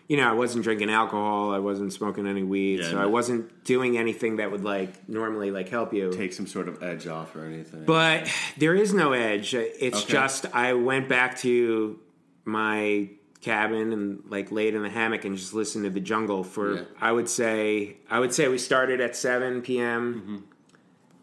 You 0.09 0.17
know, 0.17 0.29
I 0.29 0.33
wasn't 0.33 0.65
drinking 0.65 0.91
alcohol. 0.91 1.53
I 1.53 1.61
wasn't 1.61 1.93
smoking 1.93 2.27
any 2.27 2.43
weed, 2.43 2.81
Yeah, 2.81 2.87
so 2.91 2.97
no. 2.97 3.03
I 3.03 3.07
wasn't 3.07 3.63
doing 3.63 3.97
anything 3.97 4.37
that 4.39 4.51
would 4.51 4.65
like 4.65 5.09
normally 5.09 5.53
like 5.53 5.69
help 5.69 5.95
you. 5.95 6.11
Take 6.13 6.33
some 6.33 6.49
sort 6.49 6.67
of 6.67 6.83
edge 6.83 7.07
off 7.07 7.37
or 7.37 7.45
anything. 7.45 7.85
But 7.85 8.29
there 8.59 8.75
is 8.75 8.93
no 8.93 9.13
edge. 9.13 9.55
It's 9.55 10.03
Okay. 10.03 10.13
just 10.13 10.47
I 10.53 10.73
went 10.73 11.09
back 11.09 11.39
to 11.43 12.01
my 12.45 13.09
cabin 13.41 13.93
and 13.93 14.23
like 14.29 14.53
laid 14.53 14.75
in 14.75 14.83
the 14.83 14.91
hammock 14.91 15.25
and 15.25 15.37
just 15.37 15.55
listened 15.55 15.85
to 15.85 15.91
the 15.91 16.01
jungle 16.01 16.45
for 16.45 16.75
Yeah. 16.77 16.83
I 17.01 17.11
would 17.13 17.29
say 17.29 17.97
I 18.11 18.19
would 18.21 18.35
say 18.35 18.49
we 18.49 18.59
started 18.59 19.01
at 19.01 19.17
7 19.17 19.63
p.m. 19.63 20.15
Mm-hmm. 20.15 20.37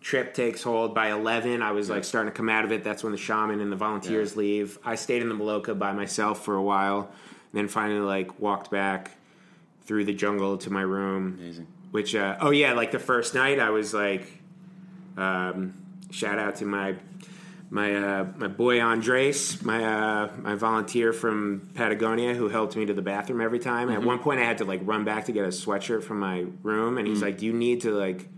Trip 0.02 0.34
takes 0.34 0.64
hold 0.64 0.96
by 0.96 1.12
11. 1.12 1.62
I 1.62 1.72
was 1.72 1.90
like 1.90 2.04
starting 2.06 2.32
to 2.32 2.36
come 2.38 2.48
out 2.50 2.64
of 2.64 2.72
it. 2.72 2.84
That's 2.84 3.04
when 3.04 3.12
the 3.12 3.18
shaman 3.18 3.60
and 3.60 3.72
the 3.72 3.76
volunteers 3.76 4.34
Yeah. 4.34 4.38
leave. 4.40 4.80
I 4.86 4.96
stayed 4.96 5.22
in 5.22 5.30
the 5.30 5.36
Maloka 5.36 5.78
by 5.78 5.92
myself 5.92 6.44
for 6.46 6.56
a 6.56 6.64
while, 6.64 7.02
and 7.02 7.54
then 7.54 7.68
finally 7.68 8.00
like 8.00 8.40
walked 8.40 8.72
back 8.72 9.12
through 9.82 10.06
the 10.06 10.14
jungle 10.14 10.58
to 10.60 10.70
my 10.70 10.82
room. 10.82 11.38
Amazing. 11.40 11.68
Which 11.92 12.16
uh, 12.16 12.38
oh 12.42 12.52
yeah, 12.52 12.74
like 12.74 12.92
the 12.92 13.00
first 13.00 13.34
night 13.36 13.60
I 13.60 13.70
was 13.70 13.94
like 13.94 14.42
um, 15.18 15.74
shout 16.12 16.40
out 16.40 16.56
to 16.58 16.66
my 16.66 16.96
my 17.70 17.96
uh, 17.96 18.28
my 18.38 18.48
boy 18.48 18.82
Andres, 18.82 19.62
my 19.64 19.84
uh, 19.84 20.32
my 20.38 20.56
volunteer 20.56 21.12
from 21.14 21.70
Patagonia, 21.74 22.34
who 22.34 22.50
helped 22.50 22.76
me 22.76 22.86
to 22.86 22.94
the 22.94 23.02
bathroom 23.02 23.42
every 23.42 23.60
time. 23.60 23.88
Mm-hmm. 23.90 23.98
At 24.02 24.04
one 24.06 24.20
point, 24.20 24.40
I 24.40 24.44
had 24.44 24.60
to 24.60 24.66
like 24.66 24.82
run 24.84 25.04
back 25.04 25.26
to 25.26 25.32
get 25.32 25.46
a 25.46 25.50
sweatshirt 25.50 26.04
from 26.04 26.20
my 26.20 26.46
room, 26.64 26.98
and 26.98 27.08
he's 27.08 27.22
like, 27.22 27.38
"Do 27.38 27.46
you 27.46 27.54
need 27.54 27.82
to 27.82 27.92
like?" 27.92 28.30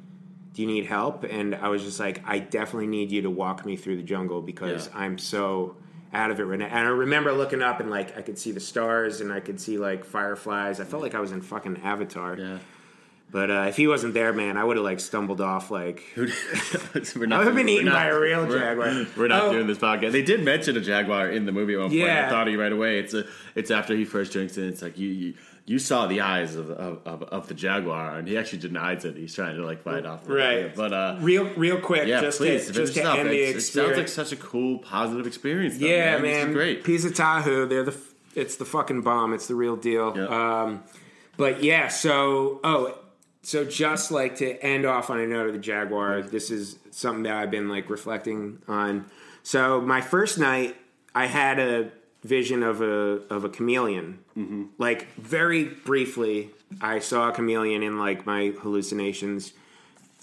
Do 0.52 0.64
you 0.64 0.68
need 0.68 0.88
help? 0.88 1.24
And 1.24 1.56
I 1.56 1.70
was 1.70 1.84
just 1.84 2.00
like, 2.02 2.22
I 2.26 2.40
definitely 2.40 2.88
need 2.88 3.12
you 3.12 3.22
to 3.22 3.30
walk 3.30 3.66
me 3.66 3.78
through 3.78 3.96
the 3.98 4.04
jungle 4.04 4.42
because 4.42 4.88
Yeah. 4.88 5.00
I'm 5.00 5.18
so 5.18 5.78
out 6.12 6.32
of 6.32 6.40
it 6.40 6.44
right 6.44 6.60
now. 6.60 6.66
And 6.66 6.80
I 6.80 6.90
remember 6.90 7.32
looking 7.32 7.62
up 7.62 7.80
and 7.80 7.90
like 7.90 8.18
I 8.18 8.24
could 8.24 8.38
see 8.38 8.52
the 8.52 8.60
stars 8.60 9.22
and 9.22 9.32
I 9.32 9.40
could 9.40 9.62
see 9.62 9.78
like 9.78 10.04
fireflies. 10.04 10.82
I 10.82 10.86
felt 10.86 11.02
like 11.04 11.14
I 11.16 11.20
was 11.22 11.32
in 11.32 11.42
fucking 11.42 11.78
Avatar. 11.84 12.36
Yeah. 12.38 12.58
But 13.32 13.52
uh, 13.52 13.66
if 13.70 13.78
he 13.78 13.86
wasn't 13.88 14.16
there, 14.16 14.34
man, 14.34 14.58
I 14.58 14.64
would 14.64 14.76
have 14.78 14.84
like 14.84 15.00
stumbled 15.00 15.40
off 15.40 15.70
like 15.70 16.04
we're 16.18 17.26
not, 17.28 17.36
I 17.36 17.38
would've 17.40 17.56
been 17.56 17.70
eaten 17.70 17.86
not- 17.86 17.94
by 17.94 18.06
a 18.06 18.20
real 18.20 18.46
we're- 18.48 18.60
jaguar. 18.60 19.06
We're 19.18 19.28
not 19.28 19.44
Oh. 19.44 19.52
doing 19.54 19.68
this 19.68 19.78
podcast. 19.78 20.14
They 20.14 20.24
did 20.24 20.44
mention 20.44 20.76
a 20.78 20.82
jaguar 20.82 21.30
in 21.30 21.46
the 21.46 21.52
movie 21.52 21.74
at 21.76 21.80
one 21.80 21.90
point. 21.90 22.00
Yeah. 22.00 22.26
I 22.26 22.30
thought 22.30 22.48
of 22.48 22.54
you 22.54 22.60
right 22.60 22.72
away. 22.72 23.00
It's 23.00 23.14
a, 23.14 23.26
it's 23.56 23.70
after 23.70 23.96
he 23.96 24.04
first 24.06 24.32
drinks 24.32 24.58
it. 24.58 24.66
It's 24.68 24.82
like 24.82 24.98
you, 24.98 25.10
you, 25.10 25.34
you 25.66 25.78
saw 25.78 26.08
the 26.08 26.22
eyes 26.22 26.56
of, 26.56 26.72
of, 26.72 27.22
of, 27.22 27.48
the 27.48 27.54
jaguar, 27.54 28.18
and 28.18 28.28
he 28.28 28.36
actually 28.36 28.58
denies 28.60 29.06
it. 29.06 29.16
He's 29.16 29.36
trying 29.36 29.56
to 29.58 29.64
like 29.64 29.84
fight 29.84 30.08
off. 30.08 30.24
the- 30.26 30.34
Right. 30.34 30.76
But 30.76 30.92
uh, 30.92 31.18
real 31.20 31.46
real 31.54 31.80
quick 31.80 32.08
yeah, 32.08 32.22
just 32.22 32.40
please 32.40 32.66
to, 32.66 32.74
just 32.74 32.96
to 32.96 33.04
end 33.04 33.30
the 33.30 33.40
It's- 33.40 33.68
it 33.68 33.72
sounds 33.74 33.96
like 33.98 34.08
such 34.08 34.32
a 34.32 34.38
cool, 34.38 34.80
positive 34.80 35.28
experience. 35.28 35.78
Though, 35.78 35.86
yeah, 35.86 36.14
man. 36.18 36.22
Man. 36.48 36.54
great. 36.54 36.84
Pisatahua, 36.84 37.70
they're 37.70 37.84
the 37.84 37.96
it's 38.34 38.56
the 38.56 38.66
fucking 38.66 39.02
bomb. 39.02 39.34
It's 39.36 39.48
the 39.48 39.54
real 39.56 39.76
deal. 39.76 40.14
Yeah. 40.18 40.62
Um, 40.64 40.84
but 41.38 41.64
yeah, 41.64 41.88
so 41.90 42.60
oh, 42.64 42.98
so 43.42 43.64
just 43.66 44.12
like 44.12 44.38
to 44.38 44.62
end 44.64 44.86
off 44.86 45.10
on 45.10 45.20
a 45.20 45.28
note 45.28 45.48
of 45.48 45.54
the 45.54 45.60
Jaguar, 45.60 46.22
this 46.22 46.52
is 46.52 46.78
something 46.92 47.24
that 47.24 47.36
I've 47.36 47.52
been 47.52 47.70
like 47.70 47.90
reflecting 47.90 48.62
on. 48.68 49.06
So 49.44 49.82
my 49.82 50.02
first 50.02 50.38
night, 50.38 50.76
I 51.16 51.26
had 51.26 51.60
a 51.60 51.92
vision 52.24 52.64
of 52.64 52.82
a 52.82 53.22
of 53.30 53.46
a 53.46 53.50
chameleon. 53.50 54.20
Mm-hmm. 54.38 54.66
Like 54.78 55.14
very 55.16 55.66
briefly, 55.66 56.52
I 56.82 57.00
saw 57.00 57.30
a 57.30 57.32
chameleon 57.32 57.82
in 57.82 57.98
like 57.98 58.26
my 58.26 58.54
hallucinations. 58.62 59.54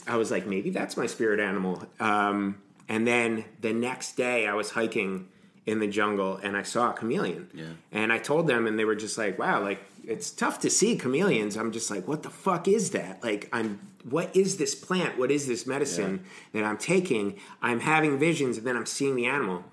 I 0.06 0.16
was 0.16 0.30
like, 0.30 0.46
maybe 0.46 0.70
that's 0.70 0.96
my 0.96 1.06
spirit 1.06 1.40
animal. 1.40 1.82
Um, 1.98 2.58
and 2.88 3.06
then 3.06 3.44
the 3.60 3.72
next 3.72 4.16
day, 4.16 4.46
I 4.46 4.54
was 4.54 4.70
hiking 4.70 5.28
in 5.64 5.80
the 5.80 5.88
jungle 5.88 6.36
and 6.36 6.56
I 6.56 6.62
saw 6.62 6.90
a 6.90 6.92
chameleon. 6.92 7.50
Yeah. 7.52 7.64
And 7.90 8.12
I 8.12 8.18
told 8.18 8.46
them, 8.46 8.66
and 8.66 8.78
they 8.78 8.84
were 8.84 8.94
just 8.94 9.18
like, 9.18 9.38
wow, 9.38 9.60
like 9.62 9.80
it's 10.06 10.30
tough 10.30 10.60
to 10.60 10.70
see 10.70 10.96
chameleons. 10.96 11.56
I'm 11.56 11.72
just 11.72 11.90
like, 11.90 12.06
what 12.06 12.22
the 12.22 12.30
fuck 12.30 12.68
is 12.68 12.90
that? 12.92 13.22
Like, 13.24 13.48
I'm, 13.52 13.80
what 14.08 14.34
is 14.36 14.56
this 14.56 14.74
plant? 14.74 15.18
What 15.18 15.30
is 15.30 15.46
this 15.46 15.66
medicine 15.66 16.24
that 16.52 16.64
I'm 16.64 16.78
taking? 16.78 17.38
I'm 17.60 17.80
having 17.80 18.18
visions 18.18 18.56
and 18.58 18.66
then 18.66 18.76
I'm 18.76 18.86
seeing 18.86 19.16
the 19.16 19.26
animal. 19.26 19.64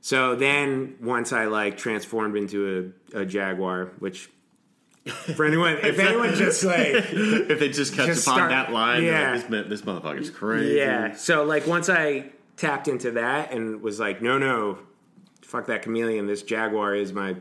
So 0.00 0.34
then 0.34 0.96
once 1.00 1.32
I 1.32 1.44
like 1.44 1.76
transformed 1.76 2.36
into 2.36 2.92
a, 3.14 3.20
a 3.20 3.24
jaguar, 3.26 3.92
which 4.00 4.30
for 5.36 5.44
anyone, 5.44 5.78
if 5.82 5.98
anyone 6.00 6.34
just 6.34 6.64
like, 6.64 6.88
if 6.88 7.58
they 7.60 7.68
just 7.68 7.94
catch 7.94 8.06
Just 8.06 8.26
upon 8.26 8.38
start- 8.38 8.50
that 8.50 8.72
line, 8.72 9.04
yeah. 9.04 9.32
like, 9.34 9.48
this, 9.48 9.68
this 9.68 9.82
motherfucker's 9.82 10.30
crazy. 10.30 10.76
Yeah. 10.76 11.14
So 11.14 11.44
like 11.44 11.66
once 11.66 11.88
I 11.88 12.30
tapped 12.56 12.88
into 12.88 13.12
that 13.12 13.52
and 13.52 13.82
was 13.82 14.00
like, 14.00 14.20
no, 14.20 14.36
no, 14.38 14.78
fuck 15.42 15.66
that 15.66 15.82
chameleon. 15.82 16.26
This 16.26 16.42
jaguar 16.42 16.94
is 16.94 17.12
my 17.12 17.36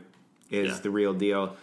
is 0.49 0.69
Yeah. 0.69 0.79
the 0.81 0.89
real 0.89 1.13
deal. 1.13 1.55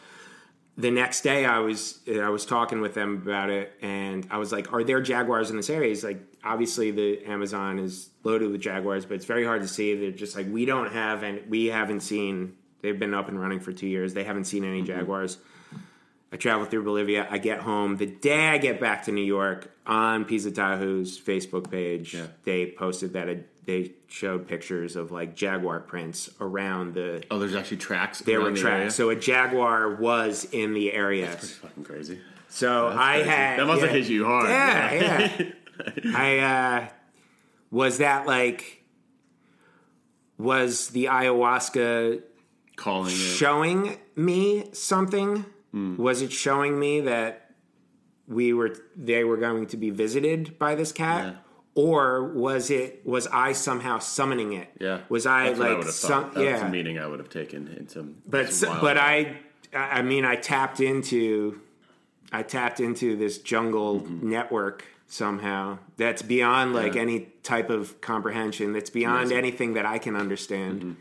The 0.79 0.91
next 0.91 1.23
day, 1.23 1.47
I 1.47 1.59
was 1.61 2.01
I 2.07 2.29
was 2.29 2.45
talking 2.45 2.81
with 2.83 2.93
them 2.93 3.15
about 3.17 3.49
it, 3.49 3.73
and 3.81 4.27
I 4.31 4.37
was 4.37 4.53
like, 4.53 4.73
"Are 4.75 4.85
there 4.85 5.01
jaguars 5.01 5.49
in 5.51 5.57
this 5.57 5.71
area?" 5.71 5.89
He's 5.89 6.05
like, 6.05 6.21
"Obviously, 6.45 6.91
the 6.91 7.25
Amazon 7.25 7.79
is 7.79 8.11
loaded 8.25 8.51
with 8.53 8.61
jaguars, 8.61 9.07
but 9.07 9.15
it's 9.15 9.25
very 9.25 9.45
hard 9.47 9.63
to 9.63 9.69
see. 9.69 9.95
They're 9.95 10.11
just 10.11 10.37
like 10.37 10.47
we 10.51 10.67
don't 10.67 10.93
have, 10.93 11.23
and 11.23 11.41
we 11.49 11.67
haven't 11.67 12.01
seen. 12.01 12.57
They've 12.83 12.99
been 12.99 13.15
up 13.15 13.29
and 13.29 13.41
running 13.41 13.59
for 13.61 13.73
two 13.73 13.87
years. 13.87 14.13
They 14.13 14.25
haven't 14.25 14.45
seen 14.45 14.65
any 14.65 14.79
Mm-hmm. 14.83 14.87
jaguars." 14.99 15.39
I 16.33 16.37
travel 16.37 16.67
through 16.67 16.83
Bolivia. 16.83 17.27
I 17.31 17.39
get 17.39 17.61
home. 17.61 17.97
The 17.97 18.07
day 18.07 18.49
I 18.49 18.59
get 18.59 18.81
back 18.81 19.05
to 19.05 19.13
New 19.13 19.25
York, 19.25 19.71
on 19.87 20.25
Pisatahua's 20.25 21.19
Facebook 21.19 21.71
page, 21.71 22.15
Yeah. 22.15 22.27
they 22.43 22.73
posted 22.77 23.13
that 23.13 23.29
a, 23.29 23.45
they 23.67 23.93
showed 24.07 24.47
pictures 24.49 24.95
of 24.97 25.11
like 25.11 25.35
jaguar 25.37 25.81
prints 25.81 26.31
around 26.41 26.95
the. 26.95 27.23
Oh, 27.31 27.39
there's 27.39 27.55
actually 27.55 27.79
tracks. 27.79 28.21
There 28.21 28.41
were 28.41 28.51
the 28.53 28.61
area? 28.61 28.63
tracks, 28.81 28.95
so 28.95 29.11
a 29.11 29.17
jaguar 29.17 29.97
was 29.97 30.47
in 30.53 30.73
the 30.73 30.93
area. 30.93 31.27
That's 31.27 31.51
fucking 31.53 31.85
crazy. 31.85 32.21
So 32.49 32.89
That's 32.91 32.99
I 33.01 33.13
crazy. 33.17 33.29
had 33.31 33.59
that 33.59 33.67
must 33.67 33.83
have 33.83 33.91
hit 33.91 34.07
you 34.09 34.25
hard. 34.25 34.49
Yeah, 34.49 35.35
yeah. 36.05 36.17
I 36.17 36.39
uh, 36.39 36.89
was 37.71 37.99
that 37.99 38.27
like 38.27 38.85
was 40.39 40.89
the 40.91 41.07
ayahuasca 41.07 42.23
Calling 42.77 43.11
it. 43.11 43.15
showing 43.15 43.97
me 44.15 44.69
something? 44.73 45.45
Hmm. 45.73 45.97
Was 45.97 46.23
it 46.23 46.31
showing 46.33 46.79
me 46.79 47.01
that 47.03 47.51
we 48.29 48.53
were 48.53 48.77
they 48.95 49.25
were 49.25 49.37
going 49.39 49.67
to 49.69 49.77
be 49.77 49.91
visited 49.91 50.59
by 50.59 50.75
this 50.75 50.93
cat? 50.93 51.25
Yeah. 51.27 51.35
Or 51.77 52.25
was 52.33 52.71
it 52.71 53.03
was 53.05 53.27
I 53.29 53.53
somehow 53.53 53.99
summoning 53.99 54.55
it? 54.55 54.69
Yeah. 54.81 55.01
Was 55.11 55.27
I 55.27 55.49
That's 55.49 55.59
like 55.61 55.77
would 55.77 55.85
have 55.87 55.95
some 55.95 56.25
thought. 56.25 56.35
That 56.35 56.41
was 56.41 56.61
yeah. 56.63 56.67
a 56.67 56.71
meaning 56.71 56.99
I 56.99 57.07
would 57.07 57.19
have 57.21 57.29
taken 57.29 57.69
in 57.69 57.87
some. 57.89 58.17
but 58.27 58.51
some 58.53 58.81
but 58.81 58.97
I 58.97 59.37
I 59.75 60.01
mean 60.03 60.25
I 60.25 60.37
tapped 60.37 60.81
into 60.81 61.61
I 62.33 62.43
tapped 62.43 62.81
into 62.81 63.15
this 63.17 63.37
jungle 63.39 64.01
Mm-hmm. 64.01 64.31
network 64.31 64.85
somehow 65.07 65.79
that's 65.99 66.23
beyond 66.23 66.75
like 66.75 66.95
Yeah. 66.95 67.03
any 67.03 67.29
type 67.43 67.69
of 67.69 68.01
comprehension 68.01 68.73
that's 68.73 68.91
beyond 68.91 69.19
Amazing. 69.27 69.37
anything 69.39 69.75
that 69.75 69.85
I 69.87 69.99
can 69.99 70.17
understand. 70.17 70.97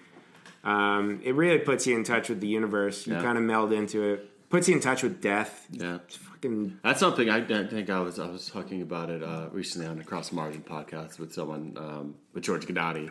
Um, 0.66 1.22
it 1.24 1.36
really 1.36 1.60
puts 1.60 1.88
you 1.88 1.96
in 1.96 2.04
touch 2.04 2.28
with 2.30 2.42
the 2.42 2.48
universe. 2.48 3.08
You 3.08 3.14
Yeah. 3.14 3.22
kind 3.22 3.38
of 3.38 3.44
meld 3.46 3.72
into 3.72 4.04
it. 4.04 4.30
Puts 4.50 4.68
you 4.68 4.76
in 4.76 4.82
touch 4.82 5.04
with 5.04 5.22
death. 5.22 5.66
Yeah. 5.72 6.00
Fucking 6.46 6.80
That's 6.84 7.00
something 7.00 7.30
I, 7.30 7.38
I 7.38 7.68
think 7.68 7.90
I 7.90 8.00
was 8.00 8.20
I 8.20 8.28
was 8.30 8.48
talking 8.50 8.82
about 8.82 9.10
it 9.10 9.24
uh, 9.24 9.48
recently 9.52 9.88
on 9.88 9.98
the 9.98 10.04
Cross 10.04 10.32
Margin 10.32 10.62
podcast 10.62 11.20
with 11.20 11.34
someone 11.34 11.74
um, 11.78 12.16
with 12.34 12.44
George 12.44 12.66
Gennady, 12.68 13.10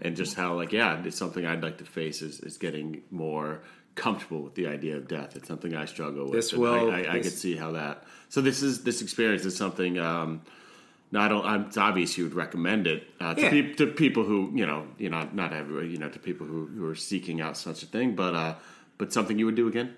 and 0.00 0.16
just 0.16 0.34
how 0.36 0.54
like 0.54 0.72
yeah, 0.72 1.02
it's 1.04 1.16
something 1.16 1.46
I'd 1.46 1.62
like 1.62 1.78
to 1.78 1.84
face 1.84 2.22
is, 2.22 2.40
is 2.40 2.58
getting 2.58 3.02
more 3.10 3.62
comfortable 3.94 4.42
with 4.42 4.54
the 4.54 4.66
idea 4.66 4.96
of 4.96 5.06
death. 5.08 5.36
It's 5.36 5.48
something 5.48 5.74
I 5.74 5.84
struggle 5.84 6.24
with. 6.24 6.32
This 6.32 6.52
will- 6.52 6.90
I, 6.90 7.02
I, 7.02 7.12
I 7.14 7.18
this- 7.18 7.28
could 7.30 7.38
see 7.38 7.56
how 7.56 7.72
that. 7.72 8.04
So 8.28 8.40
this 8.40 8.62
is 8.62 8.82
this 8.84 9.02
experience 9.02 9.44
is 9.44 9.56
something. 9.56 9.98
Um, 9.98 10.42
Now 11.12 11.22
I 11.22 11.28
don't. 11.28 11.44
I'm, 11.46 11.62
it's 11.66 11.76
obvious 11.78 12.18
you 12.18 12.24
would 12.24 12.34
recommend 12.34 12.86
it 12.86 13.04
uh, 13.20 13.34
to, 13.34 13.40
Yeah. 13.42 13.50
peop 13.50 13.76
to 13.76 13.86
people 13.86 14.24
who 14.24 14.50
you 14.54 14.66
know, 14.66 14.86
you 14.98 15.10
know, 15.10 15.28
not 15.32 15.52
everybody, 15.52 15.88
you 15.88 15.98
know, 15.98 16.08
to 16.08 16.18
people 16.18 16.46
who, 16.46 16.66
who 16.66 16.84
are 16.90 16.96
seeking 16.96 17.40
out 17.40 17.56
such 17.56 17.82
a 17.84 17.86
thing. 17.86 18.16
But 18.16 18.34
uh, 18.34 18.54
but 18.98 19.12
something 19.12 19.38
you 19.38 19.46
would 19.46 19.54
do 19.56 19.68
again? 19.68 19.94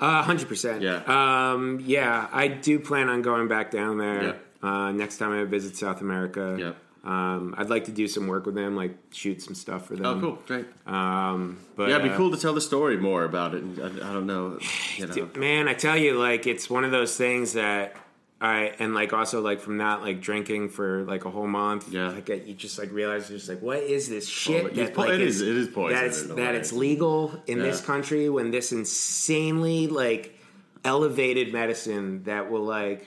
Uh, 0.00 0.22
hundred 0.22 0.48
percent. 0.48 0.82
Yeah. 0.82 1.02
Um, 1.06 1.80
yeah, 1.84 2.28
I 2.32 2.48
do 2.48 2.80
plan 2.80 3.08
on 3.08 3.22
going 3.22 3.48
back 3.48 3.70
down 3.70 3.98
there 3.98 4.36
uh, 4.62 4.92
next 4.92 5.18
time 5.18 5.32
I 5.32 5.44
visit 5.44 5.76
South 5.76 6.00
America. 6.00 6.56
Yeah. 6.58 6.72
Um, 7.02 7.54
I'd 7.56 7.70
like 7.70 7.84
to 7.84 7.92
do 7.92 8.06
some 8.06 8.26
work 8.26 8.44
with 8.44 8.54
them, 8.54 8.76
like 8.76 8.94
shoot 9.10 9.40
some 9.40 9.54
stuff 9.54 9.86
for 9.86 9.96
them. 9.96 10.04
Oh, 10.04 10.20
cool, 10.20 10.38
great. 10.46 10.66
Um, 10.86 11.58
but 11.74 11.88
yeah, 11.88 11.96
it'd 11.96 12.08
be 12.08 12.10
uh, 12.10 12.16
cool 12.16 12.30
to 12.30 12.36
tell 12.36 12.52
the 12.52 12.60
story 12.60 12.98
more 12.98 13.24
about 13.24 13.54
it. 13.54 13.64
I, 13.80 13.86
I 13.86 14.12
don't 14.12 14.26
know, 14.26 14.58
you 14.96 15.06
know. 15.06 15.12
Dude, 15.14 15.36
man, 15.36 15.66
I 15.66 15.72
tell 15.72 15.96
you, 15.96 16.18
like 16.18 16.46
it's 16.46 16.68
one 16.68 16.84
of 16.84 16.90
those 16.90 17.16
things 17.16 17.54
that 17.54 17.96
I 18.42 18.72
and 18.78 18.94
like 18.94 19.12
also 19.12 19.42
like 19.42 19.60
from 19.60 19.78
that 19.78 20.00
like 20.00 20.20
drinking 20.22 20.70
for 20.70 21.02
like 21.04 21.26
a 21.26 21.30
whole 21.30 21.46
month. 21.46 21.92
Yeah. 21.92 22.08
like 22.08 22.28
you 22.46 22.54
just 22.54 22.78
like 22.78 22.90
realize 22.90 23.28
you're 23.28 23.38
just 23.38 23.50
like, 23.50 23.60
what 23.60 23.80
is 23.80 24.08
this 24.08 24.26
shit? 24.26 24.64
it's 24.66 24.76
that 24.76 24.94
po- 24.94 25.02
like 25.02 25.10
it 25.12 25.20
is- 25.20 25.42
it 25.42 25.56
is 25.56 25.68
poison 25.68 25.96
That 25.98 26.06
it's 26.06 26.22
that 26.22 26.54
it's 26.54 26.72
legal 26.72 27.38
in 27.46 27.58
this 27.58 27.80
country 27.82 28.30
when 28.30 28.50
this 28.50 28.72
insanely 28.72 29.88
like 29.88 30.38
elevated 30.84 31.52
medicine 31.52 32.22
that 32.24 32.50
will 32.50 32.64
like 32.64 33.06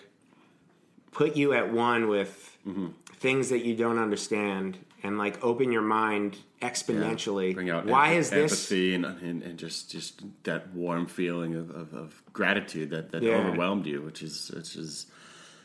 put 1.11 1.35
you 1.35 1.53
at 1.53 1.71
one 1.73 2.07
with 2.07 2.49
Mm-hmm. 2.67 2.87
things 3.15 3.49
that 3.49 3.65
you 3.65 3.75
don't 3.75 3.99
understand 3.99 4.77
and 5.03 5.17
like 5.17 5.43
open 5.43 5.73
your 5.73 5.81
mind 5.81 6.37
exponentially. 6.61 7.53
Bring 7.53 7.69
out 7.69 7.85
Why 7.85 8.11
emp- 8.11 8.19
is 8.19 8.29
this? 8.29 8.51
empathy 8.71 8.95
and, 8.95 9.05
and 9.05 9.43
and 9.43 9.59
just 9.59 9.91
just 9.91 10.21
that 10.43 10.71
warm 10.73 11.05
feeling 11.07 11.55
of, 11.55 11.71
of, 11.71 11.93
of 11.93 12.23
gratitude 12.31 12.91
that, 12.91 13.11
that 13.11 13.21
Yeah. 13.21 13.33
overwhelmed 13.35 13.85
you, 13.85 14.01
which 14.01 14.21
is 14.23 14.49
which 14.55 14.77
is 14.77 15.07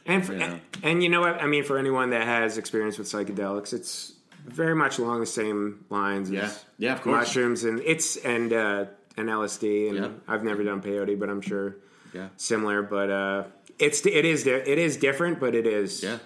And 0.08 0.24
for, 0.26 0.34
Yeah. 0.34 0.58
and 0.82 1.02
you 1.02 1.08
know 1.08 1.20
what? 1.20 1.40
I 1.40 1.46
mean, 1.46 1.62
for 1.64 1.78
anyone 1.78 2.10
that 2.10 2.22
has 2.26 2.58
experience 2.58 2.98
with 2.98 3.06
psychedelics, 3.06 3.72
it's 3.72 4.14
very 4.46 4.74
much 4.74 4.98
along 4.98 5.20
the 5.20 5.26
same 5.26 5.84
lines. 5.90 6.30
Yeah. 6.30 6.44
as 6.46 6.64
Yeah, 6.78 6.94
of 6.94 7.02
course. 7.02 7.14
Mushrooms 7.28 7.64
and 7.64 7.80
it's 7.80 8.16
and 8.16 8.52
uh, 8.52 8.86
and 9.16 9.28
LSD. 9.28 9.88
And 9.90 9.96
Yeah. 9.96 10.08
I've 10.26 10.42
never 10.42 10.64
done 10.64 10.80
peyote, 10.82 11.18
but 11.18 11.28
I'm 11.28 11.40
sure 11.42 11.76
yeah 12.14 12.28
similar. 12.36 12.82
But 12.82 13.10
uh, 13.10 13.44
it's 13.78 14.04
it 14.06 14.24
is 14.24 14.46
it 14.46 14.66
is 14.66 14.96
different, 14.96 15.38
but 15.40 15.54
it 15.54 15.66
is 15.66 16.02
yeah. 16.02 16.18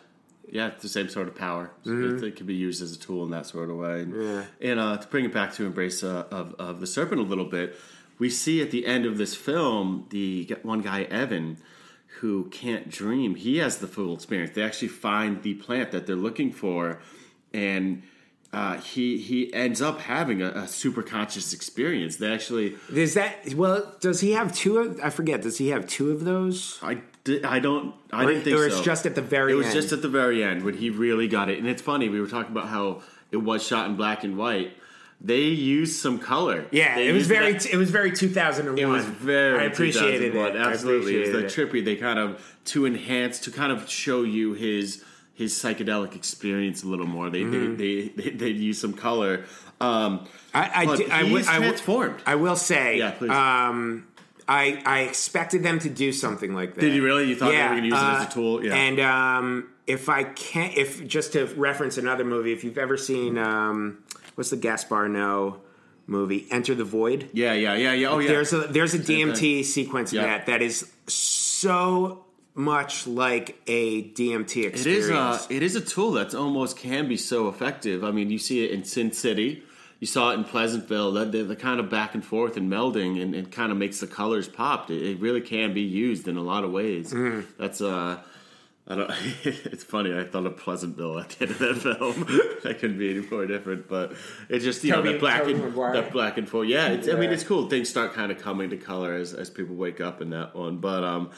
Yeah, 0.48 0.66
it's 0.68 0.82
the 0.82 0.88
same 0.88 1.08
sort 1.08 1.28
of 1.28 1.34
power. 1.34 1.70
So 1.82 1.92
It, 1.92 2.22
it 2.22 2.36
can 2.36 2.44
be 2.46 2.54
used 2.54 2.82
as 2.82 2.94
a 2.94 2.98
tool 2.98 3.24
in 3.24 3.30
that 3.30 3.46
sort 3.46 3.70
of 3.70 3.76
way. 3.76 4.02
And, 4.02 4.12
Mm-hmm. 4.12 4.22
Yeah. 4.60 4.70
and 4.70 4.80
uh, 4.80 4.96
to 4.98 5.08
bring 5.08 5.24
it 5.24 5.32
back 5.32 5.54
to 5.54 5.64
embrace 5.64 6.04
uh, 6.04 6.24
of, 6.30 6.54
of 6.58 6.78
the 6.80 6.86
serpent 6.86 7.20
a 7.22 7.24
little 7.24 7.46
bit, 7.46 7.74
we 8.18 8.28
see 8.28 8.60
at 8.60 8.70
the 8.70 8.84
end 8.86 9.06
of 9.06 9.16
this 9.16 9.34
film 9.34 10.06
the 10.10 10.54
one 10.62 10.82
guy 10.82 11.04
Evan 11.04 11.56
who 12.20 12.44
can't 12.50 12.90
dream. 12.90 13.34
He 13.34 13.58
has 13.58 13.78
the 13.78 13.86
full 13.86 14.14
experience. 14.14 14.54
They 14.54 14.62
actually 14.62 14.88
find 14.88 15.42
the 15.42 15.54
plant 15.54 15.90
that 15.92 16.06
they're 16.06 16.14
looking 16.16 16.52
for, 16.52 17.00
and 17.52 18.02
uh, 18.52 18.76
he 18.78 19.18
he 19.18 19.52
ends 19.54 19.80
up 19.80 20.00
having 20.00 20.42
a, 20.42 20.48
a 20.50 20.68
super 20.68 21.02
conscious 21.02 21.52
experience. 21.52 22.16
They 22.16 22.32
actually 22.32 22.76
Is 22.92 23.14
that 23.14 23.54
well? 23.54 23.94
Does 24.00 24.20
he 24.20 24.32
have 24.32 24.54
two? 24.54 24.78
of 24.78 25.00
I 25.02 25.10
forget. 25.10 25.42
Does 25.42 25.58
he 25.58 25.68
have 25.70 25.86
two 25.86 26.10
of 26.10 26.24
those? 26.24 26.78
I, 26.82 26.98
di- 27.24 27.42
I 27.44 27.58
don't 27.60 27.94
I 28.12 28.24
Or- 28.24 28.28
didn't 28.28 28.44
think 28.44 28.56
or 28.56 28.68
so. 28.70 28.76
it's 28.76 28.84
just 28.84 29.06
at 29.06 29.14
the 29.14 29.22
very 29.22 29.52
It 29.52 29.56
was 29.56 29.66
end? 29.66 29.74
just 29.74 29.92
at 29.92 30.02
the 30.02 30.08
very 30.08 30.44
end 30.44 30.64
when 30.64 30.74
he 30.74 30.90
really 30.90 31.28
got 31.28 31.48
it. 31.48 31.58
And 31.58 31.66
it's 31.66 31.82
funny 31.82 32.08
we 32.10 32.20
were 32.20 32.26
talking 32.28 32.52
about 32.52 32.68
how 32.68 33.02
it 33.30 33.38
was 33.38 33.66
shot 33.66 33.86
in 33.88 33.96
black 33.96 34.22
and 34.22 34.36
white. 34.36 34.76
They 35.24 35.42
used 35.42 36.00
some 36.00 36.18
color. 36.18 36.66
Yeah, 36.72 36.96
They 36.96 37.08
it 37.08 37.12
was 37.12 37.26
very 37.28 37.52
that- 37.52 37.66
it 37.72 37.76
was 37.76 37.90
very 37.90 38.10
2001. 38.10 38.78
it 38.78 38.86
was 38.86 39.04
very. 39.04 39.60
I 39.60 39.64
appreciated 39.64 40.32
2001. 40.32 40.56
it. 40.56 40.56
Absolutely, 40.72 41.14
I 41.14 41.16
it 41.16 41.20
was 41.20 41.28
appreciated 41.28 41.60
like 41.70 41.72
trippy. 41.82 41.84
They 41.84 41.96
kind 41.96 42.18
of 42.18 42.56
to 42.66 42.86
enhance 42.86 43.38
to 43.40 43.50
kind 43.52 43.70
of 43.72 43.88
show 43.88 44.22
you 44.24 44.54
his 44.54 45.04
his 45.34 45.54
psychedelic 45.54 46.14
experience 46.16 46.82
a 46.82 46.88
little 46.88 47.06
more. 47.06 47.30
They 47.30 47.42
Mm-hmm. 47.42 47.76
they, 47.76 48.08
they 48.08 48.30
they 48.30 48.48
use 48.48 48.80
some 48.80 48.92
color. 48.94 49.44
Um, 49.80 50.26
I, 50.54 50.70
I, 50.86 50.96
did- 50.96 51.10
I, 51.10 51.22
wi- 51.22 51.44
I, 51.48 51.58
transformed. 51.58 52.22
I 52.26 52.34
will 52.36 52.56
say, 52.56 52.98
Yeah, 52.98 53.12
please. 53.12 53.30
Um, 53.30 54.06
I 54.48 54.82
I 54.84 55.00
expected 55.02 55.62
them 55.62 55.78
to 55.80 55.88
do 55.88 56.12
something 56.12 56.52
like 56.54 56.74
that. 56.74 56.80
Did 56.80 56.94
you 56.94 57.04
really? 57.04 57.28
You 57.28 57.36
thought 57.36 57.52
yeah, 57.52 57.68
they 57.68 57.74
were 57.76 57.80
going 57.80 57.90
to 57.90 57.96
use 57.96 57.98
it 58.02 58.04
as 58.04 58.22
a 58.24 58.26
uh, 58.26 58.30
tool? 58.30 58.64
Yeah. 58.64 58.74
And 58.74 58.98
um, 59.00 59.68
if 59.86 60.08
I 60.08 60.24
can't, 60.24 60.76
if 60.76 61.06
just 61.06 61.32
to 61.34 61.46
reference 61.56 61.96
another 61.96 62.24
movie, 62.24 62.52
if 62.52 62.64
you've 62.64 62.78
ever 62.78 62.96
seen, 62.96 63.38
um, 63.38 64.02
what's 64.34 64.50
the 64.50 64.56
Gaspar 64.56 65.08
Noé 65.08 65.58
movie, 66.06 66.46
Enter 66.50 66.74
the 66.74 66.84
Void? 66.84 67.30
yeah, 67.32 67.52
yeah, 67.54 67.74
yeah, 67.74 67.92
yeah. 67.92 68.08
Oh, 68.08 68.18
yeah. 68.18 68.28
There's 68.28 68.52
a 68.52 68.60
there's 68.68 68.94
a 68.94 69.02
Same 69.02 69.28
DMT 69.32 69.64
sequence 69.64 70.12
in 70.12 70.20
Yeah. 70.20 70.26
that 70.38 70.46
that 70.46 70.62
is 70.62 70.90
so 71.06 72.24
much 72.54 73.06
like 73.06 73.56
a 73.66 74.02
DMT 74.10 74.66
experience. 74.66 74.86
It 74.86 74.86
is 74.86 75.08
a 75.10 75.46
it 75.50 75.62
is 75.62 75.76
a 75.76 75.80
tool 75.80 76.12
that's 76.12 76.34
almost 76.34 76.76
can 76.76 77.08
be 77.08 77.16
so 77.16 77.48
effective. 77.48 78.04
I 78.04 78.10
mean, 78.10 78.30
you 78.30 78.38
see 78.38 78.64
it 78.64 78.70
in 78.72 78.84
Sin 78.84 79.12
City, 79.12 79.62
you 80.00 80.06
saw 80.06 80.30
it 80.32 80.34
in 80.34 80.44
Pleasantville. 80.44 81.12
That 81.12 81.32
the, 81.32 81.42
the 81.44 81.56
kind 81.56 81.80
of 81.80 81.88
back 81.88 82.14
and 82.14 82.24
forth 82.24 82.56
and 82.56 82.70
melding, 82.70 83.22
and 83.22 83.34
it 83.34 83.50
kind 83.52 83.72
of 83.72 83.78
makes 83.78 84.00
the 84.00 84.06
colors 84.06 84.48
pop. 84.48 84.90
It, 84.90 85.02
it 85.02 85.20
really 85.20 85.40
can 85.40 85.72
be 85.72 85.82
used 85.82 86.28
in 86.28 86.36
a 86.36 86.42
lot 86.42 86.64
of 86.64 86.72
ways. 86.72 87.12
Mm-hmm. 87.12 87.50
That's 87.58 87.80
uh. 87.80 88.18
I 88.86 88.96
don't. 88.96 89.10
It's 89.44 89.84
funny. 89.84 90.16
I 90.16 90.24
thought 90.24 90.46
of 90.46 90.56
Pleasantville 90.56 91.18
at 91.20 91.30
the 91.30 91.44
end 91.44 91.50
of 91.52 91.58
that 91.58 91.74
film. 91.76 92.24
that 92.62 92.78
couldn't 92.80 92.98
be 92.98 93.10
any 93.16 93.26
more 93.26 93.46
different, 93.46 93.88
but 93.88 94.14
it's 94.48 94.64
just 94.64 94.82
you 94.82 94.90
know 94.90 94.96
Toby- 94.98 95.12
that 95.12 95.20
black 95.20 95.40
Toby 95.42 95.52
and 95.52 95.62
Maguire. 95.62 95.92
that 95.94 96.12
black 96.12 96.38
and 96.38 96.48
forth. 96.48 96.68
Yeah, 96.68 96.88
it's, 96.88 97.08
I 97.08 97.12
mean 97.14 97.30
it's 97.30 97.44
cool. 97.44 97.68
Things 97.68 97.88
start 97.88 98.12
kind 98.12 98.32
of 98.32 98.38
coming 98.38 98.70
to 98.70 98.76
color 98.76 99.14
as, 99.14 99.34
as 99.34 99.50
people 99.50 99.76
wake 99.76 100.00
up 100.00 100.20
in 100.20 100.30
that 100.30 100.54
one. 100.54 100.78
But 100.78 101.04
um, 101.04 101.30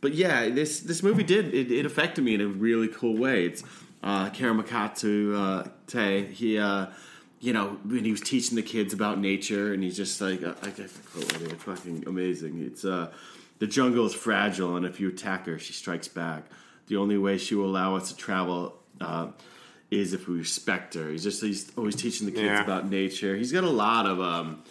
but 0.00 0.14
yeah, 0.14 0.48
this 0.48 0.80
this 0.80 1.02
movie 1.02 1.24
did 1.24 1.52
it, 1.52 1.72
it 1.72 1.84
affected 1.84 2.22
me 2.24 2.34
in 2.34 2.40
a 2.40 2.46
really 2.46 2.88
cool 2.88 3.16
way. 3.16 3.46
It's 3.46 3.64
uh, 4.02 4.30
Karamakatsu 4.30 5.34
uh, 5.66 5.68
Te. 5.86 6.26
He 6.26 6.58
uh, 6.58 6.86
you 7.40 7.52
know 7.52 7.78
when 7.84 8.04
he 8.04 8.12
was 8.12 8.20
teaching 8.20 8.54
the 8.56 8.62
kids 8.62 8.92
about 8.92 9.18
nature, 9.18 9.72
and 9.72 9.82
he's 9.82 9.96
just 9.96 10.20
like 10.20 10.42
uh, 10.44 10.54
I 10.62 10.68
guess 10.70 10.92
the 10.92 11.02
quote 11.08 11.40
right 11.40 11.60
fucking 11.60 12.04
amazing. 12.06 12.62
It's 12.62 12.84
uh, 12.84 13.10
the 13.58 13.66
jungle 13.66 14.06
is 14.06 14.14
fragile, 14.14 14.76
and 14.76 14.86
if 14.86 15.00
you 15.00 15.08
attack 15.08 15.46
her, 15.46 15.58
she 15.58 15.72
strikes 15.72 16.06
back. 16.08 16.44
The 16.88 16.96
only 16.96 17.18
way 17.18 17.38
she 17.38 17.54
will 17.54 17.66
allow 17.66 17.96
us 17.96 18.10
to 18.10 18.16
travel. 18.16 18.76
Uh, 19.00 19.28
is 19.90 20.12
if 20.12 20.26
we 20.26 20.36
respect 20.38 20.94
her. 20.94 21.08
He's 21.10 21.22
just 21.22 21.40
he's 21.40 21.70
always 21.76 21.94
teaching 21.94 22.26
the 22.26 22.32
kids 22.32 22.44
Yeah. 22.46 22.64
about 22.64 22.90
nature. 22.90 23.36
He's 23.36 23.52
got 23.52 23.62
a 23.62 23.70
lot 23.70 24.06
of 24.06 24.20
um, 24.20 24.62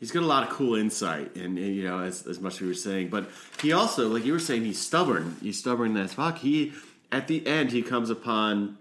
he's 0.00 0.10
got 0.10 0.22
a 0.24 0.26
lot 0.26 0.42
of 0.42 0.48
cool 0.50 0.74
insight, 0.74 1.36
and, 1.36 1.56
and, 1.58 1.76
you 1.76 1.84
know, 1.84 2.00
as, 2.00 2.26
as 2.26 2.40
much 2.40 2.54
as 2.54 2.60
we 2.62 2.66
were 2.68 2.74
saying, 2.74 3.08
but 3.08 3.30
he 3.62 3.72
also, 3.72 4.08
like 4.08 4.24
you 4.24 4.32
were 4.32 4.40
saying, 4.40 4.64
he's 4.64 4.80
stubborn. 4.80 5.36
He's 5.40 5.58
stubborn 5.60 5.96
as 5.96 6.14
fuck. 6.14 6.38
He 6.38 6.72
at 7.12 7.28
the 7.28 7.46
end 7.46 7.70
he 7.70 7.82
comes 7.82 8.10
upon 8.10 8.78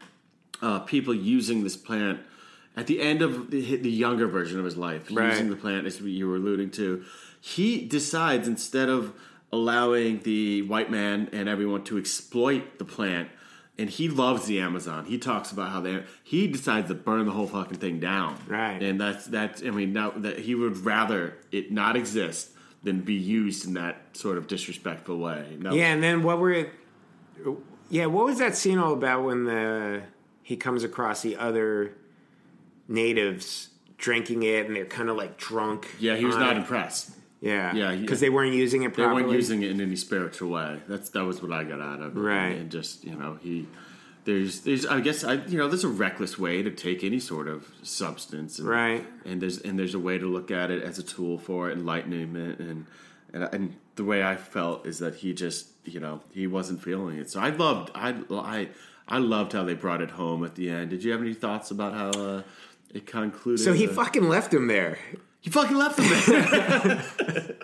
uh, 0.63 0.79
people 0.79 1.13
using 1.13 1.63
this 1.63 1.75
plant. 1.77 2.19
At 2.75 2.87
the 2.87 2.99
end 2.99 3.21
of 3.21 3.51
the, 3.51 3.75
the 3.75 3.91
younger 3.91 4.25
version 4.27 4.57
of 4.57 4.65
his 4.65 4.77
life, 4.77 5.09
Right. 5.11 5.29
using 5.31 5.51
the 5.51 5.55
plant, 5.57 5.85
as 5.85 6.01
you 6.01 6.27
were 6.27 6.37
alluding 6.37 6.71
to, 6.71 7.03
he 7.39 7.85
decides 7.85 8.47
instead 8.47 8.89
of 8.89 9.13
allowing 9.53 10.19
the 10.23 10.63
white 10.63 10.89
man 10.89 11.29
and 11.31 11.47
everyone 11.47 11.83
to 11.83 11.99
exploit 11.99 12.79
the 12.79 12.85
plant, 12.85 13.29
and 13.77 13.87
he 13.87 14.09
loves 14.09 14.47
the 14.47 14.59
Amazon. 14.59 15.05
He 15.05 15.19
talks 15.19 15.51
about 15.51 15.69
how 15.69 15.79
they 15.79 16.03
he 16.23 16.47
decides 16.47 16.87
to 16.87 16.95
burn 16.95 17.25
the 17.25 17.31
whole 17.31 17.45
fucking 17.45 17.77
thing 17.77 17.99
down. 17.99 18.35
Right. 18.47 18.81
And 18.81 18.99
that's 18.99 19.27
that's 19.27 19.61
I 19.61 19.69
mean 19.69 19.93
now 19.93 20.11
that 20.17 20.39
he 20.39 20.55
would 20.55 20.77
rather 20.77 21.37
it 21.51 21.71
not 21.71 21.95
exist 21.95 22.49
than 22.81 23.01
be 23.01 23.13
used 23.13 23.65
in 23.67 23.75
that 23.75 24.01
sort 24.13 24.37
of 24.39 24.47
disrespectful 24.47 25.19
way. 25.19 25.57
Yeah, 25.61 25.93
and 25.93 26.01
then 26.03 26.23
what 26.23 26.39
were 26.39 26.51
it? 26.51 26.71
yeah, 27.89 28.07
what 28.07 28.25
was 28.25 28.39
that 28.39 28.55
scene 28.55 28.79
all 28.79 28.93
about 28.93 29.23
when 29.23 29.45
the 29.45 30.01
he 30.41 30.57
comes 30.57 30.83
across 30.83 31.21
the 31.21 31.37
other 31.37 31.93
natives 32.87 33.69
drinking 33.97 34.43
it 34.43 34.65
and 34.65 34.75
they're 34.75 34.85
kind 34.85 35.09
of 35.09 35.15
like 35.15 35.37
drunk? 35.37 35.95
yeah, 35.99 36.15
he 36.15 36.25
was 36.25 36.37
not 36.37 36.55
it? 36.55 36.57
impressed. 36.57 37.11
Yeah, 37.43 37.75
Yeah, 37.75 37.95
because 37.95 38.21
they 38.21 38.29
weren't 38.29 38.53
using 38.53 38.83
it 38.83 38.95
They 38.95 39.05
weren't 39.05 39.29
using 39.29 39.63
it 39.63 39.71
in 39.71 39.81
any 39.81 39.97
spiritual 39.97 40.51
way. 40.51 40.79
That's 40.87 41.09
that 41.09 41.25
was 41.25 41.41
what 41.41 41.51
I 41.51 41.65
got 41.65 41.81
out 41.81 42.01
of 42.01 42.15
it. 42.15 42.19
Right. 42.19 42.55
And 42.55 42.71
just 42.71 43.03
you 43.03 43.15
know 43.15 43.37
he. 43.41 43.67
There's, 44.25 44.61
there's, 44.61 44.85
I 44.85 45.01
guess, 45.01 45.25
I, 45.25 45.33
you 45.33 45.57
know, 45.57 45.67
there's 45.67 45.83
a 45.83 45.89
reckless 45.89 46.39
way 46.39 46.63
to 46.63 46.71
take 46.71 47.03
any 47.03 47.19
sort 47.19 47.49
of 47.49 47.69
substance, 47.83 48.57
and, 48.57 48.69
Right. 48.69 49.05
And 49.25 49.41
there's, 49.41 49.57
and 49.57 49.77
there's 49.77 49.95
a 49.95 49.99
way 49.99 50.17
to 50.17 50.25
look 50.25 50.49
at 50.49 50.71
it 50.71 50.81
as 50.81 50.97
a 50.97 51.03
tool 51.03 51.37
for 51.37 51.69
enlightenment, 51.69 52.57
and, 52.59 52.85
and, 53.33 53.43
and 53.53 53.75
the 53.95 54.05
way 54.05 54.23
I 54.23 54.37
felt 54.37 54.85
is 54.85 54.99
that 54.99 55.15
he 55.15 55.33
just, 55.33 55.67
you 55.83 55.99
know, 55.99 56.21
he 56.33 56.47
wasn't 56.47 56.81
feeling 56.81 57.17
it. 57.17 57.31
So 57.31 57.41
I 57.41 57.49
loved, 57.49 57.91
I, 57.93 58.15
I, 58.31 58.69
I 59.09 59.17
loved 59.17 59.51
how 59.51 59.65
they 59.65 59.73
brought 59.73 59.99
it 59.99 60.11
home 60.11 60.45
at 60.45 60.55
the 60.55 60.69
end. 60.69 60.91
Did 60.91 61.03
you 61.03 61.11
have 61.11 61.19
any 61.19 61.33
thoughts 61.33 61.69
about 61.69 61.93
how 61.93 62.11
uh, 62.11 62.43
it 62.93 63.05
concluded? 63.05 63.61
so 63.61 63.73
he 63.73 63.89
uh, 63.89 63.91
fucking 63.91 64.29
left 64.29 64.53
him 64.53 64.67
there. 64.67 64.99
He 65.43 65.49
fucking 65.49 65.77
left 65.77 65.99
him 65.99 66.09
there. 66.09 67.05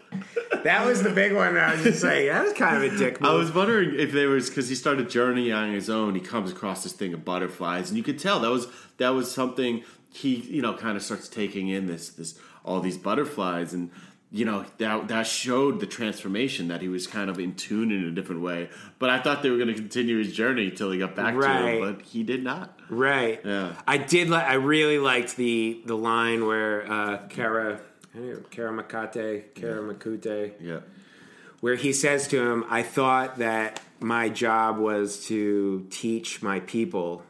That 0.64 0.86
was 0.86 1.02
the 1.02 1.10
big 1.10 1.34
one. 1.34 1.58
I 1.58 1.74
was 1.74 1.84
just 1.84 2.02
saying 2.02 2.28
that 2.28 2.44
was 2.44 2.52
kind 2.52 2.84
of 2.84 2.94
a 2.94 2.98
dick 2.98 3.22
move. 3.22 3.32
I 3.32 3.34
was 3.34 3.54
wondering 3.54 3.98
if 3.98 4.12
there 4.12 4.28
was 4.28 4.50
because 4.50 4.68
he 4.68 4.76
started 4.76 5.10
journeying 5.10 5.54
on 5.54 5.72
his 5.72 5.90
own. 5.90 6.16
He 6.16 6.22
comes 6.22 6.52
across 6.52 6.84
this 6.84 6.92
thing 6.92 7.14
of 7.14 7.24
butterflies, 7.24 7.90
and 7.90 7.98
you 7.98 8.04
could 8.04 8.20
tell 8.20 8.42
that 8.42 8.52
was 8.52 8.68
that 8.98 9.10
was 9.10 9.32
something 9.32 9.84
he 10.12 10.36
you 10.36 10.62
know 10.62 10.74
kind 10.74 10.98
of 10.98 11.04
starts 11.04 11.30
taking 11.30 11.70
in 11.70 11.88
this 11.88 12.10
this 12.10 12.38
all 12.66 12.82
these 12.82 12.98
butterflies, 12.98 13.74
and 13.74 13.90
you 14.32 14.46
know 14.46 14.64
that 14.78 15.08
that 15.08 15.26
showed 15.26 15.80
the 15.80 15.88
transformation 15.88 16.68
that 16.68 16.82
he 16.82 16.88
was 16.88 17.08
kind 17.08 17.30
of 17.32 17.40
in 17.40 17.56
tune 17.56 17.92
in 17.92 18.04
a 18.06 18.12
different 18.12 18.42
way. 18.42 18.70
But 19.00 19.10
I 19.10 19.20
thought 19.20 19.42
they 19.42 19.50
were 19.50 19.58
going 19.58 19.70
to 19.70 19.74
continue 19.74 20.20
his 20.20 20.32
journey 20.34 20.68
until 20.68 20.92
he 20.92 21.00
got 21.00 21.16
back 21.16 21.34
to 21.34 21.48
him, 21.48 21.80
but 21.96 22.02
he 22.06 22.22
did 22.24 22.44
not. 22.44 22.80
Right. 22.90 23.42
Yeah. 23.44 23.74
I 23.88 23.98
did. 23.98 24.30
Li- 24.30 24.36
I 24.38 24.54
really 24.54 25.00
liked 25.00 25.36
the 25.36 25.82
the 25.86 25.96
line 25.98 26.46
where 26.46 26.92
uh, 26.92 27.18
Kara, 27.30 27.80
Kara 28.52 28.72
Makate, 28.84 29.56
Kara 29.56 29.82
Makute, 29.82 30.54
Yeah, 30.62 30.80
where 31.62 31.76
he 31.76 31.92
says 31.92 32.28
to 32.28 32.40
him, 32.52 32.66
"I 32.70 32.84
thought 32.84 33.40
that 33.40 33.82
my 34.00 34.30
job 34.30 34.78
was 34.78 35.26
to 35.28 35.88
teach 35.90 36.42
my 36.44 36.60
people, 36.62 37.24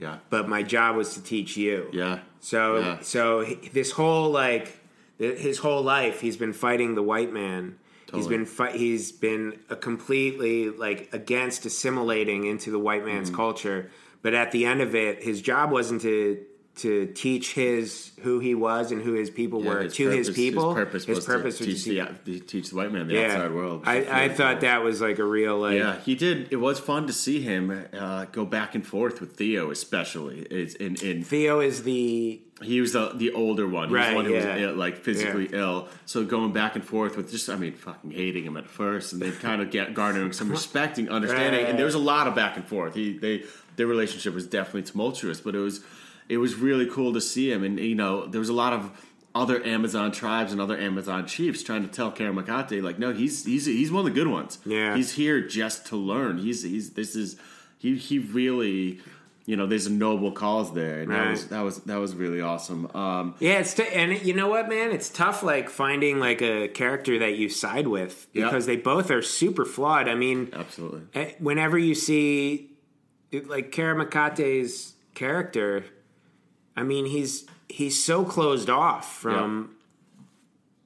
yeah, 0.00 0.18
but 0.30 0.48
my 0.48 0.62
job 0.62 0.96
was 0.96 1.14
to 1.14 1.22
teach 1.22 1.56
you." 1.56 1.88
yeah. 1.92 2.20
So 2.40 2.78
Yeah. 2.78 2.98
so 3.00 3.44
this 3.72 3.90
whole 3.92 4.30
like 4.30 4.77
his 5.18 5.58
whole 5.58 5.82
life 5.82 6.20
he's 6.20 6.36
been 6.36 6.52
fighting 6.52 6.94
the 6.94 7.02
white 7.02 7.32
man. 7.32 7.78
He's 8.14 8.26
been 8.26 8.46
fi- 8.46 8.76
he's 8.76 9.12
been 9.12 9.58
a 9.68 9.76
completely 9.76 10.70
like 10.70 11.10
against 11.12 11.66
assimilating 11.66 12.44
into 12.44 12.70
the 12.70 12.78
white 12.78 13.02
Mm-hmm. 13.02 13.14
man's 13.14 13.30
culture. 13.30 13.90
But 14.22 14.32
at 14.34 14.50
the 14.50 14.64
end 14.64 14.80
of 14.80 14.94
it, 14.94 15.22
his 15.22 15.42
job 15.42 15.70
wasn't 15.70 16.00
to 16.02 16.38
to 16.78 17.06
teach 17.06 17.54
his 17.54 18.12
who 18.22 18.38
he 18.40 18.54
was 18.54 18.90
and 18.92 19.02
who 19.02 19.12
his 19.12 19.30
people 19.30 19.62
Yeah, 19.62 19.70
were 19.70 19.88
to 19.88 20.08
his 20.08 20.30
people. 20.30 20.74
His 20.74 20.84
purpose 20.84 21.06
was 21.06 21.26
purpose 21.26 21.58
to 21.58 21.66
was 21.66 21.84
teach 21.84 21.96
to 21.96 22.18
the, 22.24 22.40
teach 22.40 22.70
the 22.70 22.76
white 22.76 22.92
man 22.92 23.08
the 23.08 23.14
yeah. 23.14 23.26
outside 23.26 23.52
world. 23.52 23.82
I, 23.84 24.04
I 24.04 24.24
Yeah. 24.24 24.32
thought 24.34 24.60
that 24.62 24.82
was 24.82 25.00
like 25.00 25.18
a 25.18 25.24
real 25.24 25.58
like 25.58 25.76
Yeah, 25.78 25.98
he 26.00 26.14
did. 26.14 26.48
It 26.52 26.56
was 26.56 26.78
fun 26.80 27.06
to 27.06 27.12
see 27.12 27.40
him 27.40 27.86
uh, 27.92 28.26
go 28.26 28.44
back 28.44 28.74
and 28.74 28.86
forth 28.86 29.20
with 29.20 29.36
Theo, 29.36 29.70
especially. 29.70 30.40
It's 30.40 30.74
in, 30.74 30.96
in 30.96 31.22
Theo 31.22 31.60
is 31.60 31.82
the 31.82 32.40
he 32.62 32.80
was 32.80 32.92
the 32.92 33.12
the 33.14 33.32
older 33.32 33.68
one. 33.68 33.88
He 33.88 33.94
was 33.94 34.00
Right, 34.00 34.10
the 34.10 34.16
one 34.16 34.24
who 34.24 34.32
yeah. 34.34 34.54
was 34.54 34.62
Ill, 34.62 34.74
like 34.74 34.98
physically 34.98 35.48
ill. 35.52 35.88
So 36.06 36.24
going 36.24 36.52
back 36.52 36.74
and 36.74 36.84
forth 36.84 37.16
with 37.16 37.30
just, 37.30 37.48
I 37.48 37.54
mean, 37.56 37.74
fucking 37.74 38.10
hating 38.10 38.44
him 38.44 38.56
at 38.56 38.66
first, 38.66 39.12
and 39.12 39.22
then 39.22 39.32
kind 39.32 39.62
of 39.62 39.70
get 39.70 39.94
garnering 39.94 40.32
some 40.32 40.50
respect 40.50 40.98
and 40.98 41.08
understanding. 41.08 41.60
Right. 41.62 41.70
And 41.70 41.78
there 41.78 41.86
was 41.86 41.94
a 41.94 42.00
lot 42.00 42.26
of 42.26 42.34
back 42.34 42.56
and 42.56 42.66
forth. 42.66 42.94
He 42.94 43.16
they 43.16 43.44
their 43.76 43.86
relationship 43.86 44.34
was 44.34 44.46
definitely 44.46 44.82
tumultuous, 44.82 45.40
but 45.40 45.54
it 45.54 45.60
was 45.60 45.84
it 46.28 46.38
was 46.38 46.54
really 46.56 46.86
cool 46.86 47.12
to 47.14 47.20
see 47.20 47.50
him. 47.50 47.64
And 47.64 47.78
you 47.78 47.94
know, 47.94 48.26
there 48.26 48.38
was 48.40 48.48
a 48.48 48.54
lot 48.54 48.72
of 48.72 48.90
other 49.34 49.64
Amazon 49.64 50.10
tribes 50.10 50.52
and 50.52 50.60
other 50.60 50.76
Amazon 50.78 51.26
chiefs 51.26 51.62
trying 51.62 51.82
to 51.82 51.88
tell 51.88 52.10
Karamakate 52.10 52.82
like, 52.82 52.98
no, 52.98 53.12
he's 53.12 53.44
he's 53.44 53.66
he's 53.66 53.90
one 53.92 54.00
of 54.00 54.12
the 54.12 54.18
good 54.18 54.28
ones. 54.28 54.58
Yeah. 54.64 54.96
he's 54.96 55.12
here 55.12 55.40
just 55.46 55.86
to 55.86 55.96
learn. 55.96 56.38
He's 56.38 56.62
he's 56.62 56.90
this 56.90 57.14
is 57.16 57.36
he 57.78 57.96
he 57.96 58.18
really. 58.18 59.00
You 59.46 59.56
know, 59.56 59.64
there's 59.66 59.86
a 59.86 59.90
noble 59.90 60.30
cause 60.32 60.74
there, 60.74 61.00
and 61.00 61.10
that 61.10 61.30
was 61.30 61.46
that 61.46 61.60
was 61.62 61.78
that 61.84 61.96
was 61.96 62.14
really 62.14 62.42
awesome. 62.42 62.94
Um, 62.94 63.34
Yeah, 63.40 63.60
it's 63.60 63.72
t- 63.72 63.88
and 63.94 64.20
you 64.20 64.34
know 64.34 64.48
what, 64.48 64.68
man? 64.68 64.90
It's 64.90 65.08
tough, 65.08 65.42
like 65.42 65.70
finding 65.70 66.18
like 66.20 66.42
a 66.42 66.68
character 66.68 67.18
that 67.20 67.38
you 67.38 67.48
side 67.48 67.86
with 67.86 68.26
because 68.34 68.66
they 68.66 68.76
both 68.76 69.10
are 69.10 69.22
super 69.22 69.64
flawed. 69.64 70.06
I 70.06 70.16
mean, 70.16 70.50
absolutely, 70.52 71.00
eh, 71.14 71.32
whenever 71.38 71.78
you 71.78 71.94
see 71.94 72.76
like 73.32 73.72
Kara 73.72 73.94
Makate's 74.04 74.92
character, 75.14 75.86
I 76.78 76.82
mean, 76.84 77.04
he's 77.06 77.44
he's 77.68 78.02
so 78.02 78.24
closed 78.24 78.70
off 78.70 79.12
from 79.22 79.74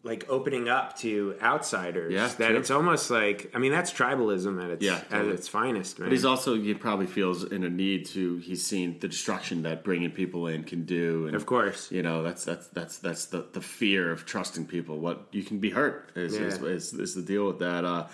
like 0.04 0.26
opening 0.28 0.68
up 0.68 0.96
to 0.98 1.36
outsiders 1.40 2.12
Yeah, 2.12 2.26
that 2.26 2.48
true. 2.48 2.56
it's 2.56 2.72
almost 2.72 3.08
like 3.08 3.50
I 3.54 3.58
mean, 3.58 3.70
that's 3.70 3.92
tribalism 3.92 4.60
at 4.64 4.70
its 4.70 4.84
Yeah, 4.84 5.00
at 5.12 5.26
its 5.26 5.46
finest, 5.46 5.98
man. 5.98 6.08
but 6.08 6.12
he's 6.12 6.24
also 6.24 6.56
he 6.56 6.74
probably 6.74 7.06
feels 7.06 7.44
in 7.44 7.62
a 7.62 7.70
need 7.70 8.06
to. 8.06 8.38
He's 8.38 8.66
seen 8.66 8.98
the 8.98 9.06
destruction 9.06 9.62
that 9.62 9.84
bringing 9.84 10.10
people 10.10 10.48
in 10.48 10.64
can 10.64 10.84
do, 10.84 11.26
and 11.28 11.36
Of 11.36 11.46
course. 11.46 11.92
you 11.92 12.02
know 12.02 12.22
that's 12.24 12.44
that's 12.44 12.66
that's 12.68 12.98
that's 12.98 13.26
the, 13.26 13.46
the 13.52 13.60
fear 13.60 14.10
of 14.10 14.26
trusting 14.26 14.66
people. 14.66 14.98
What 14.98 15.28
you 15.30 15.44
can 15.44 15.58
be 15.60 15.70
hurt 15.70 16.10
is 16.16 16.34
is, 16.34 16.60
is, 16.62 16.92
is 16.94 17.14
the 17.14 17.22
deal 17.22 17.46
with 17.46 17.60
that. 17.60 17.84
Uh, 17.84 18.06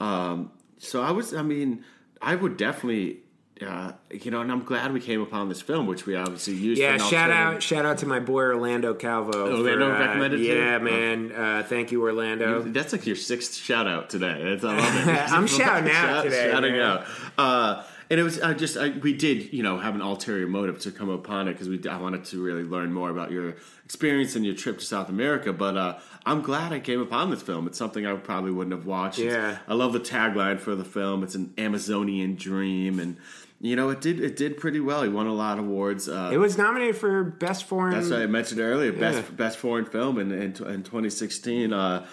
um, 0.00 0.52
so 0.78 1.02
I 1.02 1.10
was, 1.10 1.34
I 1.34 1.42
mean, 1.42 1.84
I 2.22 2.36
would 2.36 2.56
definitely. 2.56 3.18
Uh, 3.64 3.92
you 4.10 4.32
know, 4.32 4.40
and 4.40 4.50
I'm 4.50 4.64
glad 4.64 4.92
we 4.92 5.00
came 5.00 5.20
upon 5.20 5.48
this 5.48 5.62
film, 5.62 5.86
which 5.86 6.06
we 6.06 6.16
obviously 6.16 6.54
used. 6.54 6.80
Yeah, 6.80 6.96
shout 6.98 7.30
out, 7.30 7.62
shout 7.62 7.86
out 7.86 7.98
to 7.98 8.06
my 8.06 8.18
boy 8.18 8.42
Orlando 8.42 8.94
Calvo. 8.94 9.56
Orlando 9.56 9.88
for, 9.90 9.94
uh, 9.94 10.06
recommended 10.06 10.40
you? 10.40 10.54
Yeah, 10.54 10.76
Oh. 10.80 10.84
man. 10.84 11.32
Uh, 11.32 11.62
thank 11.64 11.92
you, 11.92 12.02
Orlando. 12.02 12.62
That's 12.62 12.92
like 12.92 13.06
your 13.06 13.14
sixth 13.14 13.54
shout 13.54 13.86
out 13.86 14.10
today. 14.10 14.40
It's, 14.42 14.64
I 14.64 14.76
love 14.76 15.08
it. 15.08 15.32
I'm 15.32 15.46
shouting 15.46 15.88
out 15.94 16.24
today, 16.24 16.50
Shouting 16.50 16.72
man. 16.72 16.80
out. 16.82 17.06
Uh, 17.38 17.82
and 18.10 18.20
it 18.20 18.22
was 18.24 18.40
I 18.40 18.52
just 18.54 18.76
I, 18.76 18.90
we 18.90 19.12
did 19.14 19.52
you 19.52 19.62
know 19.62 19.78
have 19.78 19.94
an 19.94 20.02
ulterior 20.02 20.46
motive 20.46 20.78
to 20.80 20.90
come 20.90 21.08
upon 21.08 21.48
it 21.48 21.52
because 21.52 21.68
we 21.68 21.80
I 21.88 21.96
wanted 21.96 22.24
to 22.26 22.42
really 22.42 22.62
learn 22.64 22.92
more 22.92 23.08
about 23.08 23.30
your 23.30 23.54
experience 23.84 24.34
and 24.36 24.44
your 24.44 24.54
trip 24.54 24.78
to 24.80 24.84
South 24.84 25.08
America. 25.08 25.52
But 25.52 25.76
uh, 25.76 25.98
I'm 26.26 26.42
glad 26.42 26.72
I 26.72 26.80
came 26.80 27.00
upon 27.00 27.30
this 27.30 27.40
film. 27.40 27.66
It's 27.68 27.78
something 27.78 28.04
I 28.04 28.14
probably 28.16 28.50
wouldn't 28.50 28.74
have 28.76 28.84
watched. 28.84 29.20
It's- 29.20 29.32
Yeah. 29.34 29.58
I 29.68 29.74
love 29.74 29.92
the 29.92 30.00
tagline 30.00 30.58
for 30.60 30.74
the 30.74 30.84
film. 30.84 31.22
It's 31.22 31.34
an 31.36 31.54
Amazonian 31.56 32.34
dream, 32.34 32.98
and 33.00 33.16
you 33.64 33.76
know 33.76 33.88
it 33.90 34.00
did 34.00 34.20
it 34.20 34.36
did 34.36 34.58
pretty 34.58 34.80
well. 34.80 35.02
He 35.02 35.08
won 35.08 35.26
a 35.26 35.32
lot 35.34 35.58
of 35.58 35.64
awards. 35.64 36.08
Uh, 36.08 36.30
It 36.32 36.38
was 36.38 36.56
nominated 36.58 36.96
for 36.96 37.24
best 37.24 37.64
foreign. 37.64 37.94
that's 37.94 38.10
what 38.10 38.20
I 38.20 38.26
mentioned 38.26 38.60
earlier. 38.60 38.92
Best 38.92 39.18
Yeah. 39.30 39.36
best 39.36 39.56
foreign 39.58 39.86
film 39.86 40.18
in 40.18 40.30
in, 40.32 40.42
in 40.74 40.82
2016. 40.82 41.72
Uh, 41.72 42.06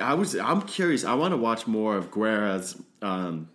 I 0.00 0.14
was 0.14 0.34
I'm 0.36 0.62
curious. 0.62 1.04
I 1.04 1.14
want 1.14 1.32
to 1.32 1.36
watch 1.48 1.66
more 1.66 1.96
of 1.96 2.10
Guerra's 2.10 2.80
um, 3.02 3.48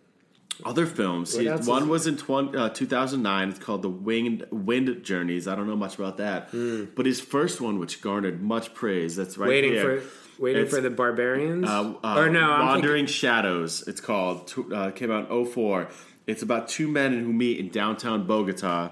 other 0.64 0.86
films. 0.86 1.36
He- 1.38 1.50
one 1.50 1.90
was 1.90 2.06
in 2.08 2.16
20, 2.16 2.56
uh, 2.58 2.70
2009. 2.70 3.50
It's 3.50 3.60
called 3.60 3.82
The 3.82 3.90
Winged 3.90 4.46
Wind 4.52 5.04
Journeys. 5.04 5.48
I 5.48 5.56
don't 5.56 5.68
know 5.68 5.76
much 5.76 5.96
about 5.96 6.18
that, 6.18 6.50
but 6.96 7.06
his 7.06 7.20
first 7.20 7.60
one, 7.60 7.80
which 7.80 8.02
garnered 8.02 8.42
much 8.42 8.74
praise, 8.74 9.16
that's 9.16 9.38
right 9.38 9.50
waiting 9.50 9.74
here. 9.74 10.02
for 10.02 10.42
waiting 10.44 10.62
It's- 10.62 10.74
for 10.76 10.82
the 10.82 10.90
barbarians. 10.92 11.68
Uh, 11.68 11.96
uh, 12.04 12.16
or 12.20 12.30
no, 12.30 12.52
I'm 12.52 12.68
Wandering 12.68 13.08
Shadows. 13.08 13.84
It's 13.88 14.00
called. 14.00 14.54
Uh, 14.72 14.92
came 14.92 15.12
out 15.12 15.30
in 15.30 15.46
04. 15.46 15.90
It's 16.26 16.41
about 16.41 16.67
two 16.69 16.88
men 16.88 17.11
who 17.24 17.34
meet 17.34 17.59
in 17.59 17.69
downtown 17.69 18.26
Bogota, 18.26 18.91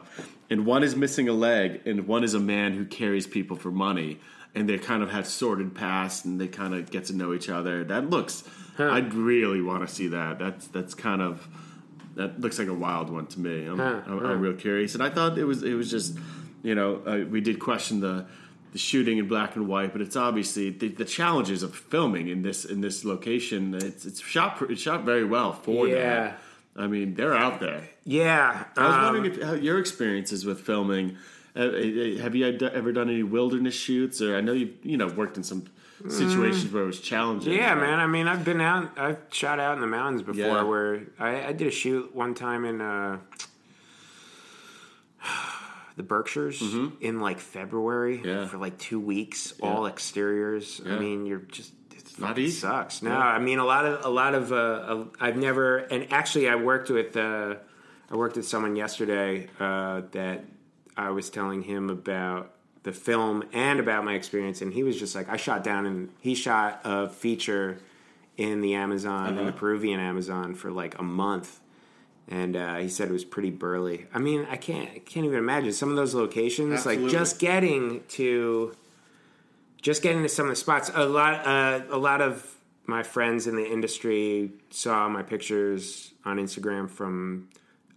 and 0.49 0.65
one 0.65 0.83
is 0.83 0.95
missing 0.95 1.29
a 1.29 1.33
leg, 1.33 1.81
and 1.85 2.07
one 2.07 2.23
is 2.23 2.33
a 2.33 2.39
man 2.39 2.73
who 2.73 2.85
carries 2.85 3.25
people 3.27 3.55
for 3.55 3.71
money. 3.71 4.19
And 4.53 4.67
they 4.67 4.77
kind 4.77 5.01
of 5.01 5.11
have 5.11 5.25
sordid 5.27 5.73
past, 5.73 6.25
and 6.25 6.39
they 6.41 6.49
kind 6.49 6.73
of 6.73 6.91
get 6.91 7.05
to 7.05 7.15
know 7.15 7.33
each 7.33 7.47
other. 7.47 7.85
That 7.85 8.09
looks. 8.09 8.43
I'd 8.77 9.13
really 9.13 9.61
want 9.61 9.87
to 9.87 9.93
see 9.93 10.07
that. 10.07 10.39
That's 10.39 10.67
that's 10.67 10.93
kind 10.93 11.21
of 11.21 11.47
that 12.15 12.41
looks 12.41 12.59
like 12.59 12.67
a 12.67 12.73
wild 12.73 13.09
one 13.09 13.27
to 13.27 13.39
me. 13.39 13.65
I'm, 13.65 13.77
Huh, 13.77 14.01
I'm, 14.05 14.19
huh. 14.19 14.25
I'm 14.27 14.41
real 14.41 14.53
curious, 14.55 14.93
and 14.93 15.01
I 15.01 15.09
thought 15.09 15.37
it 15.37 15.45
was 15.45 15.63
it 15.63 15.75
was 15.75 15.89
just, 15.89 16.17
you 16.63 16.75
know, 16.75 17.01
uh, 17.07 17.23
we 17.29 17.39
did 17.39 17.59
question 17.61 18.01
the 18.01 18.25
the 18.73 18.77
shooting 18.77 19.19
in 19.19 19.27
black 19.29 19.55
and 19.55 19.67
white, 19.69 19.93
but 19.93 20.01
it's 20.01 20.15
obviously 20.17 20.69
the, 20.69 20.87
the 20.89 21.05
challenges 21.05 21.63
of 21.63 21.73
filming 21.73 22.27
in 22.27 22.41
this 22.41 22.65
in 22.65 22.81
this 22.81 23.05
location. 23.05 23.73
It's 23.75 24.03
it's 24.05 24.19
shot 24.21 24.61
it's 24.69 24.81
shot 24.81 25.05
very 25.05 25.23
well 25.23 25.53
for 25.53 25.87
Yeah. 25.87 25.95
that. 25.95 26.39
I 26.75 26.87
mean, 26.87 27.15
they're 27.15 27.35
out 27.35 27.59
there. 27.59 27.83
yeah. 28.05 28.63
I 28.77 28.85
was 28.87 28.95
um, 28.95 29.01
wondering 29.03 29.25
if 29.33 29.41
how 29.43 29.53
your 29.53 29.77
experiences 29.79 30.45
with 30.45 30.61
filming. 30.61 31.17
Uh, 31.53 31.59
uh, 31.63 32.21
have 32.21 32.33
you 32.33 32.45
ever 32.45 32.91
done 32.93 33.09
any 33.09 33.23
wilderness 33.23 33.73
shoots? 33.75 34.21
Or 34.21 34.37
I 34.37 34.41
know 34.41 34.53
you 34.53 34.73
you 34.83 34.95
know 34.97 35.07
worked 35.07 35.35
in 35.37 35.43
some 35.43 35.65
situations 36.07 36.71
where 36.71 36.83
it 36.83 36.87
was 36.87 37.01
challenging. 37.01 37.53
Mm. 37.53 37.57
Yeah, 37.57 37.75
man. 37.75 37.99
I 37.99 38.07
mean, 38.07 38.27
I've 38.27 38.45
been 38.45 38.61
out. 38.61 38.97
I've 38.97 39.19
shot 39.31 39.59
out 39.59 39.75
in 39.75 39.81
the 39.81 39.87
mountains 39.87 40.21
before. 40.23 40.41
Yeah. 40.45 40.63
Where 40.63 41.01
I, 41.19 41.47
I 41.47 41.51
did 41.51 41.67
a 41.67 41.71
shoot 41.71 42.15
one 42.15 42.33
time 42.35 42.63
in 42.63 42.79
uh, 42.79 43.17
the 45.97 46.03
Berkshires 46.03 46.61
in 47.01 47.19
like 47.19 47.39
February 47.39 48.17
Mm-hmm. 48.19 48.27
Yeah. 48.27 48.47
for 48.47 48.57
like 48.57 48.77
two 48.77 48.99
weeks, 48.99 49.53
all 49.61 49.85
exteriors. 49.87 50.79
Yeah. 50.85 50.95
I 50.95 50.99
mean, 50.99 51.25
you're 51.25 51.39
just. 51.39 51.73
It 52.01 52.19
Not 52.19 52.37
easy. 52.39 52.59
Sucks. 52.59 53.01
No, 53.01 53.11
Yeah. 53.11 53.17
I 53.19 53.39
mean 53.39 53.59
a 53.59 53.65
lot 53.65 53.85
of 53.85 54.05
a 54.05 54.09
lot 54.09 54.33
of. 54.35 54.51
Uh, 54.51 54.55
uh, 54.55 55.05
I've 55.19 55.37
never 55.37 55.77
and 55.77 56.11
actually 56.11 56.49
I 56.49 56.55
worked 56.55 56.89
with. 56.89 57.15
Uh, 57.15 57.55
I 58.09 58.15
worked 58.15 58.35
with 58.35 58.47
someone 58.47 58.75
yesterday 58.75 59.47
uh, 59.59 60.01
that 60.11 60.43
I 60.97 61.11
was 61.11 61.29
telling 61.29 61.61
him 61.61 61.89
about 61.89 62.53
the 62.83 62.91
film 62.91 63.43
and 63.53 63.79
about 63.79 64.03
my 64.03 64.15
experience, 64.15 64.61
and 64.61 64.73
he 64.73 64.83
was 64.83 64.99
just 64.99 65.15
like, 65.15 65.29
I 65.29 65.37
shot 65.37 65.63
down 65.63 65.85
and 65.85 66.09
he 66.19 66.35
shot 66.35 66.81
a 66.83 67.07
feature 67.07 67.77
in 68.37 68.59
the 68.61 68.73
Amazon, 68.73 69.29
in 69.29 69.37
Uh-huh. 69.37 69.45
the 69.45 69.51
Peruvian 69.53 69.99
Amazon, 69.99 70.55
for 70.55 70.71
like 70.71 70.97
a 70.99 71.03
month. 71.03 71.59
And 72.27 72.55
uh, 72.55 72.77
he 72.77 72.89
said 72.89 73.07
it 73.09 73.11
was 73.13 73.23
pretty 73.25 73.51
burly. 73.51 74.07
I 74.13 74.19
mean, 74.19 74.45
I 74.49 74.55
can't, 74.57 74.89
I 74.89 74.99
can't 74.99 75.25
even 75.25 75.37
imagine 75.37 75.73
some 75.73 75.89
of 75.89 75.95
those 75.95 76.13
locations. 76.15 76.73
Absolutely. 76.73 77.03
Like 77.03 77.11
just 77.11 77.39
getting 77.39 78.03
to, 78.09 78.73
just 79.81 80.01
getting 80.01 80.23
to 80.23 80.29
some 80.29 80.45
of 80.45 80.51
the 80.51 80.55
spots. 80.55 80.91
A 80.93 81.05
lot, 81.05 81.45
uh, 81.45 81.81
a 81.89 81.97
lot 81.97 82.21
of 82.21 82.45
my 82.85 83.03
friends 83.03 83.47
in 83.47 83.55
the 83.55 83.65
industry 83.69 84.51
saw 84.69 85.07
my 85.09 85.23
pictures 85.23 86.13
on 86.25 86.37
Instagram 86.37 86.89
from 86.89 87.49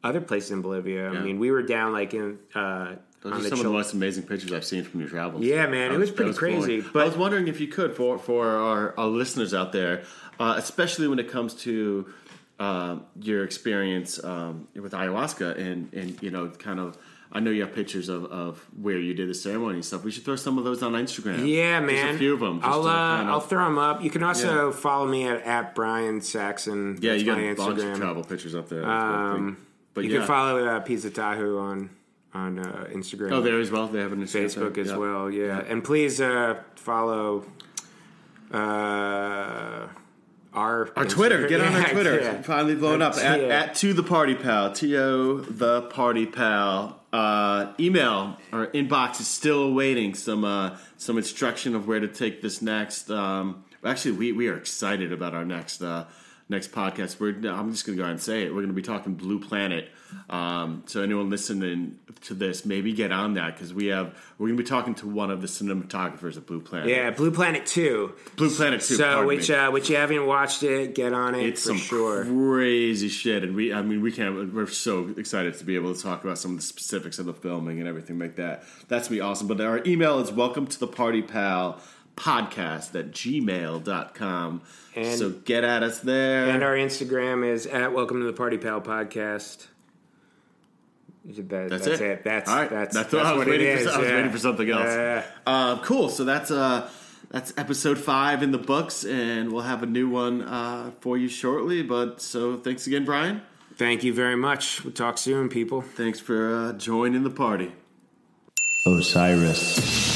other 0.03 0.21
places 0.21 0.51
in 0.51 0.63
Bolivia. 0.63 1.13
Yeah. 1.13 1.19
I 1.19 1.23
mean, 1.23 1.39
we 1.39 1.51
were 1.51 1.63
down 1.63 1.93
like 1.93 2.15
in 2.15 2.39
uh, 2.55 2.97
Those 3.23 3.33
on 3.33 3.39
are 3.41 3.43
the 3.43 3.49
some 3.49 3.59
of 3.61 3.65
the 3.65 3.71
most 3.71 3.95
amazing 3.95 4.25
pictures 4.25 4.53
I've 4.53 4.65
seen 4.65 4.85
from 4.85 5.01
your 5.01 5.09
travels. 5.09 5.45
Yeah, 5.45 5.67
man, 5.67 5.93
it 5.93 5.99
was 5.99 6.11
pretty 6.11 6.35
crazy, 6.35 6.81
but- 6.81 7.03
I 7.03 7.05
was 7.07 7.17
wondering 7.17 7.49
if 7.49 7.61
you 7.61 7.69
could 7.69 7.95
for 7.97 8.19
for 8.19 8.47
our, 8.47 8.95
our 8.99 9.07
listeners 9.07 9.55
out 9.55 9.73
there, 9.73 10.05
uh, 10.39 10.55
especially 10.59 11.09
when 11.09 11.19
it 11.19 11.29
comes 11.31 11.55
to 11.63 12.13
um, 12.61 13.05
your 13.21 13.45
experience 13.45 14.23
um, 14.23 14.69
with 14.75 14.93
ayahuasca 14.93 15.59
and 15.59 15.93
and 15.93 16.23
you 16.23 16.31
know 16.31 16.49
kind 16.51 16.79
of 16.79 16.97
I 17.37 17.41
know 17.41 17.51
you 17.51 17.63
have 17.63 17.75
pictures 17.75 18.09
of, 18.09 18.27
of 18.27 18.65
where 18.81 18.97
you 18.99 19.13
did 19.13 19.29
the 19.29 19.35
ceremony 19.35 19.75
and 19.75 19.85
stuff. 19.85 20.05
We 20.05 20.13
should 20.13 20.25
throw 20.25 20.37
some 20.37 20.57
of 20.57 20.63
those 20.63 20.85
on 20.85 20.93
Instagram. 20.93 21.47
Yeah, 21.53 21.81
Just 21.81 21.93
man. 21.93 22.15
a 22.15 22.19
few 22.19 22.33
of 22.35 22.39
them. 22.41 22.61
I'll 22.63 22.87
uh, 22.87 22.93
kind 22.95 23.29
of- 23.29 23.35
I'll 23.35 23.41
throw 23.41 23.65
them 23.65 23.77
up. 23.79 24.05
You 24.05 24.11
can 24.11 24.23
also 24.23 24.67
Yeah. 24.71 24.73
follow 24.77 25.07
me 25.09 25.25
at, 25.27 25.43
at 25.43 25.75
Brian 25.75 26.21
Saxon. 26.21 26.99
Yeah, 27.01 27.11
That's 27.13 27.23
you 27.25 27.27
got 27.35 27.39
a 27.41 27.55
bunch 27.55 27.83
of 27.83 27.97
travel 27.99 28.23
pictures 28.23 28.55
up 28.55 28.69
there. 28.69 28.85
Um, 28.89 29.57
but 29.95 30.05
you 30.05 30.11
yeah. 30.11 30.19
can 30.19 30.27
follow 30.29 30.65
uh, 30.65 30.85
Pisatahua 30.85 31.61
on 31.61 31.91
on 32.35 32.59
uh, 32.61 32.87
Instagram. 32.93 33.33
Oh, 33.33 33.41
there 33.41 33.59
as 33.61 33.71
well. 33.71 33.87
They 33.89 34.01
have 34.01 34.13
an 34.13 34.23
Instagram 34.23 34.45
Facebook 34.73 34.79
as 34.79 34.89
Yeah. 34.89 34.97
well. 34.97 35.31
Yeah, 35.31 35.59
and 35.69 35.83
please 35.85 36.21
uh, 36.21 36.57
follow 36.77 37.45
uh, 38.53 39.89
our 40.53 40.91
Our 40.97 41.05
Twitter, 41.05 41.49
get 41.49 41.61
on 41.61 41.75
our 41.75 41.89
Twitter. 41.93 42.21
yeah. 42.21 42.43
Finally 42.43 42.77
blown 42.77 43.03
up 43.03 43.17
at, 43.17 43.41
Yeah. 43.41 43.47
at 43.49 43.75
to 43.77 43.93
the 43.93 44.03
party 44.03 44.35
pal, 44.35 44.73
T 44.73 44.97
O 44.97 45.39
the 45.39 45.83
party 45.83 46.27
pal. 46.27 47.01
Uh, 47.15 47.73
email 47.79 48.37
our 48.53 48.67
inbox 48.73 49.21
is 49.21 49.29
still 49.29 49.63
awaiting 49.63 50.15
some 50.15 50.45
uh, 50.45 50.77
some 50.97 51.17
instruction 51.17 51.77
of 51.77 51.87
where 51.87 52.01
to 52.01 52.09
take 52.09 52.43
this 52.43 52.61
next. 52.61 53.09
Um, 53.09 53.63
actually, 53.85 54.17
we 54.17 54.33
we 54.33 54.49
are 54.49 54.57
excited 54.57 55.13
about 55.13 55.33
our 55.33 55.45
next 55.45 55.81
uh, 55.81 56.07
next 56.49 56.73
podcast. 56.73 57.19
We're 57.21 57.31
I'm 57.51 57.71
just 57.73 57.87
going 57.87 57.97
to 57.97 58.01
go 58.01 58.03
ahead 58.03 58.13
and 58.13 58.23
say 58.23 58.43
it. 58.43 58.51
We're 58.51 58.61
going 58.61 58.69
to 58.69 58.75
be 58.75 58.83
talking 58.83 59.15
Blue 59.15 59.41
Planet. 59.41 59.89
Um, 60.31 60.85
so 60.87 61.03
anyone 61.03 61.29
listening 61.29 61.99
to 62.23 62.35
this, 62.35 62.65
maybe 62.65 62.93
get 62.93 63.11
on 63.11 63.35
that 63.35 63.55
because 63.55 63.75
we 63.75 63.87
have 63.87 64.15
we're 64.39 64.49
going 64.49 64.57
to 64.57 64.63
be 64.63 64.69
talking 64.69 64.95
to 64.97 65.09
one 65.09 65.31
of 65.31 65.41
the 65.41 65.47
cinematographers 65.47 66.37
of 66.37 66.47
Blue 66.47 66.61
Planet. 66.61 66.89
Yeah, 66.89 67.11
Blue 67.11 67.31
Planet 67.31 67.67
Two. 67.67 68.15
Blue 68.37 68.51
Planet 68.51 68.81
Two. 68.81 68.95
So, 68.95 69.27
which 69.27 69.51
uh, 69.51 69.71
which 69.71 69.91
you 69.91 69.97
haven't 69.97 70.27
watched 70.27 70.63
it, 70.63 70.95
get 70.95 71.13
on 71.13 71.35
it 71.35 71.45
it's 71.47 71.63
for 71.63 71.69
some 71.69 71.79
sure. 71.79 72.25
crazy 72.25 73.09
shit, 73.09 73.43
and 73.43 73.57
we 73.57 73.73
I 73.73 73.83
mean 73.83 74.03
we 74.03 74.13
can't. 74.13 74.53
We're 74.55 74.67
so 74.67 75.09
excited 75.17 75.59
to 75.59 75.65
be 75.65 75.75
able 75.75 75.95
to 75.95 76.01
talk 76.01 76.25
about 76.25 76.39
some 76.39 76.53
of 76.53 76.59
the 76.59 76.63
specifics 76.63 77.19
of 77.19 77.27
the 77.27 77.35
filming 77.35 77.81
and 77.81 77.89
everything 77.89 78.19
like 78.19 78.37
that. 78.37 78.65
That's 78.89 79.09
gonna 79.09 79.19
be 79.19 79.21
awesome. 79.21 79.49
But 79.49 79.61
our 79.61 79.83
email 79.85 80.21
is 80.21 80.31
welcome 80.31 80.67
to 80.67 80.79
the 80.79 80.87
party 80.87 81.23
pal 81.23 81.81
podcast 82.17 82.95
at 82.99 83.11
gmail.com. 83.13 84.63
And- 84.95 85.19
so 85.19 85.31
get 85.31 85.65
at 85.65 85.83
us 85.83 86.01
there. 86.01 86.49
And 86.49 86.63
our 86.63 86.75
Instagram 86.75 87.47
is 87.47 87.67
at 87.67 87.93
Welcome 87.93 88.21
to 88.21 88.27
the 88.27 88.33
Party 88.33 88.59
Pal 88.59 88.81
Podcast. 88.81 89.67
That- 91.25 91.49
that's, 91.49 91.87
that's 91.87 92.01
it. 92.01 92.25
That's 92.25 92.51
All 92.51 92.57
right. 92.57 92.71
that's, 92.71 92.95
that's, 92.95 93.11
that's 93.11 93.15
what 93.15 93.27
I 93.27 93.33
was 93.33 93.39
what 93.39 93.49
waiting 93.49 93.67
it 93.67 93.79
is. 93.79 93.87
for. 93.87 93.95
I 93.95 93.99
was 93.99 94.09
yeah. 94.09 94.15
waiting 94.17 94.31
for 94.31 94.39
something 94.39 94.71
else. 94.71 94.85
Yeah. 94.85 95.25
Uh, 95.47 95.79
cool. 95.83 96.09
So 96.11 96.25
that's 96.25 96.51
uh 96.51 96.89
that's 97.31 97.53
episode 97.57 97.99
five 97.99 98.45
in 98.45 98.53
the 98.53 98.59
books, 98.59 99.05
and 99.05 99.51
we'll 99.51 99.63
have 99.63 99.83
a 99.83 99.87
new 99.87 100.09
one 100.09 100.43
uh, 100.43 100.93
for 101.01 101.19
you 101.19 101.29
shortly. 101.29 101.83
But 101.83 102.21
so 102.21 102.57
thanks 102.57 102.87
again, 102.87 103.05
Brian. 103.05 103.43
Thank 103.77 104.05
you 104.05 104.15
very 104.15 104.37
much. 104.37 104.85
We'll 104.85 104.93
talk 104.93 105.19
soon, 105.19 105.49
people. 105.49 105.81
Thanks 105.83 106.21
for 106.21 106.55
uh, 106.55 106.73
joining 106.75 107.25
the 107.25 107.31
party. 107.31 107.73
Osiris. 108.87 110.14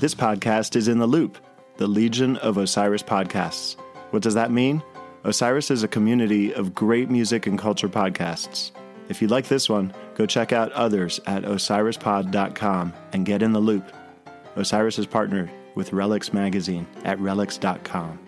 This 0.00 0.14
podcast 0.14 0.76
is 0.76 0.86
in 0.86 0.98
the 0.98 1.08
loop, 1.08 1.38
the 1.76 1.88
Legion 1.88 2.36
of 2.36 2.56
Osiris 2.56 3.02
podcasts. 3.02 3.74
What 4.10 4.22
does 4.22 4.34
that 4.34 4.52
mean? 4.52 4.80
Osiris 5.24 5.72
is 5.72 5.82
a 5.82 5.88
community 5.88 6.54
of 6.54 6.72
great 6.72 7.10
music 7.10 7.48
and 7.48 7.58
culture 7.58 7.88
podcasts. 7.88 8.70
If 9.08 9.20
you 9.20 9.26
like 9.26 9.48
this 9.48 9.68
one, 9.68 9.92
go 10.14 10.24
check 10.24 10.52
out 10.52 10.70
others 10.70 11.18
at 11.26 11.42
osirispod.com 11.42 12.94
and 13.12 13.26
get 13.26 13.42
in 13.42 13.52
the 13.52 13.58
loop. 13.58 13.92
Osiris 14.54 15.00
is 15.00 15.06
partnered 15.06 15.50
with 15.74 15.90
Relix 15.90 16.32
Magazine 16.32 16.86
at 17.02 17.18
relix.com. 17.18 18.27